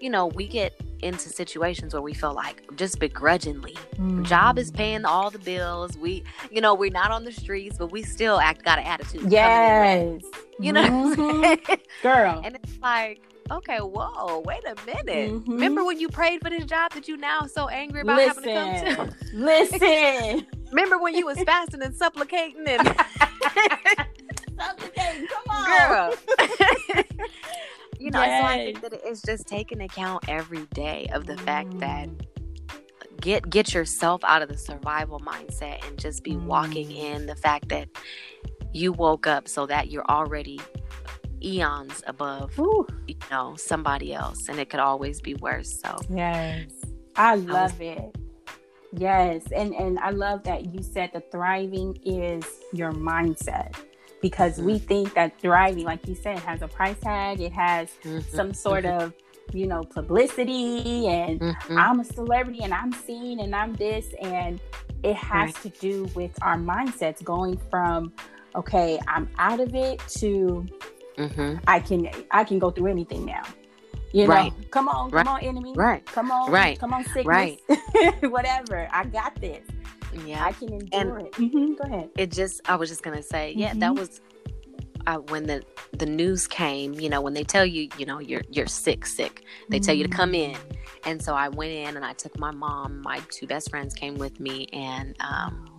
you 0.00 0.10
know 0.10 0.26
we 0.26 0.46
get 0.46 0.78
into 1.00 1.28
situations 1.28 1.94
where 1.94 2.02
we 2.02 2.12
feel 2.12 2.34
like 2.34 2.62
just 2.76 2.98
begrudgingly. 2.98 3.76
Mm. 3.96 4.24
job 4.24 4.58
is 4.58 4.70
paying 4.70 5.04
all 5.04 5.30
the 5.30 5.38
bills. 5.38 5.96
We 5.96 6.24
you 6.50 6.60
know 6.60 6.74
we're 6.74 6.90
not 6.90 7.10
on 7.10 7.24
the 7.24 7.32
streets 7.32 7.78
but 7.78 7.90
we 7.92 8.02
still 8.02 8.38
act 8.40 8.64
got 8.64 8.78
an 8.78 8.84
attitude 8.84 9.30
yes. 9.30 10.22
You 10.58 10.72
know 10.72 10.82
mm-hmm. 10.82 11.74
girl. 12.02 12.40
And 12.44 12.56
it's 12.56 12.78
like 12.80 13.20
okay 13.50 13.78
whoa 13.78 14.40
wait 14.44 14.64
a 14.64 14.74
minute. 14.86 15.32
Mm-hmm. 15.32 15.52
remember 15.52 15.84
when 15.84 15.98
you 15.98 16.08
prayed 16.08 16.42
for 16.42 16.50
this 16.50 16.64
job 16.64 16.92
that 16.92 17.08
you 17.08 17.16
now 17.16 17.42
so 17.46 17.68
angry 17.68 18.02
about 18.02 18.16
listen, 18.16 18.44
having 18.44 18.84
to 18.84 18.96
come 18.96 19.08
to? 19.08 19.14
Listen. 19.34 20.46
Remember 20.70 20.98
when 20.98 21.14
you 21.14 21.24
was 21.24 21.40
fasting 21.42 21.82
and 21.82 21.94
supplicating 21.94 22.66
and 22.66 22.86
supplicating. 24.58 25.26
Come 25.26 25.44
on. 25.48 26.12
Girl 26.94 27.04
you 27.98 28.10
know, 28.10 28.22
so 28.22 28.28
I 28.28 28.56
think 28.58 28.80
that 28.82 28.92
it's 29.04 29.22
just 29.22 29.46
taking 29.46 29.80
account 29.80 30.28
every 30.28 30.66
day 30.74 31.08
of 31.12 31.26
the 31.26 31.34
mm. 31.34 31.40
fact 31.40 31.78
that 31.80 32.08
mm. 32.08 33.20
get 33.20 33.48
get 33.50 33.74
yourself 33.74 34.22
out 34.24 34.42
of 34.42 34.48
the 34.48 34.58
survival 34.58 35.20
mindset 35.20 35.86
and 35.86 35.98
just 35.98 36.22
be 36.22 36.32
mm. 36.32 36.44
walking 36.44 36.90
in 36.90 37.26
the 37.26 37.36
fact 37.36 37.68
that 37.70 37.88
you 38.72 38.92
woke 38.92 39.26
up 39.26 39.48
so 39.48 39.66
that 39.66 39.90
you're 39.90 40.06
already 40.08 40.60
eons 41.42 42.02
above 42.06 42.58
Ooh. 42.58 42.86
you 43.06 43.14
know 43.30 43.54
somebody 43.56 44.12
else 44.12 44.48
and 44.48 44.58
it 44.58 44.68
could 44.70 44.80
always 44.80 45.20
be 45.20 45.34
worse 45.34 45.80
so 45.80 45.96
yes 46.10 46.66
i 47.16 47.36
love 47.36 47.80
I 47.80 47.94
was, 47.94 47.98
it 47.98 48.16
yes 48.92 49.42
and 49.54 49.72
and 49.74 49.98
i 50.00 50.10
love 50.10 50.42
that 50.44 50.74
you 50.74 50.82
said 50.82 51.10
the 51.12 51.22
thriving 51.30 51.96
is 52.04 52.44
your 52.72 52.92
mindset 52.92 53.74
because 54.20 54.56
mm-hmm. 54.56 54.66
we 54.66 54.78
think 54.78 55.14
that 55.14 55.38
thriving, 55.40 55.84
like 55.84 56.06
you 56.06 56.14
said, 56.14 56.38
has 56.40 56.62
a 56.62 56.68
price 56.68 56.96
tag. 57.00 57.40
It 57.40 57.52
has 57.52 57.88
mm-hmm. 58.02 58.20
some 58.34 58.52
sort 58.52 58.84
mm-hmm. 58.84 59.04
of, 59.04 59.14
you 59.52 59.66
know, 59.66 59.82
publicity 59.82 61.06
and 61.06 61.40
mm-hmm. 61.40 61.78
I'm 61.78 62.00
a 62.00 62.04
celebrity 62.04 62.60
and 62.62 62.74
I'm 62.74 62.92
seen 62.92 63.40
and 63.40 63.54
I'm 63.54 63.74
this. 63.74 64.06
And 64.20 64.60
it 65.02 65.16
has 65.16 65.54
right. 65.54 65.62
to 65.62 65.68
do 65.80 66.04
with 66.14 66.32
our 66.42 66.56
mindsets 66.56 67.22
going 67.22 67.58
from, 67.70 68.12
okay, 68.54 68.98
I'm 69.06 69.28
out 69.38 69.60
of 69.60 69.74
it 69.74 70.00
to 70.18 70.66
mm-hmm. 71.16 71.56
I 71.66 71.80
can 71.80 72.10
I 72.30 72.44
can 72.44 72.58
go 72.58 72.70
through 72.70 72.90
anything 72.90 73.24
now. 73.24 73.42
You 74.12 74.26
know, 74.26 74.34
right. 74.34 74.52
come 74.70 74.88
on, 74.88 75.10
come 75.10 75.18
right. 75.18 75.26
on, 75.26 75.40
enemy. 75.42 75.74
Right. 75.76 76.04
Come 76.06 76.30
on, 76.30 76.50
right. 76.50 76.78
Come 76.78 76.94
on, 76.94 77.04
sickness. 77.04 77.26
Right. 77.26 77.60
Whatever. 78.22 78.88
I 78.90 79.04
got 79.04 79.34
this. 79.38 79.66
Yeah, 80.24 80.44
I 80.44 80.52
can 80.52 80.72
endure 80.72 81.18
and 81.18 81.26
it. 81.26 81.32
Mm-hmm. 81.32 81.74
Go 81.74 81.84
ahead. 81.84 82.10
It 82.16 82.32
just, 82.32 82.60
I 82.68 82.76
was 82.76 82.88
just 82.88 83.02
gonna 83.02 83.22
say, 83.22 83.54
yeah, 83.56 83.70
mm-hmm. 83.70 83.80
that 83.80 83.94
was 83.94 84.20
uh, 85.06 85.18
when 85.28 85.46
the 85.46 85.64
the 85.92 86.06
news 86.06 86.46
came. 86.46 86.94
You 86.94 87.08
know, 87.08 87.20
when 87.20 87.34
they 87.34 87.44
tell 87.44 87.64
you, 87.64 87.88
you 87.98 88.06
know, 88.06 88.18
you're 88.18 88.42
you're 88.50 88.66
sick, 88.66 89.06
sick. 89.06 89.44
They 89.68 89.78
mm-hmm. 89.78 89.84
tell 89.86 89.94
you 89.94 90.04
to 90.04 90.10
come 90.10 90.34
in, 90.34 90.56
and 91.04 91.22
so 91.22 91.34
I 91.34 91.48
went 91.48 91.72
in 91.72 91.96
and 91.96 92.04
I 92.04 92.12
took 92.12 92.38
my 92.38 92.50
mom. 92.50 93.00
My 93.02 93.20
two 93.30 93.46
best 93.46 93.70
friends 93.70 93.94
came 93.94 94.16
with 94.16 94.38
me, 94.38 94.66
and 94.72 95.16
um, 95.20 95.78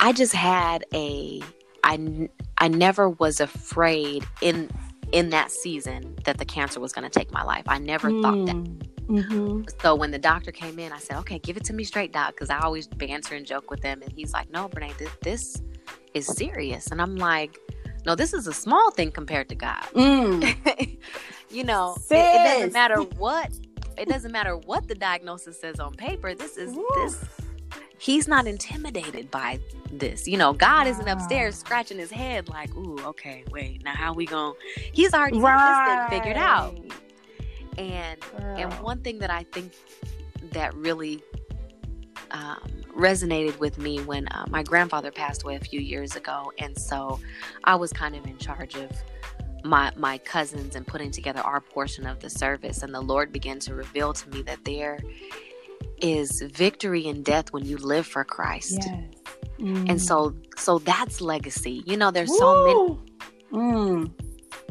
I 0.00 0.12
just 0.12 0.34
had 0.34 0.84
a. 0.94 1.42
I 1.84 2.28
I 2.58 2.68
never 2.68 3.10
was 3.10 3.40
afraid 3.40 4.24
in 4.40 4.70
in 5.12 5.30
that 5.30 5.50
season 5.50 6.16
that 6.24 6.38
the 6.38 6.44
cancer 6.44 6.80
was 6.80 6.92
going 6.92 7.08
to 7.08 7.18
take 7.18 7.30
my 7.32 7.42
life. 7.42 7.64
I 7.66 7.78
never 7.78 8.10
mm. 8.10 8.22
thought 8.22 8.46
that. 8.46 8.95
Mm. 9.06 9.28
Mm-hmm. 9.28 9.62
So 9.80 9.94
when 9.94 10.10
the 10.10 10.18
doctor 10.18 10.52
came 10.52 10.78
in, 10.78 10.92
I 10.92 10.98
said, 10.98 11.18
"Okay, 11.18 11.38
give 11.38 11.56
it 11.56 11.64
to 11.64 11.72
me 11.72 11.84
straight, 11.84 12.12
doc," 12.12 12.34
because 12.34 12.50
I 12.50 12.58
always 12.60 12.86
banter 12.86 13.34
and 13.34 13.46
joke 13.46 13.70
with 13.70 13.82
him. 13.82 14.02
And 14.02 14.12
he's 14.12 14.32
like, 14.32 14.50
"No, 14.50 14.68
Brenée, 14.68 14.96
this, 14.98 15.10
this 15.22 15.62
is 16.14 16.26
serious." 16.26 16.88
And 16.88 17.00
I'm 17.00 17.16
like, 17.16 17.58
"No, 18.04 18.14
this 18.14 18.32
is 18.32 18.46
a 18.46 18.52
small 18.52 18.90
thing 18.90 19.10
compared 19.10 19.48
to 19.50 19.54
God." 19.54 19.84
Mm. 19.94 20.98
you 21.50 21.64
know, 21.64 21.96
it, 22.10 22.14
it, 22.14 22.54
doesn't 22.54 22.72
matter 22.72 23.00
what 23.00 23.52
it 23.96 24.08
doesn't 24.08 24.32
matter 24.32 24.56
what 24.56 24.88
the 24.88 24.94
diagnosis 24.94 25.60
says 25.60 25.80
on 25.80 25.94
paper. 25.94 26.34
This 26.34 26.56
is 26.56 26.76
Ooh. 26.76 26.88
this. 26.96 27.24
He's 27.98 28.28
not 28.28 28.46
intimidated 28.46 29.30
by 29.30 29.58
this. 29.90 30.28
You 30.28 30.36
know, 30.36 30.52
God 30.52 30.86
isn't 30.86 31.08
upstairs 31.08 31.56
scratching 31.56 31.98
his 31.98 32.10
head 32.10 32.48
like, 32.48 32.74
"Ooh, 32.76 32.98
okay, 33.04 33.44
wait, 33.50 33.84
now 33.84 33.94
how 33.94 34.12
we 34.12 34.26
going?" 34.26 34.54
He's 34.92 35.14
already 35.14 35.38
right. 35.38 35.56
got 35.56 36.08
this 36.10 36.10
thing 36.10 36.20
figured 36.20 36.36
out. 36.36 36.76
And 37.78 38.20
Girl. 38.20 38.56
and 38.56 38.72
one 38.80 39.00
thing 39.02 39.18
that 39.18 39.30
I 39.30 39.44
think 39.52 39.72
that 40.52 40.74
really 40.74 41.22
um, 42.30 42.70
resonated 42.96 43.58
with 43.58 43.78
me 43.78 44.00
when 44.00 44.28
uh, 44.28 44.46
my 44.48 44.62
grandfather 44.62 45.10
passed 45.10 45.42
away 45.42 45.56
a 45.56 45.60
few 45.60 45.80
years 45.80 46.16
ago, 46.16 46.52
and 46.58 46.78
so 46.78 47.20
I 47.64 47.74
was 47.74 47.92
kind 47.92 48.16
of 48.16 48.24
in 48.26 48.38
charge 48.38 48.74
of 48.76 48.90
my 49.64 49.92
my 49.96 50.18
cousins 50.18 50.76
and 50.76 50.86
putting 50.86 51.10
together 51.10 51.40
our 51.40 51.60
portion 51.60 52.06
of 52.06 52.20
the 52.20 52.30
service. 52.30 52.82
And 52.82 52.94
the 52.94 53.00
Lord 53.00 53.32
began 53.32 53.58
to 53.60 53.74
reveal 53.74 54.12
to 54.12 54.28
me 54.30 54.42
that 54.42 54.64
there 54.64 54.98
is 55.98 56.42
victory 56.42 57.06
in 57.06 57.22
death 57.22 57.52
when 57.52 57.64
you 57.64 57.76
live 57.76 58.06
for 58.06 58.24
Christ. 58.24 58.78
Yes. 58.86 59.04
Mm. 59.58 59.90
And 59.90 60.02
so 60.02 60.34
so 60.56 60.78
that's 60.78 61.20
legacy. 61.20 61.82
You 61.86 61.96
know, 61.96 62.10
there's 62.10 62.30
Woo! 62.30 62.38
so 62.38 63.00
many 63.52 64.08
mm. 64.08 64.12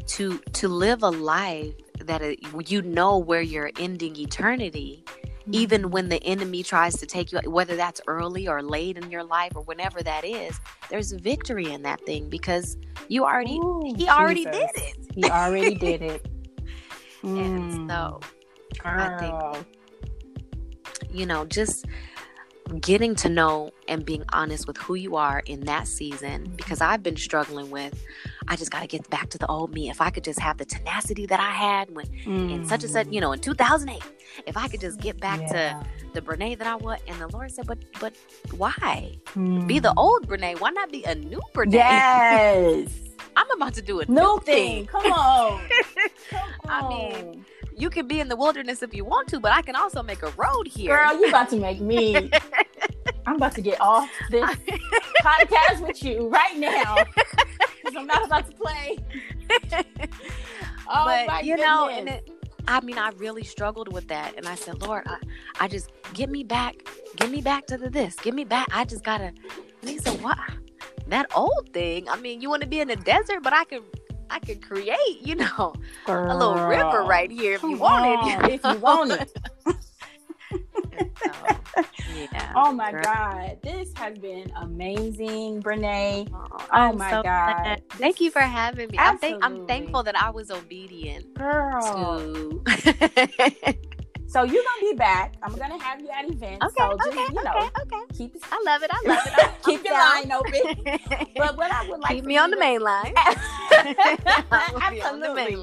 to 0.08 0.38
to 0.38 0.68
live 0.68 1.04
a 1.04 1.10
life 1.10 1.74
that 2.00 2.22
it, 2.22 2.40
you 2.70 2.82
know 2.82 3.18
where 3.18 3.42
you're 3.42 3.72
ending 3.80 4.16
eternity 4.16 5.04
even 5.52 5.84
mm-hmm. 5.84 5.92
when 5.92 6.10
the 6.10 6.24
enemy 6.24 6.64
tries 6.64 6.98
to 6.98 7.06
take 7.06 7.32
you 7.32 7.40
whether 7.46 7.76
that's 7.76 8.02
early 8.08 8.48
or 8.48 8.62
late 8.62 8.98
in 8.98 9.12
your 9.12 9.24
life 9.24 9.52
or 9.56 9.62
whenever 9.64 10.02
that 10.02 10.26
is 10.26 10.60
there's 10.90 11.12
victory 11.12 11.72
in 11.72 11.84
that 11.84 12.02
thing 12.06 12.30
because 12.30 12.78
you 13.08 13.24
already 13.24 13.58
Ooh, 13.58 13.82
he 13.86 13.94
Jesus. 13.94 14.10
already 14.10 14.46
did 14.46 14.70
it 14.76 14.98
he 15.14 15.24
already 15.26 15.76
did 15.76 16.02
it 16.02 16.28
and 17.24 17.90
so 17.90 18.20
Girl. 18.80 19.00
i 19.00 19.18
think 19.18 19.66
you 21.12 21.26
know 21.26 21.46
just 21.46 21.86
getting 22.82 23.16
to 23.16 23.30
know 23.30 23.72
and 23.88 24.06
being 24.06 24.24
honest 24.34 24.68
with 24.68 24.78
who 24.78 24.96
you 24.96 25.16
are 25.16 25.44
in 25.46 25.62
that 25.62 25.88
season 25.88 26.52
because 26.56 26.82
I've 26.82 27.04
been 27.04 27.18
struggling 27.18 27.70
with 27.70 28.04
I 28.48 28.56
just 28.56 28.72
got 28.72 28.82
to 28.82 28.88
get 28.88 29.10
back 29.10 29.30
to 29.30 29.38
the 29.38 29.48
old 29.48 29.74
me. 29.74 29.90
If 29.90 30.02
I 30.02 30.10
could 30.10 30.24
just 30.24 30.40
have 30.40 30.58
the 30.58 30.66
tenacity 30.66 31.26
that 31.26 31.40
I 31.40 31.52
had 31.52 31.96
when 31.96 32.06
mm. 32.06 32.54
in 32.54 32.66
such 32.66 32.84
and 32.84 32.92
such, 32.92 33.08
you 33.08 33.20
know, 33.20 33.32
in 33.32 33.40
2008, 33.40 34.02
if 34.46 34.58
I 34.58 34.68
could 34.68 34.80
just 34.80 35.00
get 35.00 35.20
back 35.20 35.42
yeah. 35.42 35.82
to 35.82 35.88
the 36.14 36.22
Brenée 36.22 36.58
that 36.58 36.68
I 36.68 36.76
was. 36.76 37.00
And 37.08 37.20
the 37.20 37.28
Lord 37.28 37.52
said, 37.52 37.68
but, 37.68 37.80
but 38.00 38.14
why? 38.56 39.18
Mm. 39.36 39.68
Be 39.68 39.80
the 39.80 39.90
mm. 39.90 39.98
old 39.98 40.28
Brenée. 40.28 40.60
Why 40.60 40.70
not 40.72 40.92
be 40.92 41.04
a 41.04 41.16
new 41.16 41.42
Brenée? 41.54 41.74
Yes. 41.74 42.90
I'm 43.36 43.50
about 43.52 43.74
to 43.74 43.82
do 43.82 44.00
a 44.00 44.06
new, 44.06 44.14
new 44.14 44.40
thing. 44.46 44.86
thing. 44.86 44.88
Come 44.88 45.12
on. 45.12 45.62
Come 46.30 46.50
on. 46.66 46.70
I 46.70 46.90
mean, 46.90 47.46
you 47.76 47.90
can 47.90 48.08
be 48.08 48.20
in 48.20 48.30
the 48.30 48.36
wilderness 48.36 48.82
if 48.82 48.94
you 48.94 49.04
want 49.04 49.28
to, 49.30 49.40
but 49.40 49.52
I 49.52 49.62
can 49.62 49.76
also 49.76 50.02
make 50.02 50.24
a 50.24 50.30
road 50.32 50.68
here. 50.68 50.96
Girl, 50.96 51.20
you 51.20 51.28
about 51.28 51.50
to 51.50 51.58
make 51.58 51.82
me. 51.82 52.32
I'm 53.28 53.38
about 53.38 53.56
to 53.56 53.62
get 53.62 53.82
off 53.82 54.10
this 54.30 54.50
podcast 55.22 55.86
with 55.86 56.04
you 56.04 56.30
right 56.30 56.56
now 56.58 56.96
because 57.96 58.02
I'm 58.02 58.08
not 58.08 58.26
about 58.26 58.50
to 58.50 58.56
play. 58.56 58.98
oh, 60.90 61.26
but 61.28 61.46
you 61.46 61.56
goodness. 61.56 61.66
know, 61.66 61.90
and 61.90 62.10
it, 62.10 62.30
I 62.68 62.82
mean, 62.82 62.98
I 62.98 63.10
really 63.18 63.44
struggled 63.44 63.92
with 63.94 64.08
that. 64.10 64.36
And 64.38 64.48
I 64.48 64.56
said, 64.56 64.82
Lord, 64.82 65.04
I, 65.08 65.18
I 65.60 65.68
just 65.68 65.92
get 66.14 66.30
me 66.30 66.44
back, 66.44 66.76
get 67.16 67.30
me 67.30 67.42
back 67.42 67.68
to 67.68 67.78
the 67.78 67.90
this, 67.90 68.16
get 68.16 68.34
me 68.34 68.44
back. 68.44 68.68
I 68.72 68.86
just 68.86 69.04
gotta. 69.04 69.32
And 69.82 69.90
he 69.90 69.98
said, 69.98 70.22
What? 70.22 70.38
That 71.08 71.28
old 71.36 71.70
thing. 71.72 72.10
I 72.10 72.18
mean, 72.18 72.42
you 72.42 72.50
want 72.50 72.64
to 72.64 72.68
be 72.68 72.80
in 72.80 72.88
the 72.88 72.96
desert, 72.96 73.44
but 73.44 73.54
I 73.54 73.64
could 73.66 73.84
I 74.30 74.40
could 74.40 74.62
create, 74.62 75.22
you 75.22 75.36
know, 75.36 75.74
Girl, 76.06 76.32
a 76.32 76.36
little 76.36 76.66
river 76.66 77.04
right 77.04 77.30
here 77.30 77.54
if 77.54 77.64
you 77.64 77.78
want 77.78 78.28
it. 78.28 78.52
if 78.54 78.64
you 78.64 78.80
want 78.80 79.12
it. 79.12 79.32
Yeah, 82.32 82.54
oh 82.56 82.72
my 82.72 82.92
girl. 82.92 83.04
God. 83.04 83.58
This 83.62 83.92
has 83.96 84.18
been 84.18 84.52
amazing, 84.58 85.62
Brenée. 85.62 86.30
Oh, 86.34 86.58
oh 86.72 86.94
my 86.94 87.10
so 87.10 87.24
God. 87.24 87.64
Glad. 87.64 87.90
Thank 87.90 88.22
you 88.22 88.32
for 88.32 88.40
having 88.42 88.90
me. 88.92 88.98
I'm, 88.98 89.18
th- 89.18 89.36
I'm, 89.42 89.66
thankful 89.68 90.04
that 90.04 90.20
I 90.22 90.30
was 90.30 90.52
obedient. 90.52 91.34
Girl. 91.34 91.82
To... 91.82 92.64
so 94.28 94.44
you're 94.44 94.64
gonna 94.64 94.92
be 94.92 94.98
back. 94.98 95.36
I'm 95.44 95.56
gonna 95.56 95.82
have 95.82 96.02
you 96.02 96.10
at 96.10 96.30
events. 96.30 96.66
Okay, 96.66 96.76
so 96.78 96.98
just, 96.98 97.08
okay, 97.10 97.26
you 97.34 97.44
know, 97.44 97.52
okay, 97.52 97.70
okay. 97.82 98.02
Keep 98.18 98.36
I 98.52 98.64
love 98.66 98.84
it. 98.84 98.90
I 98.92 99.08
love 99.08 99.20
it. 99.26 99.34
I, 99.38 99.52
keep 99.64 99.84
your 99.84 99.94
line 99.94 100.32
open. 100.32 101.30
but 101.38 101.58
what 101.58 101.72
I 101.72 101.88
would 101.88 102.00
like 102.02 102.12
keep 102.12 102.26
me 102.26 102.38
on 102.38 102.52
the 102.52 102.58
main 102.58 102.82
line. 102.82 103.14
Absolutely. 104.52 105.56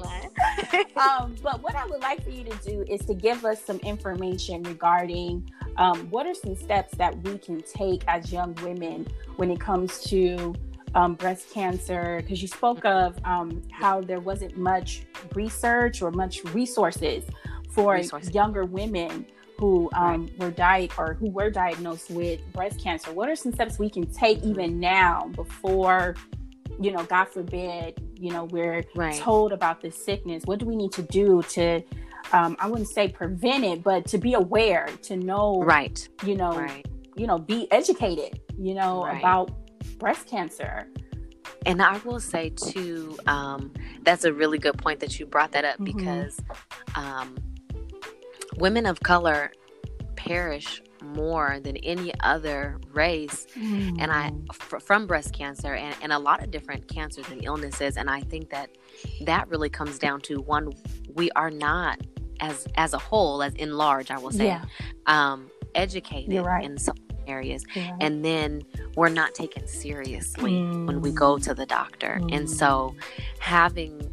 um, 0.95 1.35
but 1.43 1.61
what 1.61 1.75
I 1.75 1.85
would 1.85 2.01
like 2.01 2.23
for 2.23 2.29
you 2.29 2.43
to 2.45 2.57
do 2.65 2.85
is 2.89 3.01
to 3.05 3.13
give 3.13 3.45
us 3.45 3.61
some 3.61 3.77
information 3.79 4.63
regarding 4.63 5.49
um, 5.77 6.07
what 6.09 6.25
are 6.25 6.33
some 6.35 6.55
steps 6.55 6.95
that 6.97 7.21
we 7.23 7.37
can 7.37 7.61
take 7.61 8.03
as 8.07 8.31
young 8.31 8.55
women 8.63 9.07
when 9.35 9.51
it 9.51 9.59
comes 9.59 10.01
to 10.05 10.53
um, 10.95 11.15
breast 11.15 11.51
cancer? 11.51 12.21
Because 12.21 12.41
you 12.41 12.47
spoke 12.47 12.85
of 12.85 13.17
um, 13.25 13.61
how 13.71 14.01
there 14.01 14.19
wasn't 14.19 14.57
much 14.57 15.03
research 15.35 16.01
or 16.01 16.11
much 16.11 16.43
resources 16.45 17.25
for 17.73 17.93
resources. 17.93 18.33
younger 18.33 18.65
women 18.65 19.25
who 19.59 19.89
um, 19.93 20.23
right. 20.23 20.39
were 20.39 20.51
died 20.51 20.91
or 20.97 21.13
who 21.13 21.29
were 21.29 21.49
diagnosed 21.49 22.09
with 22.09 22.39
breast 22.53 22.81
cancer. 22.81 23.13
What 23.13 23.29
are 23.29 23.35
some 23.35 23.53
steps 23.53 23.79
we 23.79 23.89
can 23.89 24.05
take 24.11 24.39
mm-hmm. 24.39 24.51
even 24.51 24.79
now 24.79 25.29
before, 25.35 26.15
you 26.79 26.91
know, 26.91 27.03
God 27.03 27.25
forbid, 27.25 28.01
you 28.15 28.31
know, 28.31 28.45
we're 28.45 28.83
right. 28.95 29.15
told 29.15 29.53
about 29.53 29.81
this 29.81 30.03
sickness? 30.03 30.43
What 30.45 30.59
do 30.59 30.65
we 30.65 30.75
need 30.75 30.91
to 30.93 31.03
do 31.03 31.43
to 31.49 31.81
um, 32.31 32.55
I 32.59 32.67
wouldn't 32.67 32.89
say 32.89 33.09
prevent 33.09 33.63
it, 33.63 33.83
but 33.83 34.05
to 34.07 34.17
be 34.17 34.33
aware, 34.33 34.87
to 35.03 35.17
know, 35.17 35.61
right? 35.61 36.07
You 36.25 36.35
know, 36.35 36.57
right. 36.57 36.85
you 37.15 37.27
know, 37.27 37.37
be 37.37 37.71
educated, 37.71 38.39
you 38.57 38.73
know, 38.73 39.05
about 39.05 39.51
breast 39.99 40.27
cancer. 40.27 40.87
And 41.65 41.81
I 41.81 41.97
will 41.99 42.19
say 42.19 42.49
too, 42.49 43.17
um, 43.27 43.71
that's 44.01 44.25
a 44.25 44.33
really 44.33 44.57
good 44.57 44.77
point 44.77 44.99
that 45.01 45.19
you 45.19 45.25
brought 45.25 45.51
that 45.51 45.63
up 45.63 45.75
mm-hmm. 45.75 45.97
because 45.97 46.39
um, 46.95 47.35
women 48.57 48.85
of 48.85 48.99
color 49.01 49.51
perish 50.15 50.81
more 51.01 51.59
than 51.61 51.75
any 51.77 52.13
other 52.21 52.79
race 52.93 53.45
mm. 53.57 53.95
and 53.99 54.09
i 54.11 54.29
mm. 54.29 54.81
from 54.81 55.05
breast 55.05 55.33
cancer 55.33 55.73
and, 55.73 55.95
and 56.01 56.13
a 56.13 56.19
lot 56.19 56.41
of 56.41 56.49
different 56.49 56.87
cancers 56.87 57.27
and 57.29 57.43
illnesses 57.43 57.97
and 57.97 58.09
i 58.09 58.21
think 58.21 58.49
that 58.49 58.69
that 59.21 59.47
really 59.49 59.69
comes 59.69 59.99
down 59.99 60.21
to 60.21 60.39
one 60.41 60.71
we 61.13 61.29
are 61.31 61.51
not 61.51 61.99
as 62.43 62.67
as 62.75 62.93
a 62.93 62.97
whole, 62.97 63.41
as 63.41 63.53
in 63.55 63.77
large, 63.77 64.11
I 64.11 64.19
will 64.19 64.31
say, 64.31 64.47
yeah. 64.47 64.65
um, 65.05 65.49
educated 65.75 66.45
right. 66.45 66.63
in 66.63 66.77
some 66.77 66.97
areas, 67.25 67.63
right. 67.75 67.93
and 68.01 68.23
then 68.23 68.63
we're 68.95 69.09
not 69.09 69.33
taken 69.33 69.65
seriously 69.65 70.51
mm. 70.51 70.85
when 70.85 71.01
we 71.01 71.11
go 71.11 71.37
to 71.39 71.53
the 71.53 71.65
doctor, 71.65 72.19
mm. 72.21 72.35
and 72.35 72.49
so 72.49 72.95
having 73.39 74.11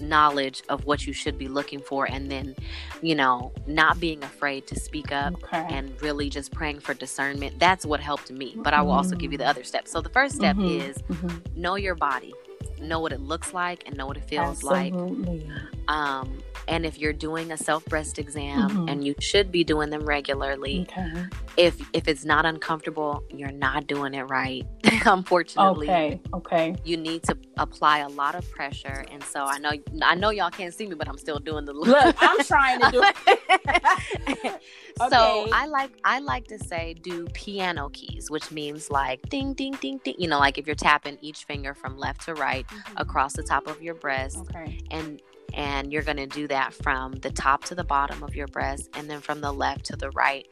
knowledge 0.00 0.62
of 0.68 0.84
what 0.84 1.06
you 1.06 1.12
should 1.12 1.38
be 1.38 1.48
looking 1.48 1.80
for 1.80 2.06
and 2.06 2.30
then 2.30 2.54
you 3.02 3.14
know 3.14 3.52
not 3.66 3.98
being 4.00 4.22
afraid 4.22 4.66
to 4.66 4.78
speak 4.78 5.12
up 5.12 5.34
okay. 5.44 5.66
and 5.70 6.00
really 6.02 6.28
just 6.28 6.52
praying 6.52 6.80
for 6.80 6.94
discernment 6.94 7.58
that's 7.58 7.84
what 7.84 8.00
helped 8.00 8.30
me 8.30 8.54
but 8.58 8.74
i 8.74 8.80
will 8.82 8.92
also 8.92 9.16
give 9.16 9.32
you 9.32 9.38
the 9.38 9.44
mm. 9.44 9.48
other 9.48 9.64
steps 9.64 9.90
so 9.90 10.00
the 10.00 10.08
first 10.10 10.34
step 10.34 10.56
mm-hmm. 10.56 10.88
is 10.88 10.98
mm-hmm. 11.02 11.60
know 11.60 11.76
your 11.76 11.94
body 11.94 12.32
know 12.80 13.00
what 13.00 13.12
it 13.12 13.20
looks 13.20 13.52
like 13.52 13.82
and 13.86 13.96
know 13.96 14.06
what 14.06 14.16
it 14.16 14.24
feels 14.24 14.64
Absolutely. 14.64 15.46
like 15.46 15.77
um 15.88 16.38
and 16.68 16.84
if 16.84 16.98
you're 16.98 17.14
doing 17.14 17.50
a 17.50 17.56
self 17.56 17.84
breast 17.86 18.18
exam 18.18 18.68
mm-hmm. 18.68 18.88
and 18.88 19.04
you 19.04 19.14
should 19.20 19.50
be 19.50 19.64
doing 19.64 19.90
them 19.90 20.04
regularly 20.04 20.86
okay. 20.88 21.24
if 21.56 21.80
if 21.92 22.06
it's 22.06 22.24
not 22.24 22.46
uncomfortable 22.46 23.22
you're 23.34 23.50
not 23.50 23.86
doing 23.86 24.14
it 24.14 24.22
right 24.24 24.66
unfortunately 25.06 25.88
okay 25.88 26.20
okay 26.34 26.76
you 26.84 26.96
need 26.96 27.22
to 27.22 27.36
apply 27.56 27.98
a 27.98 28.08
lot 28.08 28.34
of 28.34 28.48
pressure 28.50 29.04
and 29.10 29.22
so 29.24 29.44
i 29.44 29.58
know 29.58 29.72
i 30.02 30.14
know 30.14 30.30
y'all 30.30 30.50
can't 30.50 30.74
see 30.74 30.86
me 30.86 30.94
but 30.94 31.08
i'm 31.08 31.18
still 31.18 31.38
doing 31.38 31.64
the 31.64 31.72
look 31.72 32.14
i'm 32.20 32.38
trying 32.44 32.80
to 32.80 32.90
do 32.90 33.02
it 33.02 34.60
so 35.08 35.48
i 35.52 35.66
like 35.66 35.90
i 36.04 36.18
like 36.18 36.46
to 36.46 36.58
say 36.58 36.94
do 37.02 37.26
piano 37.32 37.88
keys 37.90 38.30
which 38.30 38.50
means 38.50 38.90
like 38.90 39.20
ding 39.30 39.54
ding 39.54 39.72
ding 39.80 39.98
ding 40.04 40.14
you 40.18 40.28
know 40.28 40.38
like 40.38 40.58
if 40.58 40.66
you're 40.66 40.76
tapping 40.76 41.16
each 41.22 41.44
finger 41.44 41.72
from 41.74 41.96
left 41.96 42.20
to 42.22 42.34
right 42.34 42.66
mm-hmm. 42.66 42.98
across 42.98 43.32
the 43.32 43.42
top 43.42 43.66
of 43.66 43.82
your 43.82 43.94
breast 43.94 44.38
okay. 44.38 44.78
and 44.90 45.22
and 45.54 45.92
you're 45.92 46.02
going 46.02 46.16
to 46.16 46.26
do 46.26 46.46
that 46.48 46.74
from 46.74 47.12
the 47.14 47.30
top 47.30 47.64
to 47.64 47.74
the 47.74 47.84
bottom 47.84 48.22
of 48.22 48.34
your 48.34 48.46
breast 48.48 48.88
and 48.94 49.08
then 49.08 49.20
from 49.20 49.40
the 49.40 49.52
left 49.52 49.84
to 49.86 49.96
the 49.96 50.10
right 50.10 50.46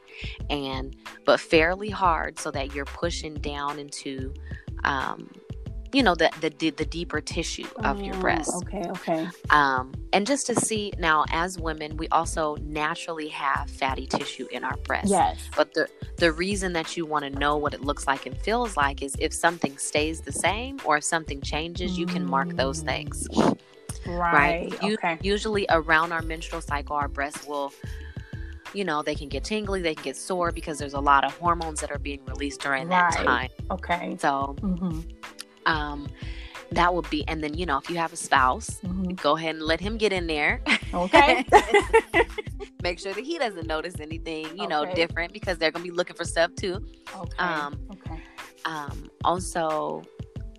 and 0.49 0.95
but 1.25 1.39
fairly 1.39 1.89
hard 1.89 2.39
so 2.39 2.51
that 2.51 2.73
you're 2.73 2.85
pushing 2.85 3.35
down 3.35 3.79
into 3.79 4.33
um, 4.83 5.29
you 5.93 6.03
know 6.03 6.15
the, 6.15 6.29
the 6.41 6.69
the 6.71 6.85
deeper 6.85 7.21
tissue 7.21 7.67
of 7.77 8.01
your 8.01 8.15
oh, 8.15 8.19
breast. 8.19 8.51
okay 8.55 8.83
okay. 8.89 9.27
Um 9.49 9.93
and 10.13 10.27
just 10.27 10.45
to 10.47 10.55
see 10.55 10.91
now 10.97 11.25
as 11.31 11.57
women 11.59 11.97
we 11.97 12.07
also 12.09 12.55
naturally 12.57 13.29
have 13.29 13.69
fatty 13.69 14.05
tissue 14.05 14.47
in 14.51 14.63
our 14.63 14.77
breast 14.77 15.07
yes. 15.07 15.39
But 15.55 15.73
the 15.73 15.87
the 16.17 16.31
reason 16.31 16.73
that 16.73 16.97
you 16.97 17.05
want 17.05 17.23
to 17.25 17.29
know 17.29 17.55
what 17.57 17.73
it 17.73 17.81
looks 17.81 18.05
like 18.07 18.25
and 18.25 18.37
feels 18.37 18.75
like 18.75 19.01
is 19.01 19.15
if 19.19 19.33
something 19.33 19.77
stays 19.77 20.21
the 20.21 20.31
same 20.31 20.79
or 20.83 20.97
if 20.97 21.03
something 21.03 21.41
changes 21.41 21.93
mm. 21.93 21.99
you 21.99 22.05
can 22.05 22.25
mark 22.25 22.55
those 22.55 22.81
things 22.81 23.27
Right. 24.07 24.71
right? 24.81 24.93
Okay. 24.93 25.17
usually 25.21 25.65
around 25.69 26.11
our 26.11 26.21
menstrual 26.21 26.61
cycle, 26.61 26.95
our 26.95 27.07
breasts 27.07 27.45
will, 27.45 27.73
you 28.73 28.85
know, 28.85 29.01
they 29.01 29.15
can 29.15 29.29
get 29.29 29.43
tingly, 29.43 29.81
they 29.81 29.95
can 29.95 30.03
get 30.03 30.17
sore 30.17 30.51
because 30.51 30.77
there's 30.77 30.93
a 30.93 30.99
lot 30.99 31.23
of 31.23 31.35
hormones 31.37 31.81
that 31.81 31.91
are 31.91 31.99
being 31.99 32.23
released 32.25 32.61
during 32.61 32.87
right. 32.87 33.11
that 33.11 33.25
time. 33.25 33.49
Okay. 33.71 34.15
So, 34.19 34.55
mm-hmm. 34.61 35.01
um, 35.65 36.07
that 36.71 36.93
would 36.93 37.09
be, 37.09 37.25
and 37.27 37.43
then 37.43 37.53
you 37.53 37.65
know, 37.65 37.77
if 37.77 37.89
you 37.89 37.97
have 37.97 38.13
a 38.13 38.17
spouse, 38.17 38.81
mm-hmm. 38.81 39.11
go 39.11 39.37
ahead 39.37 39.55
and 39.55 39.63
let 39.63 39.79
him 39.79 39.97
get 39.97 40.11
in 40.11 40.27
there. 40.27 40.61
Okay. 40.93 41.45
Make 42.83 42.99
sure 42.99 43.13
that 43.13 43.23
he 43.23 43.37
doesn't 43.37 43.67
notice 43.67 43.99
anything, 43.99 44.45
you 44.45 44.63
okay. 44.63 44.67
know, 44.67 44.85
different 44.93 45.33
because 45.33 45.57
they're 45.57 45.71
gonna 45.71 45.83
be 45.83 45.91
looking 45.91 46.15
for 46.15 46.23
stuff 46.25 46.53
too. 46.55 46.85
Okay. 47.15 47.37
Um, 47.37 47.79
okay. 47.91 48.21
Um, 48.65 49.09
also, 49.23 50.03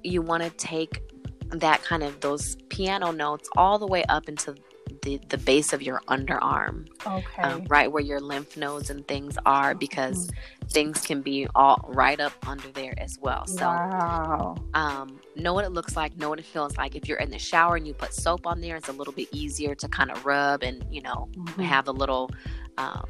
you 0.02 0.22
want 0.22 0.42
to 0.42 0.50
take 0.50 1.02
that 1.50 1.82
kind 1.82 2.02
of 2.02 2.20
those 2.20 2.56
piano 2.68 3.10
notes 3.10 3.48
all 3.56 3.78
the 3.78 3.86
way 3.86 4.04
up 4.04 4.28
into 4.28 4.54
the, 5.02 5.20
the 5.28 5.38
base 5.38 5.72
of 5.72 5.82
your 5.82 6.00
underarm. 6.08 6.88
Okay. 7.06 7.42
Um, 7.42 7.64
right 7.68 7.90
where 7.90 8.02
your 8.02 8.20
lymph 8.20 8.56
nodes 8.56 8.90
and 8.90 9.06
things 9.06 9.36
are 9.46 9.74
because 9.74 10.26
mm-hmm. 10.26 10.66
things 10.68 11.02
can 11.02 11.22
be 11.22 11.46
all 11.54 11.84
right 11.88 12.18
up 12.18 12.32
under 12.46 12.68
there 12.68 12.94
as 12.98 13.18
well. 13.20 13.46
So 13.46 13.66
wow. 13.66 14.56
um, 14.74 15.20
know 15.36 15.54
what 15.54 15.64
it 15.64 15.70
looks 15.70 15.96
like, 15.96 16.16
know 16.16 16.28
what 16.28 16.38
it 16.38 16.46
feels 16.46 16.76
like. 16.76 16.96
If 16.96 17.08
you're 17.08 17.18
in 17.18 17.30
the 17.30 17.38
shower 17.38 17.76
and 17.76 17.86
you 17.86 17.94
put 17.94 18.12
soap 18.12 18.46
on 18.46 18.60
there, 18.60 18.76
it's 18.76 18.88
a 18.88 18.92
little 18.92 19.12
bit 19.12 19.28
easier 19.32 19.74
to 19.76 19.88
kind 19.88 20.10
of 20.10 20.24
rub 20.26 20.62
and, 20.62 20.84
you 20.90 21.02
know, 21.02 21.28
mm-hmm. 21.36 21.62
have 21.62 21.88
a 21.88 21.92
little 21.92 22.30
um, 22.76 23.06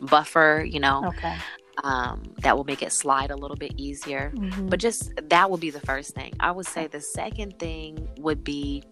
buffer, 0.00 0.64
you 0.68 0.80
know. 0.80 1.06
Okay 1.06 1.36
um, 1.84 2.22
that 2.38 2.56
will 2.56 2.64
make 2.64 2.82
it 2.82 2.92
slide 2.92 3.30
a 3.30 3.36
little 3.36 3.56
bit 3.56 3.74
easier. 3.76 4.32
Mm-hmm. 4.34 4.68
But 4.68 4.80
just 4.80 5.12
that 5.28 5.50
would 5.50 5.60
be 5.60 5.70
the 5.70 5.80
first 5.80 6.14
thing. 6.14 6.32
I 6.40 6.50
would 6.50 6.66
say 6.66 6.86
the 6.86 7.00
second 7.00 7.58
thing 7.58 8.08
would 8.18 8.42
be 8.44 8.82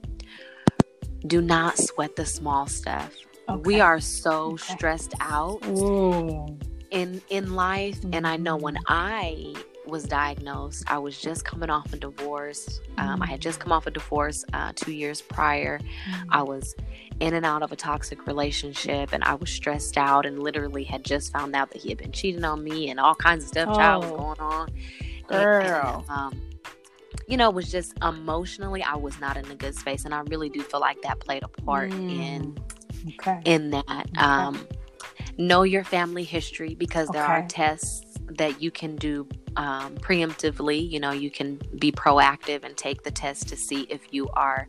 do 1.26 1.40
not 1.40 1.78
sweat 1.78 2.16
the 2.16 2.26
small 2.26 2.66
stuff. 2.66 3.14
Okay. 3.48 3.60
We 3.64 3.80
are 3.80 4.00
so 4.00 4.52
okay. 4.52 4.74
stressed 4.74 5.14
out 5.20 5.64
Ooh. 5.66 6.58
in 6.90 7.20
in 7.28 7.54
life, 7.54 8.00
mm-hmm. 8.00 8.14
and 8.14 8.26
I 8.26 8.36
know 8.36 8.56
when 8.56 8.74
mm-hmm. 8.74 8.84
I 8.88 9.54
was 9.86 10.04
diagnosed, 10.04 10.84
I 10.86 10.98
was 10.98 11.20
just 11.20 11.44
coming 11.44 11.70
off 11.70 11.92
a 11.92 11.96
divorce. 11.96 12.80
Um, 12.98 13.22
I 13.22 13.26
had 13.26 13.40
just 13.40 13.60
come 13.60 13.72
off 13.72 13.86
a 13.86 13.90
divorce 13.90 14.44
uh, 14.52 14.72
two 14.74 14.92
years 14.92 15.20
prior. 15.20 15.78
Mm-hmm. 15.78 16.32
I 16.32 16.42
was 16.42 16.74
in 17.20 17.34
and 17.34 17.46
out 17.46 17.62
of 17.62 17.72
a 17.72 17.76
toxic 17.76 18.26
relationship 18.26 19.12
and 19.12 19.22
I 19.22 19.34
was 19.34 19.50
stressed 19.50 19.96
out 19.96 20.26
and 20.26 20.42
literally 20.42 20.84
had 20.84 21.04
just 21.04 21.32
found 21.32 21.54
out 21.54 21.70
that 21.70 21.80
he 21.80 21.88
had 21.88 21.98
been 21.98 22.12
cheating 22.12 22.44
on 22.44 22.62
me 22.64 22.90
and 22.90 22.98
all 22.98 23.14
kinds 23.14 23.44
of 23.44 23.48
stuff 23.48 23.68
oh, 23.70 23.74
child 23.74 24.04
was 24.04 24.12
going 24.12 24.40
on. 24.40 24.68
Girl. 25.28 26.04
And, 26.08 26.10
um, 26.10 26.42
you 27.28 27.36
know, 27.36 27.48
it 27.48 27.54
was 27.54 27.70
just 27.70 27.94
emotionally 28.02 28.82
I 28.82 28.96
was 28.96 29.18
not 29.20 29.36
in 29.36 29.50
a 29.50 29.54
good 29.54 29.74
space 29.74 30.04
and 30.04 30.14
I 30.14 30.20
really 30.22 30.48
do 30.48 30.62
feel 30.62 30.80
like 30.80 31.00
that 31.02 31.20
played 31.20 31.42
a 31.42 31.48
part 31.48 31.90
mm. 31.90 32.18
in 32.18 32.58
okay. 33.20 33.40
in 33.44 33.70
that. 33.70 33.86
Okay. 33.88 34.20
Um, 34.20 34.66
know 35.38 35.62
your 35.62 35.84
family 35.84 36.24
history 36.24 36.74
because 36.74 37.08
there 37.08 37.24
okay. 37.24 37.32
are 37.32 37.46
tests 37.48 38.18
that 38.26 38.60
you 38.60 38.70
can 38.70 38.96
do 38.96 39.26
um, 39.56 39.96
preemptively. 39.96 40.88
You 40.88 41.00
know, 41.00 41.12
you 41.12 41.30
can 41.30 41.60
be 41.78 41.92
proactive 41.92 42.64
and 42.64 42.76
take 42.76 43.02
the 43.02 43.10
test 43.10 43.48
to 43.48 43.56
see 43.56 43.82
if 43.90 44.00
you 44.12 44.28
are 44.30 44.68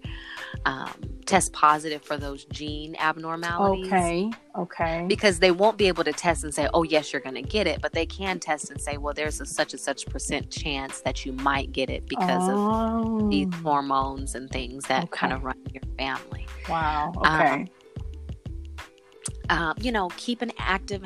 um, 0.65 0.91
test 1.25 1.53
positive 1.53 2.03
for 2.03 2.17
those 2.17 2.45
gene 2.45 2.95
abnormalities. 2.97 3.87
Okay. 3.87 4.31
Okay. 4.57 5.05
Because 5.07 5.39
they 5.39 5.51
won't 5.51 5.77
be 5.77 5.87
able 5.87 6.03
to 6.03 6.13
test 6.13 6.43
and 6.43 6.53
say, 6.53 6.67
oh, 6.73 6.83
yes, 6.83 7.11
you're 7.11 7.21
going 7.21 7.35
to 7.35 7.41
get 7.41 7.67
it. 7.67 7.81
But 7.81 7.93
they 7.93 8.05
can 8.05 8.39
test 8.39 8.71
and 8.71 8.79
say, 8.79 8.97
well, 8.97 9.13
there's 9.13 9.41
a 9.41 9.45
such 9.45 9.73
and 9.73 9.79
such 9.79 10.05
percent 10.05 10.49
chance 10.49 11.01
that 11.01 11.25
you 11.25 11.33
might 11.33 11.71
get 11.71 11.89
it 11.89 12.07
because 12.07 12.49
oh. 12.49 13.25
of 13.25 13.29
these 13.29 13.53
hormones 13.55 14.35
and 14.35 14.49
things 14.49 14.85
that 14.85 15.03
okay. 15.03 15.17
kind 15.17 15.33
of 15.33 15.43
run 15.43 15.57
your 15.73 15.83
family. 15.97 16.47
Wow. 16.69 17.13
Okay. 17.17 17.61
Um, 17.61 17.69
uh, 19.49 19.73
you 19.79 19.91
know, 19.91 20.09
keep 20.17 20.41
an 20.41 20.51
active 20.57 21.03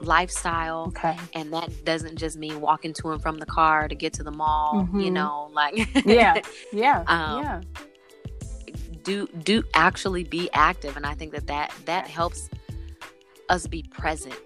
lifestyle. 0.00 0.86
Okay. 0.88 1.16
And 1.34 1.52
that 1.52 1.84
doesn't 1.84 2.16
just 2.16 2.36
mean 2.36 2.60
walking 2.60 2.92
to 2.94 3.12
and 3.12 3.22
from 3.22 3.38
the 3.38 3.46
car 3.46 3.88
to 3.88 3.94
get 3.94 4.12
to 4.14 4.22
the 4.22 4.30
mall, 4.30 4.82
mm-hmm. 4.82 5.00
you 5.00 5.10
know, 5.10 5.50
like 5.52 5.88
Yeah. 6.04 6.40
Yeah. 6.72 7.04
um, 7.06 7.42
yeah. 7.42 7.60
Do 9.02 9.26
do 9.28 9.62
actually 9.74 10.24
be 10.24 10.50
active 10.52 10.96
and 10.96 11.06
I 11.06 11.14
think 11.14 11.32
that 11.32 11.46
that 11.46 11.72
that 11.86 12.06
helps 12.06 12.50
us 13.48 13.66
be 13.66 13.82
present 13.90 14.38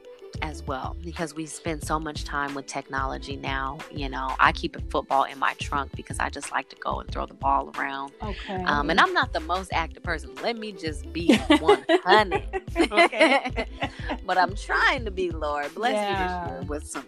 as 0.43 0.63
well 0.63 0.97
because 1.03 1.35
we 1.35 1.47
spend 1.47 1.85
so 1.85 1.99
much 1.99 2.25
time 2.25 2.55
with 2.55 2.67
technology 2.67 3.37
now. 3.37 3.79
You 3.91 4.09
know, 4.09 4.35
I 4.39 4.53
keep 4.53 4.77
a 4.77 4.81
football 4.83 5.25
in 5.25 5.39
my 5.39 5.55
trunk 5.55 5.93
because 5.97 6.19
I 6.19 6.31
just 6.31 6.51
like 6.53 6.69
to 6.71 6.77
go 6.77 7.01
and 7.01 7.11
throw 7.11 7.27
the 7.27 7.35
ball 7.35 7.73
around. 7.77 8.13
Okay. 8.23 8.63
Um, 8.65 8.91
and 8.91 9.01
I'm 9.01 9.13
not 9.13 9.33
the 9.33 9.41
most 9.41 9.73
active 9.73 10.03
person. 10.03 10.31
Let 10.43 10.57
me 10.57 10.73
just 10.73 11.13
be 11.13 11.37
100. 11.59 12.63
okay. 12.93 13.67
but 14.27 14.39
I'm 14.39 14.55
trying 14.55 15.05
to 15.05 15.11
be, 15.11 15.31
Lord. 15.31 15.75
Bless 15.75 15.95
yeah. 15.95 16.09
me 16.09 16.51
this 16.51 16.61
year 16.61 16.69
with 16.69 16.87
some. 16.89 17.07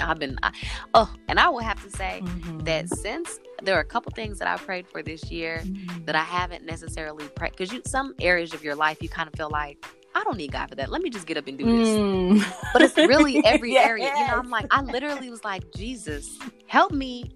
I've 0.00 0.18
been, 0.18 0.36
I, 0.42 0.52
oh, 0.94 1.14
and 1.28 1.38
I 1.38 1.48
will 1.48 1.60
have 1.60 1.80
to 1.84 1.96
say 1.96 2.22
mm-hmm. 2.24 2.58
that 2.60 2.88
since 2.88 3.38
there 3.62 3.76
are 3.76 3.80
a 3.80 3.84
couple 3.84 4.10
things 4.12 4.40
that 4.40 4.48
I 4.48 4.56
prayed 4.56 4.88
for 4.88 5.00
this 5.00 5.30
year 5.30 5.62
mm-hmm. 5.64 6.04
that 6.06 6.16
I 6.16 6.24
haven't 6.24 6.64
necessarily 6.64 7.28
prayed 7.28 7.52
because 7.52 7.72
you 7.72 7.80
some 7.86 8.14
areas 8.20 8.52
of 8.52 8.64
your 8.64 8.74
life 8.74 9.00
you 9.00 9.08
kind 9.08 9.28
of 9.28 9.34
feel 9.34 9.48
like 9.48 9.84
I 10.14 10.24
don't 10.24 10.36
need 10.36 10.52
God 10.52 10.68
for 10.68 10.74
that. 10.76 10.90
Let 10.90 11.02
me 11.02 11.10
just 11.10 11.26
get 11.26 11.36
up 11.36 11.46
and 11.46 11.56
do 11.56 11.64
this. 11.64 11.88
Mm. 11.88 12.44
But 12.72 12.82
it's 12.82 12.96
really 12.96 13.44
every 13.44 13.72
yes. 13.74 13.88
area. 13.88 14.12
You 14.16 14.26
know, 14.26 14.38
I'm 14.38 14.50
like, 14.50 14.66
I 14.70 14.82
literally 14.82 15.30
was 15.30 15.44
like, 15.44 15.72
Jesus, 15.72 16.38
help 16.66 16.92
me 16.92 17.30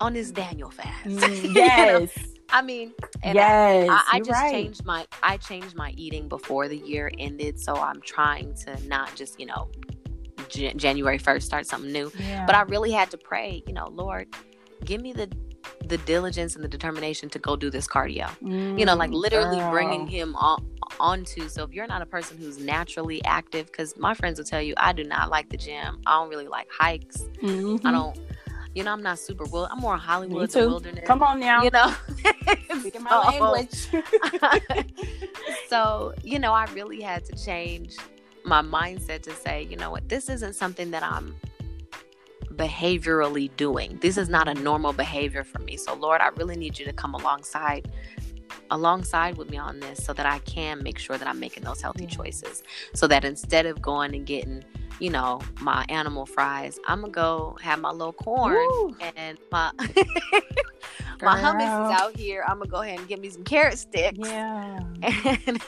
on 0.00 0.14
this 0.14 0.30
Daniel 0.30 0.70
fast. 0.70 1.04
Mm, 1.04 1.54
yes. 1.54 2.10
you 2.16 2.22
know? 2.22 2.30
I 2.50 2.62
mean, 2.62 2.92
yes, 3.24 3.88
I, 3.90 4.04
I 4.12 4.18
just 4.18 4.30
right. 4.30 4.52
changed 4.52 4.84
my 4.84 5.06
I 5.22 5.38
changed 5.38 5.74
my 5.74 5.92
eating 5.96 6.28
before 6.28 6.68
the 6.68 6.76
year 6.76 7.10
ended, 7.18 7.58
so 7.58 7.74
I'm 7.74 8.00
trying 8.02 8.54
to 8.64 8.78
not 8.86 9.14
just 9.16 9.40
you 9.40 9.46
know 9.46 9.68
J- 10.48 10.74
January 10.74 11.18
first 11.18 11.46
start 11.46 11.66
something 11.66 11.90
new. 11.90 12.12
Yeah. 12.18 12.46
But 12.46 12.54
I 12.54 12.62
really 12.62 12.92
had 12.92 13.10
to 13.10 13.18
pray, 13.18 13.62
you 13.66 13.72
know, 13.72 13.88
Lord, 13.88 14.28
give 14.84 15.00
me 15.00 15.12
the 15.12 15.28
the 15.86 15.98
diligence 15.98 16.54
and 16.54 16.64
the 16.64 16.68
determination 16.68 17.28
to 17.30 17.38
go 17.38 17.56
do 17.56 17.70
this 17.70 17.86
cardio. 17.86 18.28
Mm, 18.40 18.78
you 18.78 18.84
know, 18.84 18.94
like 18.94 19.10
literally 19.10 19.58
girl. 19.58 19.70
bringing 19.70 20.06
him 20.06 20.34
on 20.36 20.64
onto. 21.00 21.48
So 21.48 21.64
if 21.64 21.72
you're 21.72 21.86
not 21.86 22.02
a 22.02 22.06
person 22.06 22.38
who's 22.38 22.58
naturally 22.58 23.24
active, 23.24 23.66
because 23.66 23.96
my 23.96 24.14
friends 24.14 24.38
will 24.38 24.46
tell 24.46 24.62
you, 24.62 24.74
I 24.76 24.92
do 24.92 25.04
not 25.04 25.30
like 25.30 25.48
the 25.50 25.56
gym. 25.56 26.00
I 26.06 26.18
don't 26.18 26.30
really 26.30 26.48
like 26.48 26.68
hikes. 26.70 27.18
Mm-hmm. 27.42 27.86
I 27.86 27.92
don't. 27.92 28.18
You 28.74 28.82
know, 28.82 28.92
I'm 28.92 29.04
not 29.04 29.20
super 29.20 29.44
well. 29.44 29.68
I'm 29.70 29.78
more 29.78 29.96
Hollywood 29.96 30.50
than 30.50 30.68
wilderness. 30.68 31.04
Come 31.06 31.22
on 31.22 31.38
now. 31.38 31.62
You 31.62 31.70
know, 31.70 31.94
speaking 32.80 33.04
my 33.04 33.28
language. 33.28 33.86
so 35.68 36.12
you 36.24 36.40
know, 36.40 36.52
I 36.52 36.64
really 36.72 37.00
had 37.00 37.24
to 37.26 37.36
change 37.36 37.96
my 38.44 38.62
mindset 38.62 39.22
to 39.22 39.32
say, 39.32 39.62
you 39.62 39.76
know 39.76 39.90
what, 39.90 40.08
this 40.08 40.28
isn't 40.28 40.54
something 40.54 40.90
that 40.90 41.02
I'm 41.02 41.36
behaviorally 42.56 43.50
doing. 43.56 43.98
This 44.00 44.16
is 44.16 44.28
not 44.28 44.48
a 44.48 44.54
normal 44.54 44.92
behavior 44.92 45.44
for 45.44 45.60
me. 45.60 45.76
So 45.76 45.94
Lord, 45.94 46.20
I 46.20 46.28
really 46.36 46.56
need 46.56 46.78
you 46.78 46.84
to 46.84 46.92
come 46.92 47.14
alongside 47.14 47.90
alongside 48.70 49.36
with 49.36 49.50
me 49.50 49.56
on 49.56 49.80
this 49.80 50.04
so 50.04 50.12
that 50.12 50.26
I 50.26 50.38
can 50.40 50.82
make 50.82 50.98
sure 50.98 51.18
that 51.18 51.28
I'm 51.28 51.38
making 51.40 51.64
those 51.64 51.80
healthy 51.80 52.06
choices. 52.06 52.62
So 52.94 53.06
that 53.08 53.24
instead 53.24 53.66
of 53.66 53.80
going 53.80 54.14
and 54.14 54.26
getting, 54.26 54.64
you 55.00 55.10
know, 55.10 55.40
my 55.60 55.84
animal 55.88 56.26
fries, 56.26 56.78
I'm 56.86 57.00
gonna 57.00 57.12
go 57.12 57.56
have 57.62 57.80
my 57.80 57.90
little 57.90 58.12
corn 58.12 58.54
Woo. 58.54 58.96
and 59.16 59.38
my 59.50 59.70
my 61.22 61.40
hummus 61.40 61.84
is 61.84 61.90
out 61.90 62.16
here. 62.16 62.44
I'm 62.46 62.58
gonna 62.58 62.70
go 62.70 62.82
ahead 62.82 62.98
and 62.98 63.08
get 63.08 63.20
me 63.20 63.28
some 63.30 63.44
carrot 63.44 63.78
sticks. 63.78 64.18
Yeah. 64.18 64.80
And 65.46 65.60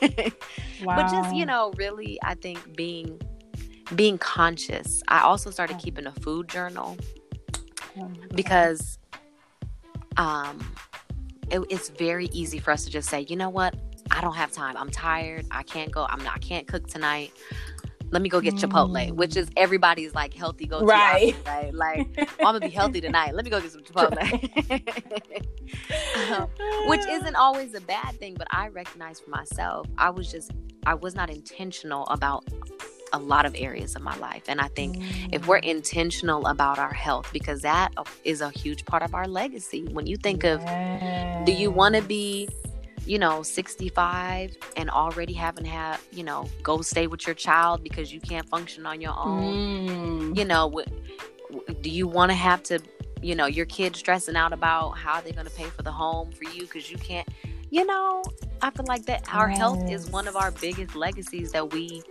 wow. 0.82 0.96
But 0.96 1.08
just, 1.08 1.34
you 1.34 1.46
know, 1.46 1.72
really 1.76 2.18
I 2.22 2.34
think 2.34 2.76
being 2.76 3.20
being 3.94 4.18
conscious. 4.18 5.02
I 5.08 5.20
also 5.20 5.50
started 5.50 5.78
keeping 5.78 6.06
a 6.06 6.12
food 6.12 6.48
journal 6.48 6.96
because 8.34 8.98
um, 10.16 10.58
it, 11.50 11.60
it's 11.70 11.88
very 11.90 12.26
easy 12.26 12.58
for 12.58 12.70
us 12.70 12.84
to 12.84 12.90
just 12.90 13.08
say, 13.08 13.26
you 13.28 13.36
know 13.36 13.50
what, 13.50 13.74
I 14.10 14.20
don't 14.20 14.34
have 14.34 14.52
time. 14.52 14.76
I'm 14.76 14.90
tired. 14.90 15.46
I 15.50 15.62
can't 15.62 15.90
go. 15.90 16.06
I'm 16.08 16.22
not. 16.22 16.36
I 16.36 16.38
can't 16.38 16.66
cook 16.66 16.86
tonight. 16.86 17.32
Let 18.10 18.22
me 18.22 18.28
go 18.28 18.40
get 18.40 18.54
Chipotle, 18.54 19.08
mm. 19.08 19.12
which 19.12 19.36
is 19.36 19.48
everybody's 19.56 20.14
like 20.14 20.32
healthy 20.32 20.66
go 20.66 20.80
to 20.80 20.86
right. 20.86 21.34
Option, 21.34 21.44
right? 21.44 21.74
Like 21.74 22.08
oh, 22.18 22.24
I'm 22.38 22.44
gonna 22.54 22.60
be 22.60 22.68
healthy 22.68 23.00
tonight. 23.02 23.34
Let 23.34 23.44
me 23.44 23.50
go 23.50 23.60
get 23.60 23.72
some 23.72 23.82
Chipotle, 23.82 24.16
um, 26.30 26.48
which 26.88 27.00
isn't 27.08 27.34
always 27.34 27.74
a 27.74 27.80
bad 27.80 28.18
thing. 28.20 28.34
But 28.38 28.46
I 28.50 28.68
recognize 28.68 29.18
for 29.18 29.30
myself, 29.30 29.88
I 29.98 30.10
was 30.10 30.30
just 30.30 30.52
I 30.86 30.94
was 30.94 31.16
not 31.16 31.30
intentional 31.30 32.06
about 32.06 32.44
a 33.16 33.18
lot 33.18 33.46
of 33.46 33.54
areas 33.56 33.96
of 33.96 34.02
my 34.02 34.16
life. 34.18 34.44
And 34.46 34.60
I 34.60 34.68
think 34.68 34.98
if 35.32 35.46
we're 35.48 35.56
intentional 35.56 36.46
about 36.46 36.78
our 36.78 36.92
health, 36.92 37.30
because 37.32 37.62
that 37.62 37.92
is 38.24 38.40
a 38.40 38.50
huge 38.50 38.84
part 38.84 39.02
of 39.02 39.14
our 39.14 39.26
legacy. 39.26 39.88
When 39.90 40.06
you 40.06 40.16
think 40.16 40.44
of, 40.44 40.60
do 41.46 41.52
you 41.52 41.70
want 41.70 41.94
to 41.94 42.02
be, 42.02 42.48
you 43.06 43.18
know, 43.18 43.42
65 43.42 44.56
and 44.76 44.90
already 44.90 45.32
haven't 45.32 45.64
had, 45.64 45.98
you 46.12 46.24
know, 46.24 46.48
go 46.62 46.82
stay 46.82 47.06
with 47.06 47.26
your 47.26 47.34
child 47.34 47.82
because 47.82 48.12
you 48.12 48.20
can't 48.20 48.48
function 48.48 48.84
on 48.84 49.00
your 49.00 49.14
own? 49.16 50.34
Mm. 50.34 50.38
You 50.38 50.44
know, 50.44 50.82
do 51.80 51.90
you 51.90 52.06
want 52.06 52.30
to 52.30 52.36
have 52.36 52.62
to, 52.64 52.80
you 53.22 53.34
know, 53.34 53.46
your 53.46 53.66
kids 53.66 53.98
stressing 53.98 54.36
out 54.36 54.52
about 54.52 54.92
how 54.92 55.20
they're 55.20 55.32
going 55.32 55.46
to 55.46 55.52
pay 55.52 55.70
for 55.70 55.82
the 55.82 55.92
home 55.92 56.30
for 56.32 56.44
you 56.44 56.62
because 56.62 56.90
you 56.90 56.98
can't? 56.98 57.26
You 57.70 57.84
know, 57.84 58.22
I 58.62 58.70
feel 58.70 58.86
like 58.86 59.06
that 59.06 59.28
our 59.34 59.48
yes. 59.48 59.58
health 59.58 59.90
is 59.90 60.08
one 60.08 60.28
of 60.28 60.36
our 60.36 60.52
biggest 60.52 60.94
legacies 60.94 61.50
that 61.52 61.72
we 61.72 62.02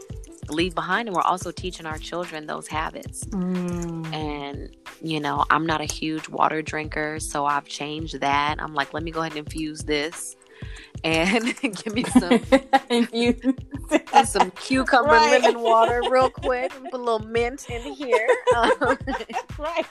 leave 0.50 0.76
behind 0.76 1.08
and 1.08 1.16
we're 1.16 1.24
also 1.24 1.52
teaching 1.52 1.86
our 1.86 1.98
children 1.98 2.46
those 2.46 2.68
habits 2.68 3.26
mm. 3.26 4.14
and 4.14 4.76
you 5.02 5.20
know 5.20 5.46
i'm 5.50 5.66
not 5.66 5.82
a 5.82 5.86
huge 5.86 6.30
water 6.30 6.62
drinker 6.62 7.20
so 7.20 7.46
i've 7.46 7.66
changed 7.66 8.20
that 8.20 8.56
i'm 8.60 8.74
like 8.74 8.94
let 8.94 9.04
me 9.04 9.12
go 9.12 9.22
ahead 9.22 9.32
and 9.34 9.40
infuse 9.40 9.82
this 9.84 10.36
and 11.04 11.60
give 11.62 11.94
me 11.94 12.04
some 12.04 12.40
some 14.26 14.52
cucumber 14.52 15.12
right. 15.12 15.42
lemon 15.42 15.62
water 15.62 16.02
real 16.10 16.30
quick 16.30 16.72
put 16.72 16.94
a 16.94 16.98
little 16.98 17.20
mint 17.20 17.70
in 17.70 17.82
here 17.94 18.28
um, 18.56 18.98
right 19.60 19.86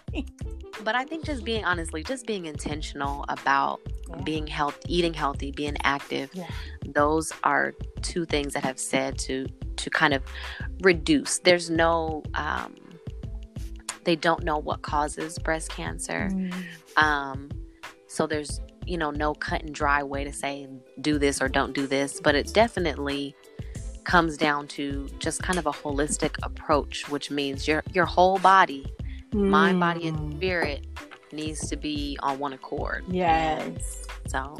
but 0.82 0.94
i 0.94 1.04
think 1.04 1.24
just 1.24 1.44
being 1.44 1.64
honestly 1.64 2.02
just 2.02 2.26
being 2.26 2.46
intentional 2.46 3.24
about 3.28 3.80
yeah. 4.08 4.20
being 4.22 4.46
healthy 4.46 4.78
eating 4.88 5.14
healthy 5.14 5.50
being 5.50 5.76
active 5.84 6.30
yeah. 6.32 6.46
those 6.86 7.32
are 7.44 7.74
two 8.02 8.24
things 8.24 8.54
that 8.54 8.64
have 8.64 8.78
said 8.78 9.18
to 9.18 9.46
to 9.76 9.90
kind 9.90 10.14
of 10.14 10.22
reduce. 10.80 11.38
There's 11.38 11.70
no, 11.70 12.22
um, 12.34 12.74
they 14.04 14.16
don't 14.16 14.44
know 14.44 14.58
what 14.58 14.82
causes 14.82 15.38
breast 15.38 15.70
cancer. 15.70 16.28
Mm. 16.32 16.52
Um, 16.96 17.50
so 18.06 18.26
there's, 18.26 18.60
you 18.86 18.98
know, 18.98 19.10
no 19.10 19.34
cut 19.34 19.62
and 19.62 19.74
dry 19.74 20.02
way 20.02 20.24
to 20.24 20.32
say 20.32 20.68
do 21.00 21.18
this 21.18 21.40
or 21.40 21.48
don't 21.48 21.74
do 21.74 21.86
this, 21.86 22.20
but 22.20 22.34
it 22.34 22.52
definitely 22.52 23.34
comes 24.04 24.36
down 24.36 24.68
to 24.68 25.08
just 25.18 25.42
kind 25.42 25.58
of 25.58 25.66
a 25.66 25.72
holistic 25.72 26.36
approach, 26.42 27.08
which 27.08 27.30
means 27.30 27.66
your 27.66 27.82
your 27.92 28.04
whole 28.04 28.38
body, 28.38 28.84
mm. 29.30 29.48
mind, 29.48 29.80
body, 29.80 30.08
and 30.08 30.18
mm. 30.18 30.36
spirit 30.36 30.86
needs 31.32 31.68
to 31.68 31.76
be 31.76 32.16
on 32.22 32.38
one 32.38 32.52
accord. 32.52 33.04
Yes. 33.08 34.04
So 34.28 34.56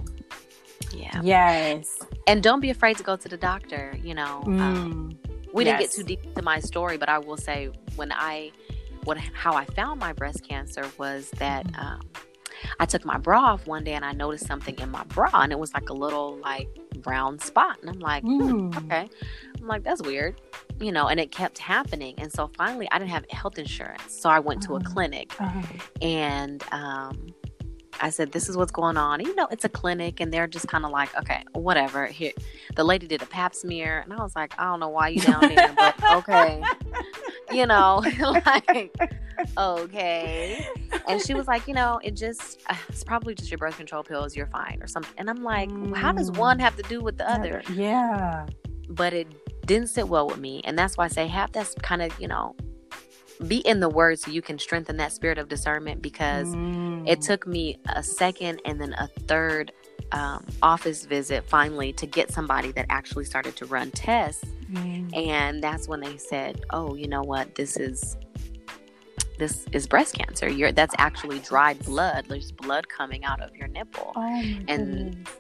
yeah. 0.97 1.21
Yes. 1.23 1.99
And 2.27 2.43
don't 2.43 2.61
be 2.61 2.71
afraid 2.71 2.97
to 2.99 3.03
go 3.03 3.17
to 3.17 3.29
the 3.29 3.37
doctor. 3.37 3.97
You 4.03 4.15
know, 4.15 4.43
um, 4.47 4.59
mm. 4.59 4.61
um, 4.61 5.19
we 5.53 5.65
yes. 5.65 5.79
didn't 5.79 5.81
get 5.81 5.91
too 5.93 6.03
deep 6.05 6.25
into 6.25 6.43
my 6.43 6.61
story, 6.61 6.97
but 6.97 7.09
I 7.09 7.19
will 7.19 7.37
say 7.37 7.71
when 7.97 8.13
I, 8.13 8.53
what 9.05 9.19
how 9.19 9.55
I 9.55 9.65
found 9.67 10.01
my 10.01 10.13
breast 10.13 10.47
cancer 10.47 10.91
was 10.99 11.31
that 11.33 11.67
mm. 11.67 11.79
um, 11.79 12.01
I 12.81 12.87
took 12.87 13.05
my 13.05 13.19
bra 13.19 13.53
off 13.53 13.67
one 13.67 13.85
day 13.85 13.93
and 13.93 14.05
I 14.05 14.13
noticed 14.13 14.47
something 14.47 14.79
in 14.79 14.91
my 14.91 15.05
bra 15.05 15.31
and 15.35 15.53
it 15.53 15.59
was 15.59 15.75
like 15.75 15.89
a 15.91 15.93
little 15.93 16.37
like 16.39 16.69
brown 16.97 17.39
spot 17.39 17.79
and 17.81 17.91
I'm 17.91 18.01
like, 18.01 18.23
hmm, 18.23 18.71
mm. 18.71 18.85
okay. 18.85 19.09
I'm 19.61 19.67
like, 19.67 19.85
that's 19.85 20.03
weird, 20.03 20.41
you 20.81 20.93
know, 20.93 21.09
and 21.09 21.21
it 21.21 21.31
kept 21.31 21.59
happening. 21.59 22.15
And 22.19 22.33
so 22.33 22.51
finally, 22.57 22.89
I 22.91 22.99
didn't 22.99 23.11
have 23.11 23.25
health 23.31 23.59
insurance, 23.59 24.19
so 24.21 24.29
I 24.29 24.39
went 24.39 24.63
to 24.63 24.73
a 24.73 24.77
uh-huh. 24.77 24.93
clinic, 24.93 25.41
uh-huh. 25.41 25.63
and 26.03 26.65
um, 26.73 27.27
I 28.01 28.11
said, 28.11 28.33
"This 28.33 28.49
is 28.49 28.57
what's 28.57 28.73
going 28.73 28.97
on." 28.97 29.21
you 29.21 29.35
know, 29.35 29.47
it's 29.51 29.65
a 29.65 29.69
clinic, 29.69 30.21
and 30.21 30.33
they're 30.33 30.47
just 30.47 30.69
kind 30.69 30.85
of 30.85 30.91
like, 30.91 31.17
"Okay, 31.17 31.43
whatever." 31.53 32.07
Here, 32.07 32.33
the 32.77 32.85
lady 32.85 33.07
did 33.07 33.23
a 33.23 33.27
Pap 33.27 33.55
smear, 33.55 34.01
and 34.01 34.13
I 34.13 34.17
was 34.17 34.35
like, 34.37 34.55
"I 34.59 34.65
don't 34.65 34.81
know 34.81 34.89
why 34.89 35.09
you 35.09 35.21
down 35.21 35.41
there, 35.55 35.75
but 35.77 35.95
okay." 36.13 36.63
you 37.53 37.67
know, 37.67 38.03
like, 38.21 38.95
okay. 39.59 40.67
and 41.09 41.21
she 41.21 41.35
was 41.35 41.47
like, 41.47 41.67
you 41.67 41.75
know, 41.75 42.01
it 42.03 42.17
just 42.17 42.63
uh, 42.69 42.77
it's 42.89 43.05
probably 43.05 43.35
just 43.35 43.51
your 43.51 43.59
birth 43.59 43.77
control 43.77 44.03
pills. 44.03 44.37
You're 44.37 44.47
fine 44.47 44.79
or 44.83 44.87
something. 44.87 45.15
And 45.19 45.31
I'm 45.31 45.43
like, 45.43 45.71
mm. 45.71 45.97
how 45.97 46.13
does 46.13 46.31
one 46.33 46.59
have 46.59 46.77
to 46.77 46.83
do 46.85 47.01
with 47.01 47.17
the 47.19 47.31
other? 47.31 47.63
Yeah. 47.73 48.47
But 48.89 49.13
it 49.13 49.27
didn't 49.67 49.89
sit 49.89 50.09
well 50.09 50.27
with 50.27 50.39
me, 50.39 50.61
and 50.65 50.79
that's 50.79 50.97
why 50.97 51.05
I 51.05 51.09
say 51.09 51.27
have 51.27 51.53
that 51.53 51.75
kind 51.83 52.03
of 52.03 52.19
you 52.21 52.29
know 52.29 52.55
be 53.45 53.59
in 53.59 53.81
the 53.81 53.89
word 53.89 54.19
so 54.19 54.31
you 54.31 54.43
can 54.43 54.59
strengthen 54.59 54.97
that 54.97 55.13
spirit 55.13 55.39
of 55.39 55.49
discernment 55.49 56.03
because 56.03 56.49
mm. 56.49 57.09
it 57.09 57.21
took 57.21 57.47
me 57.47 57.79
a 57.87 58.03
second 58.03 58.61
and 58.65 58.81
then 58.81 58.93
a 58.95 59.07
third 59.27 59.73
um, 60.13 60.47
office 60.63 61.07
visit 61.07 61.45
finally 61.45 61.93
to 61.93 62.07
get 62.07 62.31
somebody 62.31 62.73
that 62.73 62.87
actually 62.89 63.25
started 63.25 63.57
to 63.57 63.67
run 63.67 63.91
tests 63.91 64.45
mm. 64.71 65.17
and 65.17 65.63
that's 65.63 65.89
when 65.89 66.01
they 66.01 66.17
said 66.17 66.63
oh 66.71 66.95
you 66.95 67.09
know 67.09 67.23
what 67.23 67.55
this 67.55 67.77
is 67.77 68.17
this 69.39 69.67
is 69.73 69.87
breast 69.87 70.15
cancer 70.15 70.49
you're 70.49 70.71
that's 70.71 70.95
actually 70.99 71.41
dried 71.41 71.79
blood 71.85 72.25
there's 72.29 72.53
blood 72.53 72.89
coming 72.89 73.25
out 73.25 73.41
of 73.41 73.55
your 73.57 73.67
nipple 73.69 74.13
oh 74.15 74.43
and 74.69 75.13
goodness. 75.13 75.35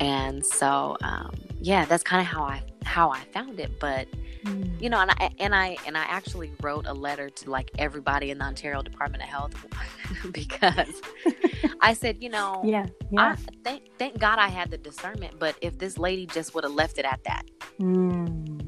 And 0.00 0.44
so 0.44 0.96
um, 1.02 1.34
yeah 1.60 1.84
that's 1.84 2.02
kind 2.02 2.20
of 2.20 2.26
how 2.26 2.42
i 2.42 2.62
how 2.84 3.10
i 3.10 3.20
found 3.32 3.58
it 3.60 3.78
but 3.80 4.06
Mm. 4.44 4.80
You 4.80 4.90
know, 4.90 5.00
and 5.00 5.10
I 5.10 5.30
and 5.38 5.54
I 5.54 5.76
and 5.86 5.96
I 5.96 6.02
actually 6.02 6.52
wrote 6.62 6.86
a 6.86 6.92
letter 6.92 7.28
to 7.28 7.50
like 7.50 7.70
everybody 7.78 8.30
in 8.30 8.38
the 8.38 8.44
Ontario 8.44 8.82
Department 8.82 9.22
of 9.22 9.28
Health 9.28 9.54
because 10.32 11.00
I 11.80 11.94
said, 11.94 12.22
you 12.22 12.28
know, 12.28 12.62
yeah, 12.64 12.86
yeah. 13.10 13.34
I, 13.36 13.36
thank 13.64 13.82
thank 13.98 14.18
God 14.18 14.38
I 14.38 14.48
had 14.48 14.70
the 14.70 14.78
discernment, 14.78 15.38
but 15.38 15.56
if 15.60 15.78
this 15.78 15.98
lady 15.98 16.26
just 16.26 16.54
would 16.54 16.64
have 16.64 16.72
left 16.72 16.98
it 16.98 17.04
at 17.04 17.22
that. 17.24 17.44
Mm. 17.80 18.64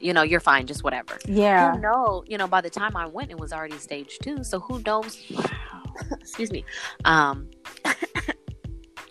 You 0.00 0.12
know, 0.12 0.22
you're 0.22 0.40
fine, 0.40 0.66
just 0.66 0.82
whatever. 0.82 1.16
Yeah. 1.26 1.76
Know? 1.80 2.24
You 2.26 2.36
know, 2.36 2.48
by 2.48 2.60
the 2.60 2.70
time 2.70 2.96
I 2.96 3.06
went, 3.06 3.30
it 3.30 3.38
was 3.38 3.52
already 3.52 3.78
stage 3.78 4.18
two. 4.20 4.42
So 4.42 4.58
who 4.58 4.80
knows? 4.80 5.22
excuse 6.20 6.50
me. 6.50 6.64
Um, 7.04 7.48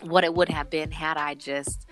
what 0.01 0.23
it 0.23 0.33
would 0.33 0.49
have 0.49 0.69
been 0.69 0.91
had 0.91 1.17
I 1.17 1.35
just 1.35 1.87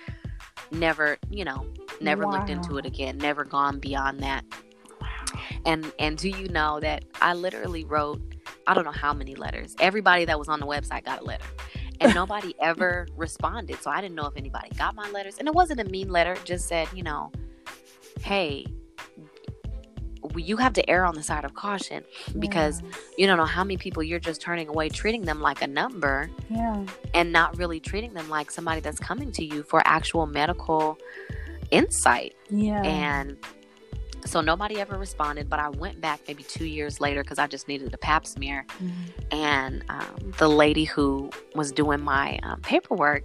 never, 0.71 1.17
you 1.29 1.45
know, 1.45 1.65
never 2.01 2.25
wow. 2.25 2.31
looked 2.31 2.49
into 2.49 2.77
it 2.77 2.85
again, 2.85 3.17
never 3.17 3.43
gone 3.43 3.79
beyond 3.79 4.21
that. 4.21 4.45
And 5.65 5.91
and 5.99 6.17
do 6.17 6.29
you 6.29 6.47
know 6.49 6.79
that 6.79 7.05
I 7.21 7.33
literally 7.33 7.83
wrote 7.83 8.21
I 8.67 8.73
don't 8.73 8.85
know 8.85 8.91
how 8.91 9.13
many 9.13 9.35
letters. 9.35 9.75
Everybody 9.79 10.25
that 10.25 10.37
was 10.37 10.47
on 10.47 10.59
the 10.59 10.67
website 10.67 11.05
got 11.05 11.21
a 11.21 11.23
letter. 11.23 11.45
And 12.01 12.13
nobody 12.15 12.53
ever 12.59 13.07
responded. 13.15 13.81
So 13.81 13.89
I 13.89 13.99
didn't 13.99 14.15
know 14.15 14.27
if 14.27 14.37
anybody 14.37 14.69
got 14.77 14.95
my 14.95 15.09
letters. 15.09 15.37
And 15.39 15.47
it 15.47 15.53
wasn't 15.53 15.79
a 15.79 15.85
mean 15.85 16.09
letter, 16.09 16.37
just 16.43 16.67
said, 16.67 16.87
you 16.93 17.01
know, 17.01 17.31
hey, 18.21 18.65
you 20.35 20.57
have 20.57 20.73
to 20.73 20.89
err 20.89 21.05
on 21.05 21.15
the 21.15 21.23
side 21.23 21.45
of 21.45 21.53
caution 21.53 22.03
because 22.37 22.81
yes. 22.81 22.99
you 23.17 23.27
don't 23.27 23.37
know 23.37 23.45
how 23.45 23.63
many 23.63 23.77
people 23.77 24.03
you're 24.03 24.19
just 24.19 24.41
turning 24.41 24.67
away, 24.67 24.89
treating 24.89 25.23
them 25.23 25.41
like 25.41 25.61
a 25.61 25.67
number, 25.67 26.29
yeah, 26.49 26.85
and 27.13 27.31
not 27.31 27.57
really 27.57 27.79
treating 27.79 28.13
them 28.13 28.29
like 28.29 28.51
somebody 28.51 28.81
that's 28.81 28.99
coming 28.99 29.31
to 29.33 29.45
you 29.45 29.63
for 29.63 29.81
actual 29.85 30.25
medical 30.25 30.97
insight. 31.71 32.35
Yeah, 32.49 32.81
and 32.83 33.37
so 34.25 34.41
nobody 34.41 34.79
ever 34.79 34.97
responded. 34.97 35.49
But 35.49 35.59
I 35.59 35.69
went 35.69 36.01
back 36.01 36.21
maybe 36.27 36.43
two 36.43 36.65
years 36.65 36.99
later 36.99 37.23
because 37.23 37.39
I 37.39 37.47
just 37.47 37.67
needed 37.67 37.93
a 37.93 37.97
Pap 37.97 38.25
smear, 38.25 38.65
mm-hmm. 38.83 39.35
and 39.35 39.83
um, 39.89 40.33
the 40.37 40.49
lady 40.49 40.85
who 40.85 41.29
was 41.55 41.71
doing 41.71 42.01
my 42.01 42.39
um, 42.43 42.61
paperwork 42.61 43.23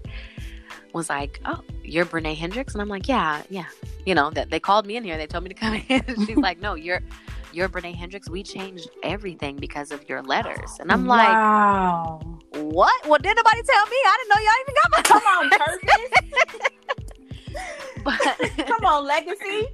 was 0.94 1.10
like, 1.10 1.40
"Oh, 1.44 1.60
you're 1.82 2.06
Brenée 2.06 2.36
Hendricks," 2.36 2.72
and 2.74 2.80
I'm 2.80 2.88
like, 2.88 3.06
"Yeah, 3.08 3.42
yeah." 3.50 3.66
You 4.06 4.14
know 4.14 4.30
that 4.30 4.50
they 4.50 4.60
called 4.60 4.86
me 4.86 4.96
in 4.96 5.04
here. 5.04 5.18
They 5.18 5.26
told 5.26 5.44
me 5.44 5.50
to 5.50 5.54
come 5.54 5.74
in. 5.88 6.02
She's 6.26 6.38
like, 6.38 6.60
"No, 6.60 6.74
you're." 6.74 7.00
You're 7.52 7.68
Brenée 7.68 7.94
Hendricks. 7.94 8.28
We 8.28 8.42
changed 8.42 8.88
everything 9.04 9.54
because 9.54 9.92
of 9.92 10.08
your 10.08 10.22
letters, 10.22 10.72
and 10.80 10.90
I'm 10.90 11.06
like, 11.06 11.28
"Wow, 11.28 12.18
what? 12.50 13.06
Well, 13.06 13.20
did 13.20 13.36
nobody 13.36 13.62
tell 13.62 13.86
me? 13.86 13.96
I 14.04 14.16
didn't 14.18 14.30
know 14.34 14.40
y'all 14.42 14.60
even 14.60 14.74
got 14.82 14.90
my 14.90 15.02
come 15.02 15.22
on 15.22 15.50
purpose." 18.02 18.56
but 18.58 18.66
come 18.66 18.84
on, 18.84 19.06
legacy 19.06 19.68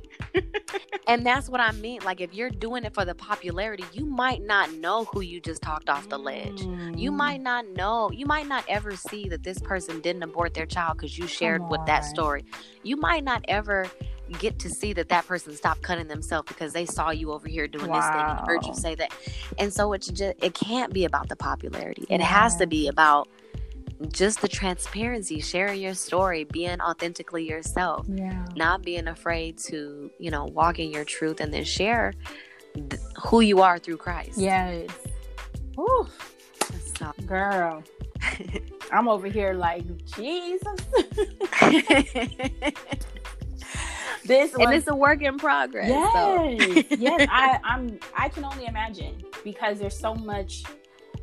and 1.07 1.27
that's 1.27 1.49
what 1.49 1.61
I 1.61 1.73
mean. 1.73 2.03
Like, 2.05 2.21
if 2.21 2.35
you're 2.35 2.51
doing 2.51 2.85
it 2.85 2.95
for 2.95 3.05
the 3.05 3.15
popularity, 3.15 3.85
you 3.93 4.07
might 4.07 4.43
not 4.43 4.73
know 4.75 5.05
who 5.07 5.21
you 5.21 5.41
just 5.41 5.63
talked 5.63 5.89
off 5.89 6.09
the 6.09 6.19
ledge. 6.19 6.63
Mm. 6.63 6.99
You 6.99 7.11
might 7.11 7.41
not 7.41 7.69
know. 7.69 8.11
You 8.13 8.27
might 8.27 8.47
not 8.47 8.65
ever 8.69 8.97
see 8.97 9.29
that 9.29 9.43
this 9.43 9.59
person 9.59 10.01
didn't 10.01 10.23
abort 10.23 10.55
their 10.55 10.67
child 10.67 10.99
because 10.99 11.19
you 11.19 11.27
shared 11.27 11.69
with 11.69 11.85
that 11.87 12.05
story. 12.05 12.45
You 12.83 12.97
might 12.97 13.25
not 13.25 13.45
ever 13.49 13.87
get 14.39 14.59
to 14.61 14.71
see 14.71 14.93
that 14.93 15.09
that 15.09 15.27
person 15.27 15.55
stopped 15.55 15.83
cutting 15.83 16.09
themselves 16.09 16.47
because 16.49 16.73
they 16.73 16.87
saw 16.87 17.11
you 17.11 17.33
over 17.33 17.49
here 17.49 17.67
doing 17.67 17.89
wow. 17.89 17.97
this 17.97 18.07
thing 18.09 18.21
and 18.21 18.39
heard 18.47 18.65
you 18.67 18.75
say 18.75 18.95
that. 18.95 19.13
And 19.59 19.73
so 19.73 19.93
it's 19.93 20.07
just 20.07 20.43
it 20.43 20.55
can't 20.55 20.93
be 20.93 21.05
about 21.05 21.29
the 21.29 21.37
popularity. 21.37 22.07
It 22.09 22.21
yeah. 22.21 22.27
has 22.27 22.57
to 22.57 22.67
be 22.67 22.89
about 22.89 23.29
just 24.13 24.41
the 24.41 24.49
transparency, 24.49 25.41
sharing 25.41 25.81
your 25.81 25.95
story, 25.95 26.45
being 26.45 26.81
authentically 26.81 27.49
yourself, 27.49 28.07
yeah. 28.09 28.45
not 28.57 28.83
being 28.83 29.09
afraid 29.09 29.59
to, 29.59 30.11
you 30.19 30.31
know, 30.31 30.45
walk 30.45 30.79
in 30.79 30.91
your 30.91 31.05
truth 31.05 31.41
and 31.41 31.53
then 31.53 31.65
share 31.65 32.13
th- 32.75 33.01
who 33.25 33.41
you 33.41 33.61
are 33.63 33.79
through 33.79 33.99
Christ. 33.99 34.39
Yes. 34.39 34.89
Woo. 35.77 36.07
So. 36.99 37.13
Girl. 37.27 37.83
I'm 38.93 39.09
over 39.09 39.29
here 39.29 39.55
like, 39.55 39.85
Jesus. 40.07 40.63
this 44.25 44.55
and 44.55 44.75
it's 44.75 44.89
a 44.89 44.95
work 44.95 45.23
in 45.23 45.39
progress. 45.39 45.89
Yes, 45.89 46.13
so. 46.13 46.97
yes. 46.97 47.29
I, 47.31 47.59
I'm. 47.65 47.99
I 48.17 48.29
can 48.29 48.45
only 48.45 48.67
imagine 48.67 49.23
because 49.45 49.79
there's 49.79 49.99
so 49.99 50.15
much 50.15 50.65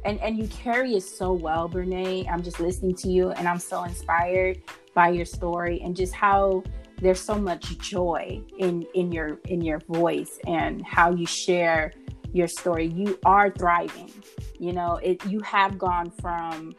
and 0.07 0.19
and 0.21 0.37
you 0.37 0.47
carry 0.47 0.95
it 0.95 1.03
so 1.03 1.33
well, 1.33 1.69
Brenée. 1.69 2.27
I'm 2.31 2.41
just 2.41 2.59
listening 2.59 2.95
to 2.95 3.09
you, 3.09 3.31
and 3.31 3.47
I'm 3.47 3.59
so 3.59 3.83
inspired 3.83 4.61
by 4.93 5.09
your 5.09 5.25
story 5.25 5.81
and 5.83 5.95
just 5.95 6.13
how 6.13 6.63
there's 6.99 7.19
so 7.19 7.35
much 7.35 7.77
joy 7.77 8.41
in 8.57 8.85
in 8.95 9.11
your 9.11 9.39
in 9.45 9.61
your 9.61 9.79
voice 9.89 10.39
and 10.47 10.83
how 10.85 11.11
you 11.11 11.25
share 11.25 11.91
your 12.31 12.47
story. 12.47 12.87
You 12.87 13.19
are 13.25 13.51
thriving. 13.51 14.11
You 14.59 14.71
know, 14.71 14.95
it. 15.03 15.23
You 15.25 15.41
have 15.41 15.77
gone 15.77 16.09
from 16.09 16.73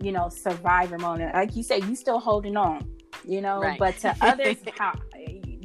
you 0.00 0.10
know 0.10 0.28
survivor 0.28 0.98
mode, 0.98 1.20
like 1.32 1.54
you 1.54 1.62
said, 1.62 1.84
you 1.84 1.94
still 1.94 2.18
holding 2.18 2.56
on. 2.56 2.90
You 3.24 3.40
know, 3.40 3.60
right. 3.60 3.78
but 3.78 3.96
to 3.98 4.14
others, 4.20 4.56
how 4.78 4.94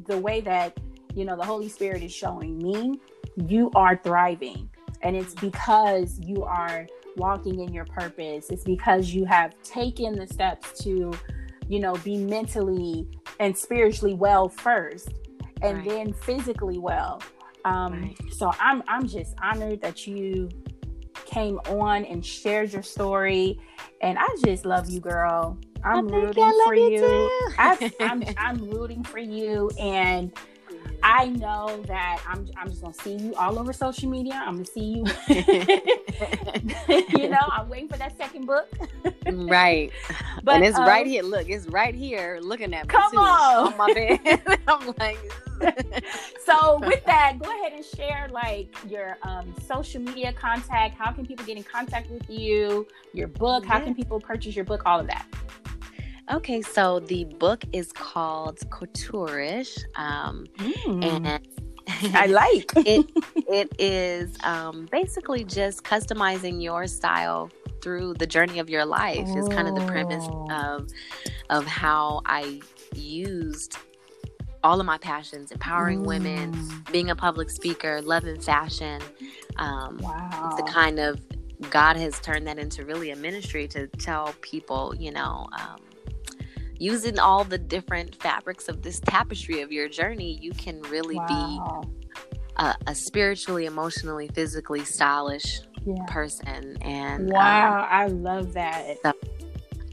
the 0.05 0.17
way 0.17 0.41
that 0.41 0.79
you 1.15 1.25
know 1.25 1.35
the 1.35 1.45
Holy 1.45 1.69
Spirit 1.69 2.03
is 2.03 2.13
showing 2.13 2.59
me, 2.59 3.01
you 3.47 3.71
are 3.73 3.97
thriving 3.97 4.69
and 5.01 5.15
it's 5.15 5.33
because 5.35 6.19
you 6.19 6.43
are 6.43 6.87
walking 7.19 7.59
in 7.59 7.73
your 7.73 7.85
purpose. 7.85 8.49
It's 8.49 8.63
because 8.63 9.13
you 9.13 9.25
have 9.25 9.53
taken 9.61 10.15
the 10.15 10.25
steps 10.25 10.81
to, 10.83 11.13
you 11.67 11.79
know, 11.79 11.93
be 11.97 12.17
mentally 12.17 13.07
and 13.39 13.55
spiritually 13.55 14.15
well 14.15 14.49
first 14.49 15.09
and 15.61 15.79
right. 15.79 15.89
then 15.89 16.13
physically 16.13 16.79
well. 16.79 17.21
Um, 17.65 18.01
right. 18.01 18.17
so 18.31 18.51
I'm 18.59 18.81
I'm 18.87 19.07
just 19.07 19.35
honored 19.41 19.81
that 19.81 20.07
you 20.07 20.49
came 21.25 21.59
on 21.67 22.05
and 22.05 22.25
shared 22.25 22.73
your 22.73 22.83
story 22.83 23.59
and 24.01 24.17
I 24.17 24.27
just 24.43 24.65
love 24.65 24.89
you 24.89 24.99
girl. 24.99 25.57
I'm 25.83 26.07
rooting 26.07 26.51
for 26.65 26.75
you. 26.75 27.05
you. 27.05 27.51
I, 27.57 27.91
I'm 27.99 28.23
I'm 28.37 28.69
rooting 28.69 29.03
for 29.03 29.19
you 29.19 29.69
and 29.79 30.31
I 31.03 31.27
know 31.27 31.81
that 31.87 32.21
I'm 32.27 32.47
I'm 32.57 32.69
just 32.69 32.81
gonna 32.81 32.93
see 32.93 33.15
you 33.15 33.35
all 33.35 33.59
over 33.59 33.73
social 33.73 34.09
media. 34.09 34.41
I'm 34.45 34.55
gonna 34.55 34.65
see 34.65 34.81
you. 34.81 35.05
you 37.17 37.29
know, 37.29 37.45
I'm 37.51 37.69
waiting 37.69 37.87
for 37.87 37.97
that 37.97 38.17
second 38.17 38.45
book. 38.45 38.67
right. 39.25 39.91
But 40.43 40.55
and 40.55 40.65
it's 40.65 40.77
um, 40.77 40.87
right 40.87 41.05
here. 41.05 41.21
Look, 41.21 41.49
it's 41.49 41.67
right 41.67 41.93
here 41.93 42.39
looking 42.41 42.73
at 42.73 42.87
me. 42.87 42.89
Come 42.89 43.11
too, 43.11 43.17
on. 43.17 43.73
on 43.73 43.77
my 43.77 43.93
bed. 43.93 44.41
I'm 44.67 44.93
like 44.97 45.19
so 46.45 46.79
with 46.85 47.03
that, 47.05 47.37
go 47.39 47.49
ahead 47.49 47.73
and 47.73 47.83
share 47.83 48.29
like 48.31 48.73
your 48.87 49.17
um, 49.23 49.53
social 49.67 50.01
media 50.01 50.33
contact. 50.33 50.95
How 50.95 51.11
can 51.11 51.25
people 51.25 51.45
get 51.45 51.57
in 51.57 51.63
contact 51.63 52.09
with 52.09 52.29
you? 52.29 52.87
Your 53.13 53.27
book. 53.27 53.65
How 53.65 53.79
can 53.79 53.93
people 53.93 54.19
purchase 54.19 54.55
your 54.55 54.65
book? 54.65 54.83
All 54.85 54.99
of 54.99 55.07
that. 55.07 55.25
Okay, 56.31 56.61
so 56.61 56.99
the 56.99 57.23
book 57.23 57.63
is 57.73 57.91
called 57.91 58.59
Couturish, 58.69 59.83
um, 59.95 60.45
mm. 60.57 61.03
and 61.03 61.41
I 62.15 62.25
like 62.27 62.71
it. 62.75 63.09
It 63.35 63.73
is 63.79 64.37
um, 64.43 64.87
basically 64.91 65.43
just 65.43 65.83
customizing 65.83 66.61
your 66.61 66.85
style 66.85 67.49
through 67.81 68.13
the 68.15 68.27
journey 68.27 68.59
of 68.59 68.69
your 68.69 68.85
life. 68.85 69.25
Oh. 69.27 69.37
Is 69.39 69.49
kind 69.49 69.67
of 69.67 69.73
the 69.73 69.85
premise 69.87 70.25
oh. 70.29 70.51
of 70.51 70.89
of 71.49 71.65
how 71.65 72.21
I 72.25 72.61
used 72.93 73.77
all 74.63 74.79
of 74.79 74.85
my 74.85 74.97
passions 74.97 75.51
empowering 75.51 76.01
mm. 76.01 76.07
women 76.07 76.83
being 76.91 77.09
a 77.09 77.15
public 77.15 77.49
speaker 77.49 78.01
loving 78.01 78.39
fashion 78.39 79.01
um, 79.55 79.97
wow. 80.01 80.53
the 80.57 80.63
kind 80.63 80.99
of 80.99 81.21
god 81.69 81.95
has 81.95 82.19
turned 82.19 82.45
that 82.45 82.59
into 82.59 82.83
really 82.83 83.11
a 83.11 83.15
ministry 83.15 83.69
to 83.69 83.87
tell 83.87 84.33
people 84.41 84.93
you 84.97 85.11
know 85.11 85.47
um, 85.57 85.77
using 86.79 87.19
all 87.19 87.43
the 87.43 87.57
different 87.57 88.15
fabrics 88.15 88.67
of 88.67 88.81
this 88.81 88.99
tapestry 88.99 89.61
of 89.61 89.71
your 89.71 89.87
journey, 89.87 90.39
you 90.41 90.51
can 90.51 90.81
really 90.83 91.15
wow. 91.15 91.81
be 91.83 91.89
a, 92.55 92.75
a, 92.87 92.95
spiritually, 92.95 93.65
emotionally, 93.65 94.29
physically 94.29 94.83
stylish 94.85 95.61
yeah. 95.85 96.05
person. 96.07 96.77
And 96.81 97.29
wow, 97.29 97.79
um, 97.79 97.87
I 97.89 98.07
love 98.07 98.53
that. 98.53 98.97
So, 99.03 99.13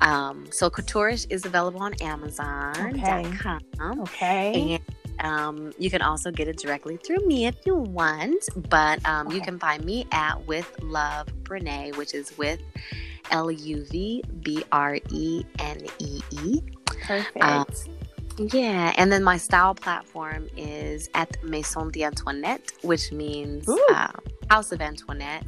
um, 0.00 0.46
so 0.50 0.70
Couturish 0.70 1.26
is 1.30 1.44
available 1.44 1.82
on 1.82 1.94
Amazon.com. 2.00 3.60
Okay. 3.80 4.00
okay. 4.00 4.74
And 4.74 4.82
um, 5.20 5.72
you 5.78 5.90
can 5.90 6.02
also 6.02 6.30
get 6.30 6.46
it 6.46 6.58
directly 6.58 6.98
through 6.98 7.26
me 7.26 7.46
if 7.46 7.56
you 7.64 7.76
want, 7.76 8.48
but 8.68 9.04
um, 9.08 9.26
okay. 9.26 9.36
you 9.36 9.42
can 9.42 9.58
find 9.58 9.84
me 9.84 10.06
at 10.12 10.46
With 10.46 10.70
Love 10.82 11.26
Brenée, 11.42 11.96
which 11.96 12.14
is 12.14 12.36
with 12.36 12.60
L 13.30 13.50
U 13.50 13.84
V 13.84 14.22
B 14.40 14.64
R 14.72 14.98
E 15.10 15.44
N 15.58 15.86
E 15.98 16.20
E. 16.30 16.60
Perfect. 16.86 17.42
Um, 17.42 17.66
yeah, 18.38 18.92
and 18.96 19.10
then 19.10 19.24
my 19.24 19.38
style 19.38 19.74
platform 19.74 20.48
is 20.56 21.08
at 21.14 21.42
Maison 21.42 21.90
d'Antoinette, 21.90 22.72
which 22.82 23.10
means 23.12 23.66
uh, 23.68 24.08
House 24.50 24.72
of 24.72 24.80
Antoinette. 24.80 25.44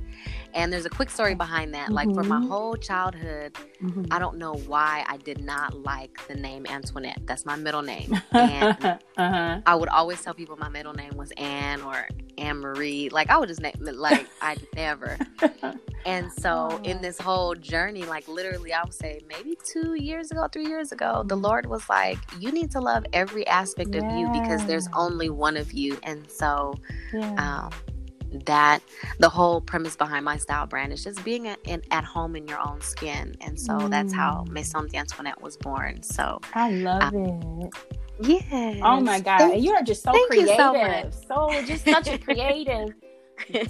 And 0.55 0.72
there's 0.72 0.86
a 0.86 0.90
quick 0.90 1.11
story 1.11 1.34
behind 1.34 1.74
that. 1.74 1.86
Mm-hmm. 1.86 1.94
Like 1.94 2.14
for 2.14 2.22
my 2.22 2.36
mm-hmm. 2.36 2.49
whole 2.49 2.74
childhood, 2.74 3.55
mm-hmm. 3.82 4.07
I 4.11 4.18
don't 4.18 4.38
know 4.38 4.55
why 4.55 5.05
I 5.07 5.18
did 5.18 5.44
not 5.44 5.74
like 5.84 6.26
the 6.26 6.34
name 6.34 6.66
Antoinette. 6.66 7.20
That's 7.26 7.44
my 7.44 7.57
middle 7.57 7.82
name. 7.82 8.20
And 8.32 8.99
uh-huh. 9.16 9.61
I 9.66 9.74
would 9.74 9.88
always 9.88 10.22
tell 10.22 10.32
people 10.32 10.57
my 10.57 10.68
middle 10.68 10.94
name 10.94 11.16
was 11.16 11.32
Anne 11.32 11.82
or 11.82 12.09
Anne 12.38 12.59
Marie. 12.59 13.09
Like 13.11 13.30
I 13.30 13.36
would 13.36 13.49
just 13.49 13.61
name 13.61 13.74
like 13.80 14.26
I 14.40 14.57
never. 14.74 15.18
and 16.07 16.32
so 16.32 16.68
oh. 16.70 16.80
in 16.82 17.03
this 17.03 17.18
whole 17.18 17.55
journey, 17.55 18.05
like 18.05 18.26
literally 18.28 18.72
I 18.72 18.82
would 18.84 18.94
say 18.94 19.20
maybe 19.28 19.59
two 19.64 19.94
years 19.94 20.30
ago, 20.30 20.46
three 20.51 20.66
years 20.66 20.92
ago, 20.92 21.24
the 21.26 21.34
mm-hmm. 21.34 21.44
Lord 21.44 21.66
was 21.66 21.88
like, 21.88 22.18
You 22.38 22.53
need 22.53 22.70
to 22.72 22.80
love 22.80 23.05
every 23.12 23.46
aspect 23.46 23.94
yeah. 23.94 24.09
of 24.09 24.18
you 24.18 24.40
because 24.40 24.64
there's 24.66 24.88
only 24.94 25.30
one 25.30 25.57
of 25.57 25.72
you. 25.72 25.99
And 26.05 26.30
so 26.30 26.74
yeah. 27.12 27.34
um 27.34 27.72
that 28.45 28.81
the 29.18 29.29
whole 29.29 29.61
premise 29.61 29.97
behind 29.97 30.24
my 30.24 30.37
style 30.37 30.66
brand 30.66 30.93
is 30.93 31.03
just 31.03 31.24
being 31.24 31.47
a, 31.47 31.57
in, 31.64 31.83
at 31.91 32.05
home 32.05 32.37
in 32.37 32.47
your 32.47 32.61
own 32.61 32.81
skin. 32.81 33.37
And 33.41 33.59
so 33.59 33.74
mm. 33.74 33.91
that's 33.91 34.12
how 34.12 34.45
mm. 34.47 34.53
maison 34.53 34.87
d'antoinette 34.89 35.41
was 35.41 35.57
born. 35.57 36.03
So 36.03 36.41
i 36.55 36.70
love 36.70 37.14
um, 37.14 37.62
it. 37.62 37.74
yeah 38.20 38.81
oh 38.83 39.01
my 39.01 39.20
god. 39.20 39.39
Thank, 39.39 39.62
you 39.62 39.72
are 39.72 39.83
just 39.83 40.03
so 40.03 40.12
creative. 40.26 41.14
so, 41.14 41.51
so, 41.51 41.62
just 41.64 41.85
such 41.85 42.09
a 42.09 42.18
creative 42.18 42.95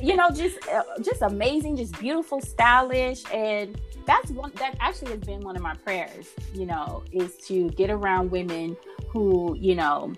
you 0.01 0.17
know 0.17 0.31
just 0.31 0.59
uh, 0.69 0.83
just 1.03 1.23
amazing 1.23 1.77
just 1.77 1.99
beautiful 1.99 2.41
stylish. 2.41 3.23
And 3.33 3.81
that's 4.07 4.31
one 4.31 4.53
that 4.57 4.77
actually 4.81 5.13
has 5.13 5.21
been 5.21 5.41
one 5.41 5.57
of 5.57 5.63
my 5.63 5.75
prayers 5.75 6.29
you 6.55 6.67
know 6.67 7.03
is 7.13 7.37
to 7.49 7.69
get 7.71 7.91
around 7.91 8.31
women 8.31 8.77
who 9.09 9.57
you 9.59 9.75
know 9.75 10.15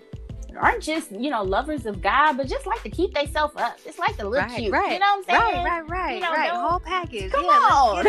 aren't 0.59 0.83
just 0.83 1.11
you 1.11 1.29
know 1.29 1.43
lovers 1.43 1.85
of 1.85 2.01
God, 2.01 2.37
but 2.37 2.47
just 2.47 2.65
like 2.65 2.81
to 2.83 2.89
keep 2.89 3.13
themselves 3.13 3.55
up. 3.57 3.83
Just 3.83 3.99
like 3.99 4.17
to 4.17 4.27
look 4.27 4.41
right, 4.41 4.57
cute. 4.57 4.71
Right, 4.71 4.93
you 4.93 4.99
know 4.99 5.21
what 5.25 5.29
I'm 5.29 5.51
saying? 5.53 5.65
Right, 5.65 5.81
right, 5.81 5.89
right, 5.89 6.15
you 6.15 6.21
know, 6.21 6.31
right. 6.31 6.51
Whole 6.51 6.79
package. 6.79 7.31
Come 7.31 7.45
yeah, 7.45 7.51
on. 7.51 8.05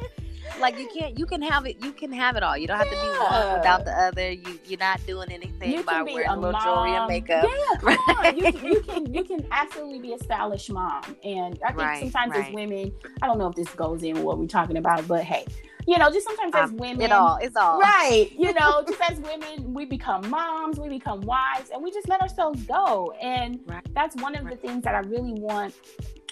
like 0.60 0.78
you 0.78 0.88
can't, 0.88 1.18
you 1.18 1.26
can 1.26 1.42
have 1.42 1.66
it. 1.66 1.82
You 1.82 1.92
can 1.92 2.12
have 2.12 2.36
it 2.36 2.42
all. 2.42 2.56
You 2.56 2.66
don't 2.66 2.78
have 2.78 2.88
yeah. 2.90 3.02
to 3.02 3.12
be 3.12 3.18
one 3.18 3.58
without 3.58 3.84
the 3.84 3.92
other. 3.92 4.32
You 4.32 4.58
you're 4.66 4.78
not 4.78 5.04
doing 5.06 5.30
anything 5.30 5.72
you 5.72 5.82
by 5.82 6.02
wearing 6.02 6.28
a 6.28 6.36
little 6.36 6.60
jewelry 6.60 6.92
and 6.92 7.06
makeup. 7.08 7.44
Yeah, 7.44 7.78
come 7.80 7.98
on. 8.08 8.36
You, 8.36 8.46
you, 8.68 8.80
can 8.80 9.14
you 9.14 9.24
can 9.24 9.46
absolutely 9.50 10.00
be 10.00 10.12
a 10.14 10.18
stylish 10.18 10.68
mom. 10.68 11.02
And 11.24 11.58
I 11.64 11.68
think 11.68 11.78
right, 11.78 12.00
sometimes 12.00 12.32
right. 12.32 12.48
as 12.48 12.52
women, 12.52 12.92
I 13.22 13.26
don't 13.26 13.38
know 13.38 13.48
if 13.48 13.54
this 13.54 13.68
goes 13.70 14.02
in 14.02 14.22
what 14.22 14.38
we're 14.38 14.46
talking 14.46 14.76
about, 14.76 15.06
but 15.06 15.24
hey, 15.24 15.46
you 15.86 15.98
know, 15.98 16.10
just 16.10 16.26
sometimes 16.26 16.54
as 16.54 16.70
um, 16.70 16.76
women, 16.78 17.02
it 17.02 17.12
all, 17.12 17.38
it's 17.40 17.54
all 17.56 17.78
right. 17.78 18.28
You 18.36 18.52
know, 18.54 18.82
just 18.88 19.00
as 19.08 19.18
women, 19.20 19.72
we 19.72 19.84
become 19.84 20.28
moms, 20.28 20.80
we 20.80 20.88
become 20.88 21.20
wives, 21.20 21.70
and 21.70 21.82
we 21.82 21.92
just 21.92 22.08
let 22.08 22.20
ourselves 22.20 22.62
go. 22.64 23.12
And 23.22 23.60
right. 23.66 23.86
that's 23.94 24.16
one 24.16 24.34
of 24.34 24.44
right. 24.44 24.60
the 24.60 24.68
things 24.68 24.82
that 24.82 24.94
I 24.94 25.00
really 25.00 25.32
want 25.34 25.74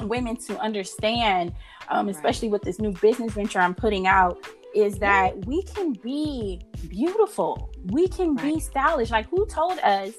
women 0.01 0.37
to 0.37 0.59
understand, 0.59 1.55
um, 1.89 2.09
especially 2.09 2.49
right. 2.49 2.55
with 2.55 2.63
this 2.63 2.81
new 2.81 2.93
business 2.95 3.33
venture 3.33 3.61
I'm 3.61 3.75
putting 3.75 4.09
out, 4.09 4.45
is 4.75 4.99
that 4.99 5.47
we 5.47 5.63
can 5.63 5.93
be 5.93 6.61
beautiful, 6.89 7.71
we 7.87 8.09
can 8.09 8.35
be 8.35 8.59
stylish. 8.59 9.11
Like, 9.11 9.29
who 9.29 9.47
told 9.47 9.79
us? 9.81 10.15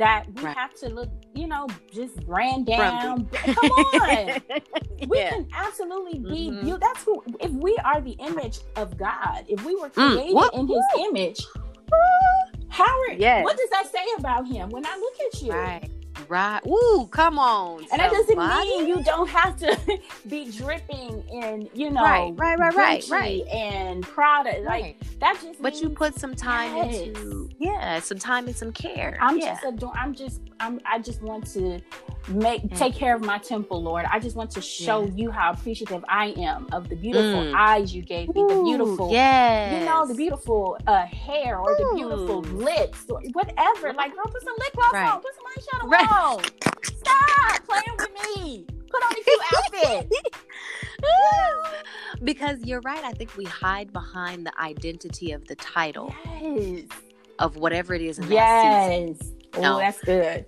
That 0.00 0.24
we 0.34 0.42
right. 0.42 0.56
have 0.56 0.74
to 0.74 0.88
look, 0.88 1.10
you 1.34 1.46
know, 1.46 1.68
just 1.92 2.14
ran 2.26 2.64
down. 2.64 3.26
Come 3.26 3.70
on. 3.70 4.40
we 5.08 5.18
can 5.18 5.46
absolutely 5.54 6.18
be 6.18 6.50
mm-hmm. 6.50 6.66
you. 6.66 6.78
That's 6.78 7.04
who 7.04 7.22
if 7.38 7.50
we 7.52 7.76
are 7.84 8.00
the 8.00 8.12
image 8.12 8.60
of 8.76 8.96
God, 8.96 9.44
if 9.46 9.64
we 9.64 9.76
were 9.76 9.90
mm, 9.90 10.14
created 10.14 10.34
mm. 10.34 10.58
in 10.58 10.68
his 10.68 10.84
image, 10.98 11.46
Howard, 12.70 13.18
yes. 13.18 13.44
what 13.44 13.58
does 13.58 13.68
that 13.70 13.92
say 13.92 14.04
about 14.18 14.46
him 14.48 14.70
when 14.70 14.86
I 14.86 14.96
look 14.96 15.14
at 15.32 15.42
you? 15.42 15.52
Right. 15.52 15.90
Right. 16.30 16.60
Ooh, 16.64 17.08
come 17.10 17.40
on. 17.40 17.84
And 17.90 18.00
that 18.00 18.12
doesn't 18.12 18.38
mean 18.38 18.86
you 18.86 19.02
don't 19.02 19.28
have 19.28 19.56
to 19.56 19.76
be 20.28 20.48
dripping 20.48 21.24
in, 21.28 21.68
you 21.74 21.90
know, 21.90 22.02
right, 22.02 22.32
right, 22.36 22.56
right, 22.56 22.72
right, 22.72 23.08
right. 23.10 23.46
and 23.48 24.04
product. 24.04 24.62
Like 24.64 24.82
right. 24.82 24.96
that 25.18 25.40
just. 25.42 25.60
But 25.60 25.80
you 25.80 25.88
put 25.88 26.14
some 26.14 26.36
time 26.36 26.76
yes. 26.76 27.00
into, 27.00 27.50
yeah, 27.58 27.98
some 27.98 28.18
time 28.18 28.46
and 28.46 28.54
some 28.54 28.72
care. 28.72 29.18
I'm 29.20 29.38
yeah. 29.38 29.54
just 29.54 29.64
ador- 29.64 29.96
I'm 29.96 30.14
just. 30.14 30.40
I'm. 30.60 30.80
I 30.84 31.00
just 31.00 31.20
want 31.20 31.48
to 31.54 31.80
make 32.28 32.62
mm. 32.62 32.78
take 32.78 32.94
care 32.94 33.16
of 33.16 33.22
my 33.22 33.38
temple, 33.38 33.82
Lord. 33.82 34.06
I 34.08 34.20
just 34.20 34.36
want 34.36 34.52
to 34.52 34.60
show 34.60 35.06
yeah. 35.06 35.14
you 35.16 35.30
how 35.32 35.50
appreciative 35.50 36.04
I 36.08 36.26
am 36.36 36.68
of 36.70 36.88
the 36.88 36.94
beautiful 36.94 37.42
mm. 37.42 37.54
eyes 37.54 37.92
you 37.92 38.02
gave 38.02 38.28
me, 38.28 38.44
the 38.48 38.62
beautiful, 38.62 39.12
yeah, 39.12 39.80
you 39.80 39.84
know, 39.84 40.06
the 40.06 40.14
beautiful 40.14 40.78
uh, 40.86 41.06
hair 41.06 41.58
or 41.58 41.72
Ooh. 41.72 41.76
the 41.76 41.92
beautiful 41.96 42.42
lips 42.42 43.06
or 43.08 43.20
whatever. 43.32 43.92
Like, 43.94 44.14
girl, 44.14 44.26
put 44.26 44.42
some 44.44 44.54
lip 44.56 44.72
gloss 44.74 44.92
right. 44.92 45.12
on, 45.12 45.20
put 45.20 45.34
some 45.34 45.44
eyeshadow 45.44 45.90
right. 45.90 46.12
on. 46.12 46.19
Stop 46.20 47.64
playing 47.66 47.96
with 47.96 48.36
me. 48.36 48.66
Put 48.90 49.02
on 49.02 49.12
a 49.12 49.22
cute 49.24 49.40
outfit. 49.54 50.12
because 52.24 52.58
you're 52.62 52.82
right. 52.82 53.02
I 53.02 53.12
think 53.12 53.36
we 53.38 53.46
hide 53.46 53.90
behind 53.90 54.46
the 54.46 54.60
identity 54.60 55.32
of 55.32 55.46
the 55.48 55.54
title. 55.54 56.14
Yes. 56.42 56.84
Of 57.38 57.56
whatever 57.56 57.94
it 57.94 58.02
is 58.02 58.18
in 58.18 58.30
yes. 58.30 59.18
that 59.18 59.18
season. 59.18 59.38
Oh, 59.54 59.60
no. 59.62 59.78
that's 59.78 59.98
good. 60.02 60.44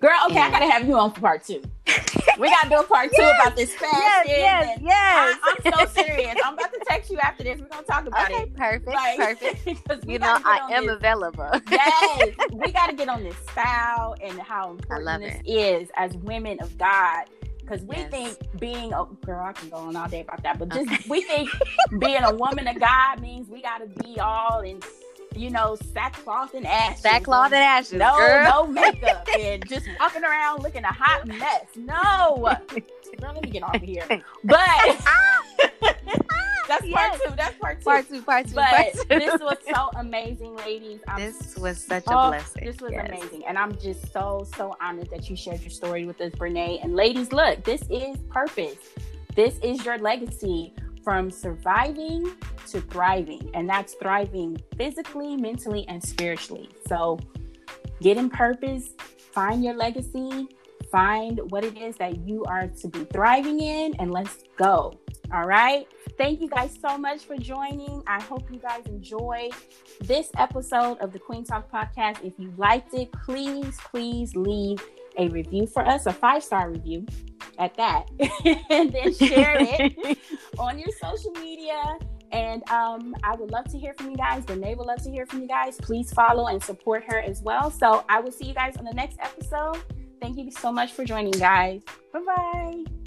Girl, 0.00 0.12
okay, 0.26 0.34
yeah. 0.34 0.46
I 0.46 0.50
gotta 0.50 0.70
have 0.70 0.86
you 0.86 0.96
on 0.96 1.12
for 1.12 1.20
part 1.20 1.44
two. 1.44 1.62
We 2.38 2.50
gotta 2.50 2.68
do 2.68 2.76
a 2.76 2.84
part 2.84 3.10
two 3.10 3.22
yes, 3.22 3.40
about 3.40 3.56
this 3.56 3.74
fashion. 3.74 4.00
Yes, 4.26 4.26
yes, 4.28 4.78
yes. 4.82 5.38
I, 5.42 5.56
am 5.64 5.72
so 5.72 6.02
serious. 6.02 6.34
I'm 6.44 6.54
about 6.54 6.72
to 6.72 6.80
text 6.88 7.10
you 7.10 7.18
after 7.18 7.44
this. 7.44 7.60
We're 7.60 7.66
gonna 7.66 7.82
talk 7.82 8.06
about 8.06 8.30
okay, 8.30 8.42
it. 8.42 8.54
Perfect, 8.54 8.86
like, 8.86 9.18
perfect. 9.18 10.06
you 10.08 10.18
know, 10.18 10.38
I 10.44 10.68
am 10.72 10.86
this. 10.86 10.96
available. 10.96 11.50
yes, 11.70 12.30
we 12.52 12.72
gotta 12.72 12.94
get 12.94 13.08
on 13.08 13.22
this 13.22 13.36
style 13.50 14.16
and 14.22 14.38
how 14.40 14.70
important 14.70 15.22
this 15.22 15.40
it. 15.44 15.50
is 15.50 15.88
as 15.96 16.16
women 16.16 16.58
of 16.60 16.76
God 16.78 17.24
because 17.68 17.84
we 17.84 17.96
yes. 17.96 18.10
think 18.10 18.38
being 18.58 18.92
a 18.94 19.04
girl, 19.26 19.44
I 19.44 19.52
can 19.52 19.68
go 19.68 19.76
on 19.76 19.94
all 19.94 20.08
day 20.08 20.22
about 20.22 20.42
that, 20.42 20.58
but 20.58 20.70
just 20.70 20.90
okay. 20.90 21.04
we 21.08 21.20
think 21.22 21.50
being 21.98 22.22
a 22.22 22.34
woman 22.34 22.66
of 22.66 22.80
God 22.80 23.20
means 23.20 23.48
we 23.50 23.60
got 23.60 23.78
to 23.78 24.02
be 24.02 24.18
all 24.18 24.60
in 24.60 24.80
you 25.38 25.50
know, 25.50 25.76
sackcloth 25.92 26.54
and 26.54 26.66
ashes. 26.66 27.02
Sackcloth 27.02 27.52
and 27.52 27.62
ashes. 27.62 27.92
No, 27.94 28.16
girl. 28.16 28.44
no 28.44 28.66
makeup 28.66 29.26
and 29.38 29.66
just 29.68 29.88
walking 30.00 30.24
around 30.24 30.62
looking 30.62 30.84
a 30.84 30.92
hot 30.92 31.26
mess. 31.26 31.66
No. 31.76 32.56
Girl, 33.20 33.32
let 33.34 33.42
me 33.42 33.50
get 33.50 33.62
off 33.62 33.76
of 33.76 33.82
here. 33.82 34.04
But 34.44 34.96
that's 36.68 36.84
yes. 36.84 36.92
part 36.92 37.20
two. 37.22 37.36
That's 37.36 37.58
part 37.58 37.78
two. 37.78 37.84
Part 37.84 38.08
two. 38.08 38.22
Part 38.22 38.46
two. 38.46 38.54
But 38.54 38.70
part 38.70 38.92
two. 38.94 39.18
this 39.18 39.40
was 39.40 39.56
so 39.72 39.90
amazing, 39.96 40.56
ladies. 40.56 41.00
I'm, 41.08 41.20
this 41.20 41.56
was 41.56 41.82
such 41.82 42.06
a 42.06 42.10
oh, 42.10 42.28
blessing. 42.28 42.64
This 42.64 42.80
was 42.80 42.92
yes. 42.92 43.08
amazing, 43.08 43.44
and 43.46 43.58
I'm 43.58 43.76
just 43.78 44.12
so 44.12 44.46
so 44.56 44.76
honored 44.80 45.10
that 45.10 45.28
you 45.28 45.36
shared 45.36 45.60
your 45.60 45.70
story 45.70 46.04
with 46.04 46.20
us, 46.20 46.32
Brenée. 46.32 46.82
And 46.82 46.94
ladies, 46.94 47.32
look, 47.32 47.64
this 47.64 47.82
is 47.90 48.16
purpose. 48.30 48.76
This 49.34 49.58
is 49.62 49.84
your 49.84 49.98
legacy 49.98 50.72
from 51.08 51.30
surviving 51.30 52.34
to 52.66 52.82
thriving, 52.82 53.50
and 53.54 53.66
that's 53.66 53.94
thriving 53.94 54.60
physically, 54.76 55.38
mentally, 55.38 55.86
and 55.88 56.04
spiritually. 56.04 56.68
So 56.86 57.18
get 58.02 58.18
in 58.18 58.28
purpose, 58.28 58.90
find 59.32 59.64
your 59.64 59.72
legacy, 59.72 60.48
find 60.92 61.40
what 61.50 61.64
it 61.64 61.78
is 61.78 61.96
that 61.96 62.28
you 62.28 62.44
are 62.44 62.66
to 62.66 62.88
be 62.88 63.04
thriving 63.06 63.58
in, 63.58 63.94
and 63.98 64.10
let's 64.10 64.44
go. 64.58 65.00
All 65.32 65.46
right. 65.46 65.86
Thank 66.18 66.42
you 66.42 66.48
guys 66.50 66.76
so 66.78 66.98
much 66.98 67.22
for 67.22 67.38
joining. 67.38 68.02
I 68.06 68.20
hope 68.20 68.50
you 68.52 68.58
guys 68.58 68.84
enjoyed 68.84 69.52
this 70.02 70.28
episode 70.36 70.98
of 70.98 71.14
the 71.14 71.18
Queen 71.18 71.42
Talk 71.42 71.72
podcast. 71.72 72.22
If 72.22 72.34
you 72.36 72.52
liked 72.58 72.92
it, 72.92 73.10
please, 73.12 73.78
please 73.90 74.36
leave 74.36 74.78
a 75.18 75.28
review 75.28 75.66
for 75.66 75.86
us, 75.86 76.06
a 76.06 76.12
five 76.12 76.42
star 76.42 76.70
review 76.70 77.06
at 77.58 77.74
that, 77.76 78.08
and 78.70 78.92
then 78.92 79.12
share 79.12 79.56
it 79.58 80.18
on 80.58 80.78
your 80.78 80.88
social 81.00 81.32
media. 81.32 81.98
And 82.30 82.62
um, 82.70 83.16
I 83.22 83.34
would 83.36 83.50
love 83.50 83.64
to 83.70 83.78
hear 83.78 83.94
from 83.94 84.10
you 84.10 84.16
guys. 84.16 84.44
Renee 84.48 84.74
would 84.74 84.86
love 84.86 85.02
to 85.02 85.10
hear 85.10 85.26
from 85.26 85.40
you 85.40 85.48
guys. 85.48 85.76
Please 85.76 86.12
follow 86.12 86.46
and 86.48 86.62
support 86.62 87.04
her 87.04 87.18
as 87.20 87.40
well. 87.40 87.70
So 87.70 88.04
I 88.08 88.20
will 88.20 88.32
see 88.32 88.44
you 88.44 88.54
guys 88.54 88.76
on 88.76 88.84
the 88.84 88.92
next 88.92 89.18
episode. 89.20 89.82
Thank 90.20 90.36
you 90.36 90.50
so 90.50 90.70
much 90.70 90.92
for 90.92 91.04
joining, 91.04 91.32
guys. 91.32 91.80
Bye 92.12 92.20
bye. 92.20 92.97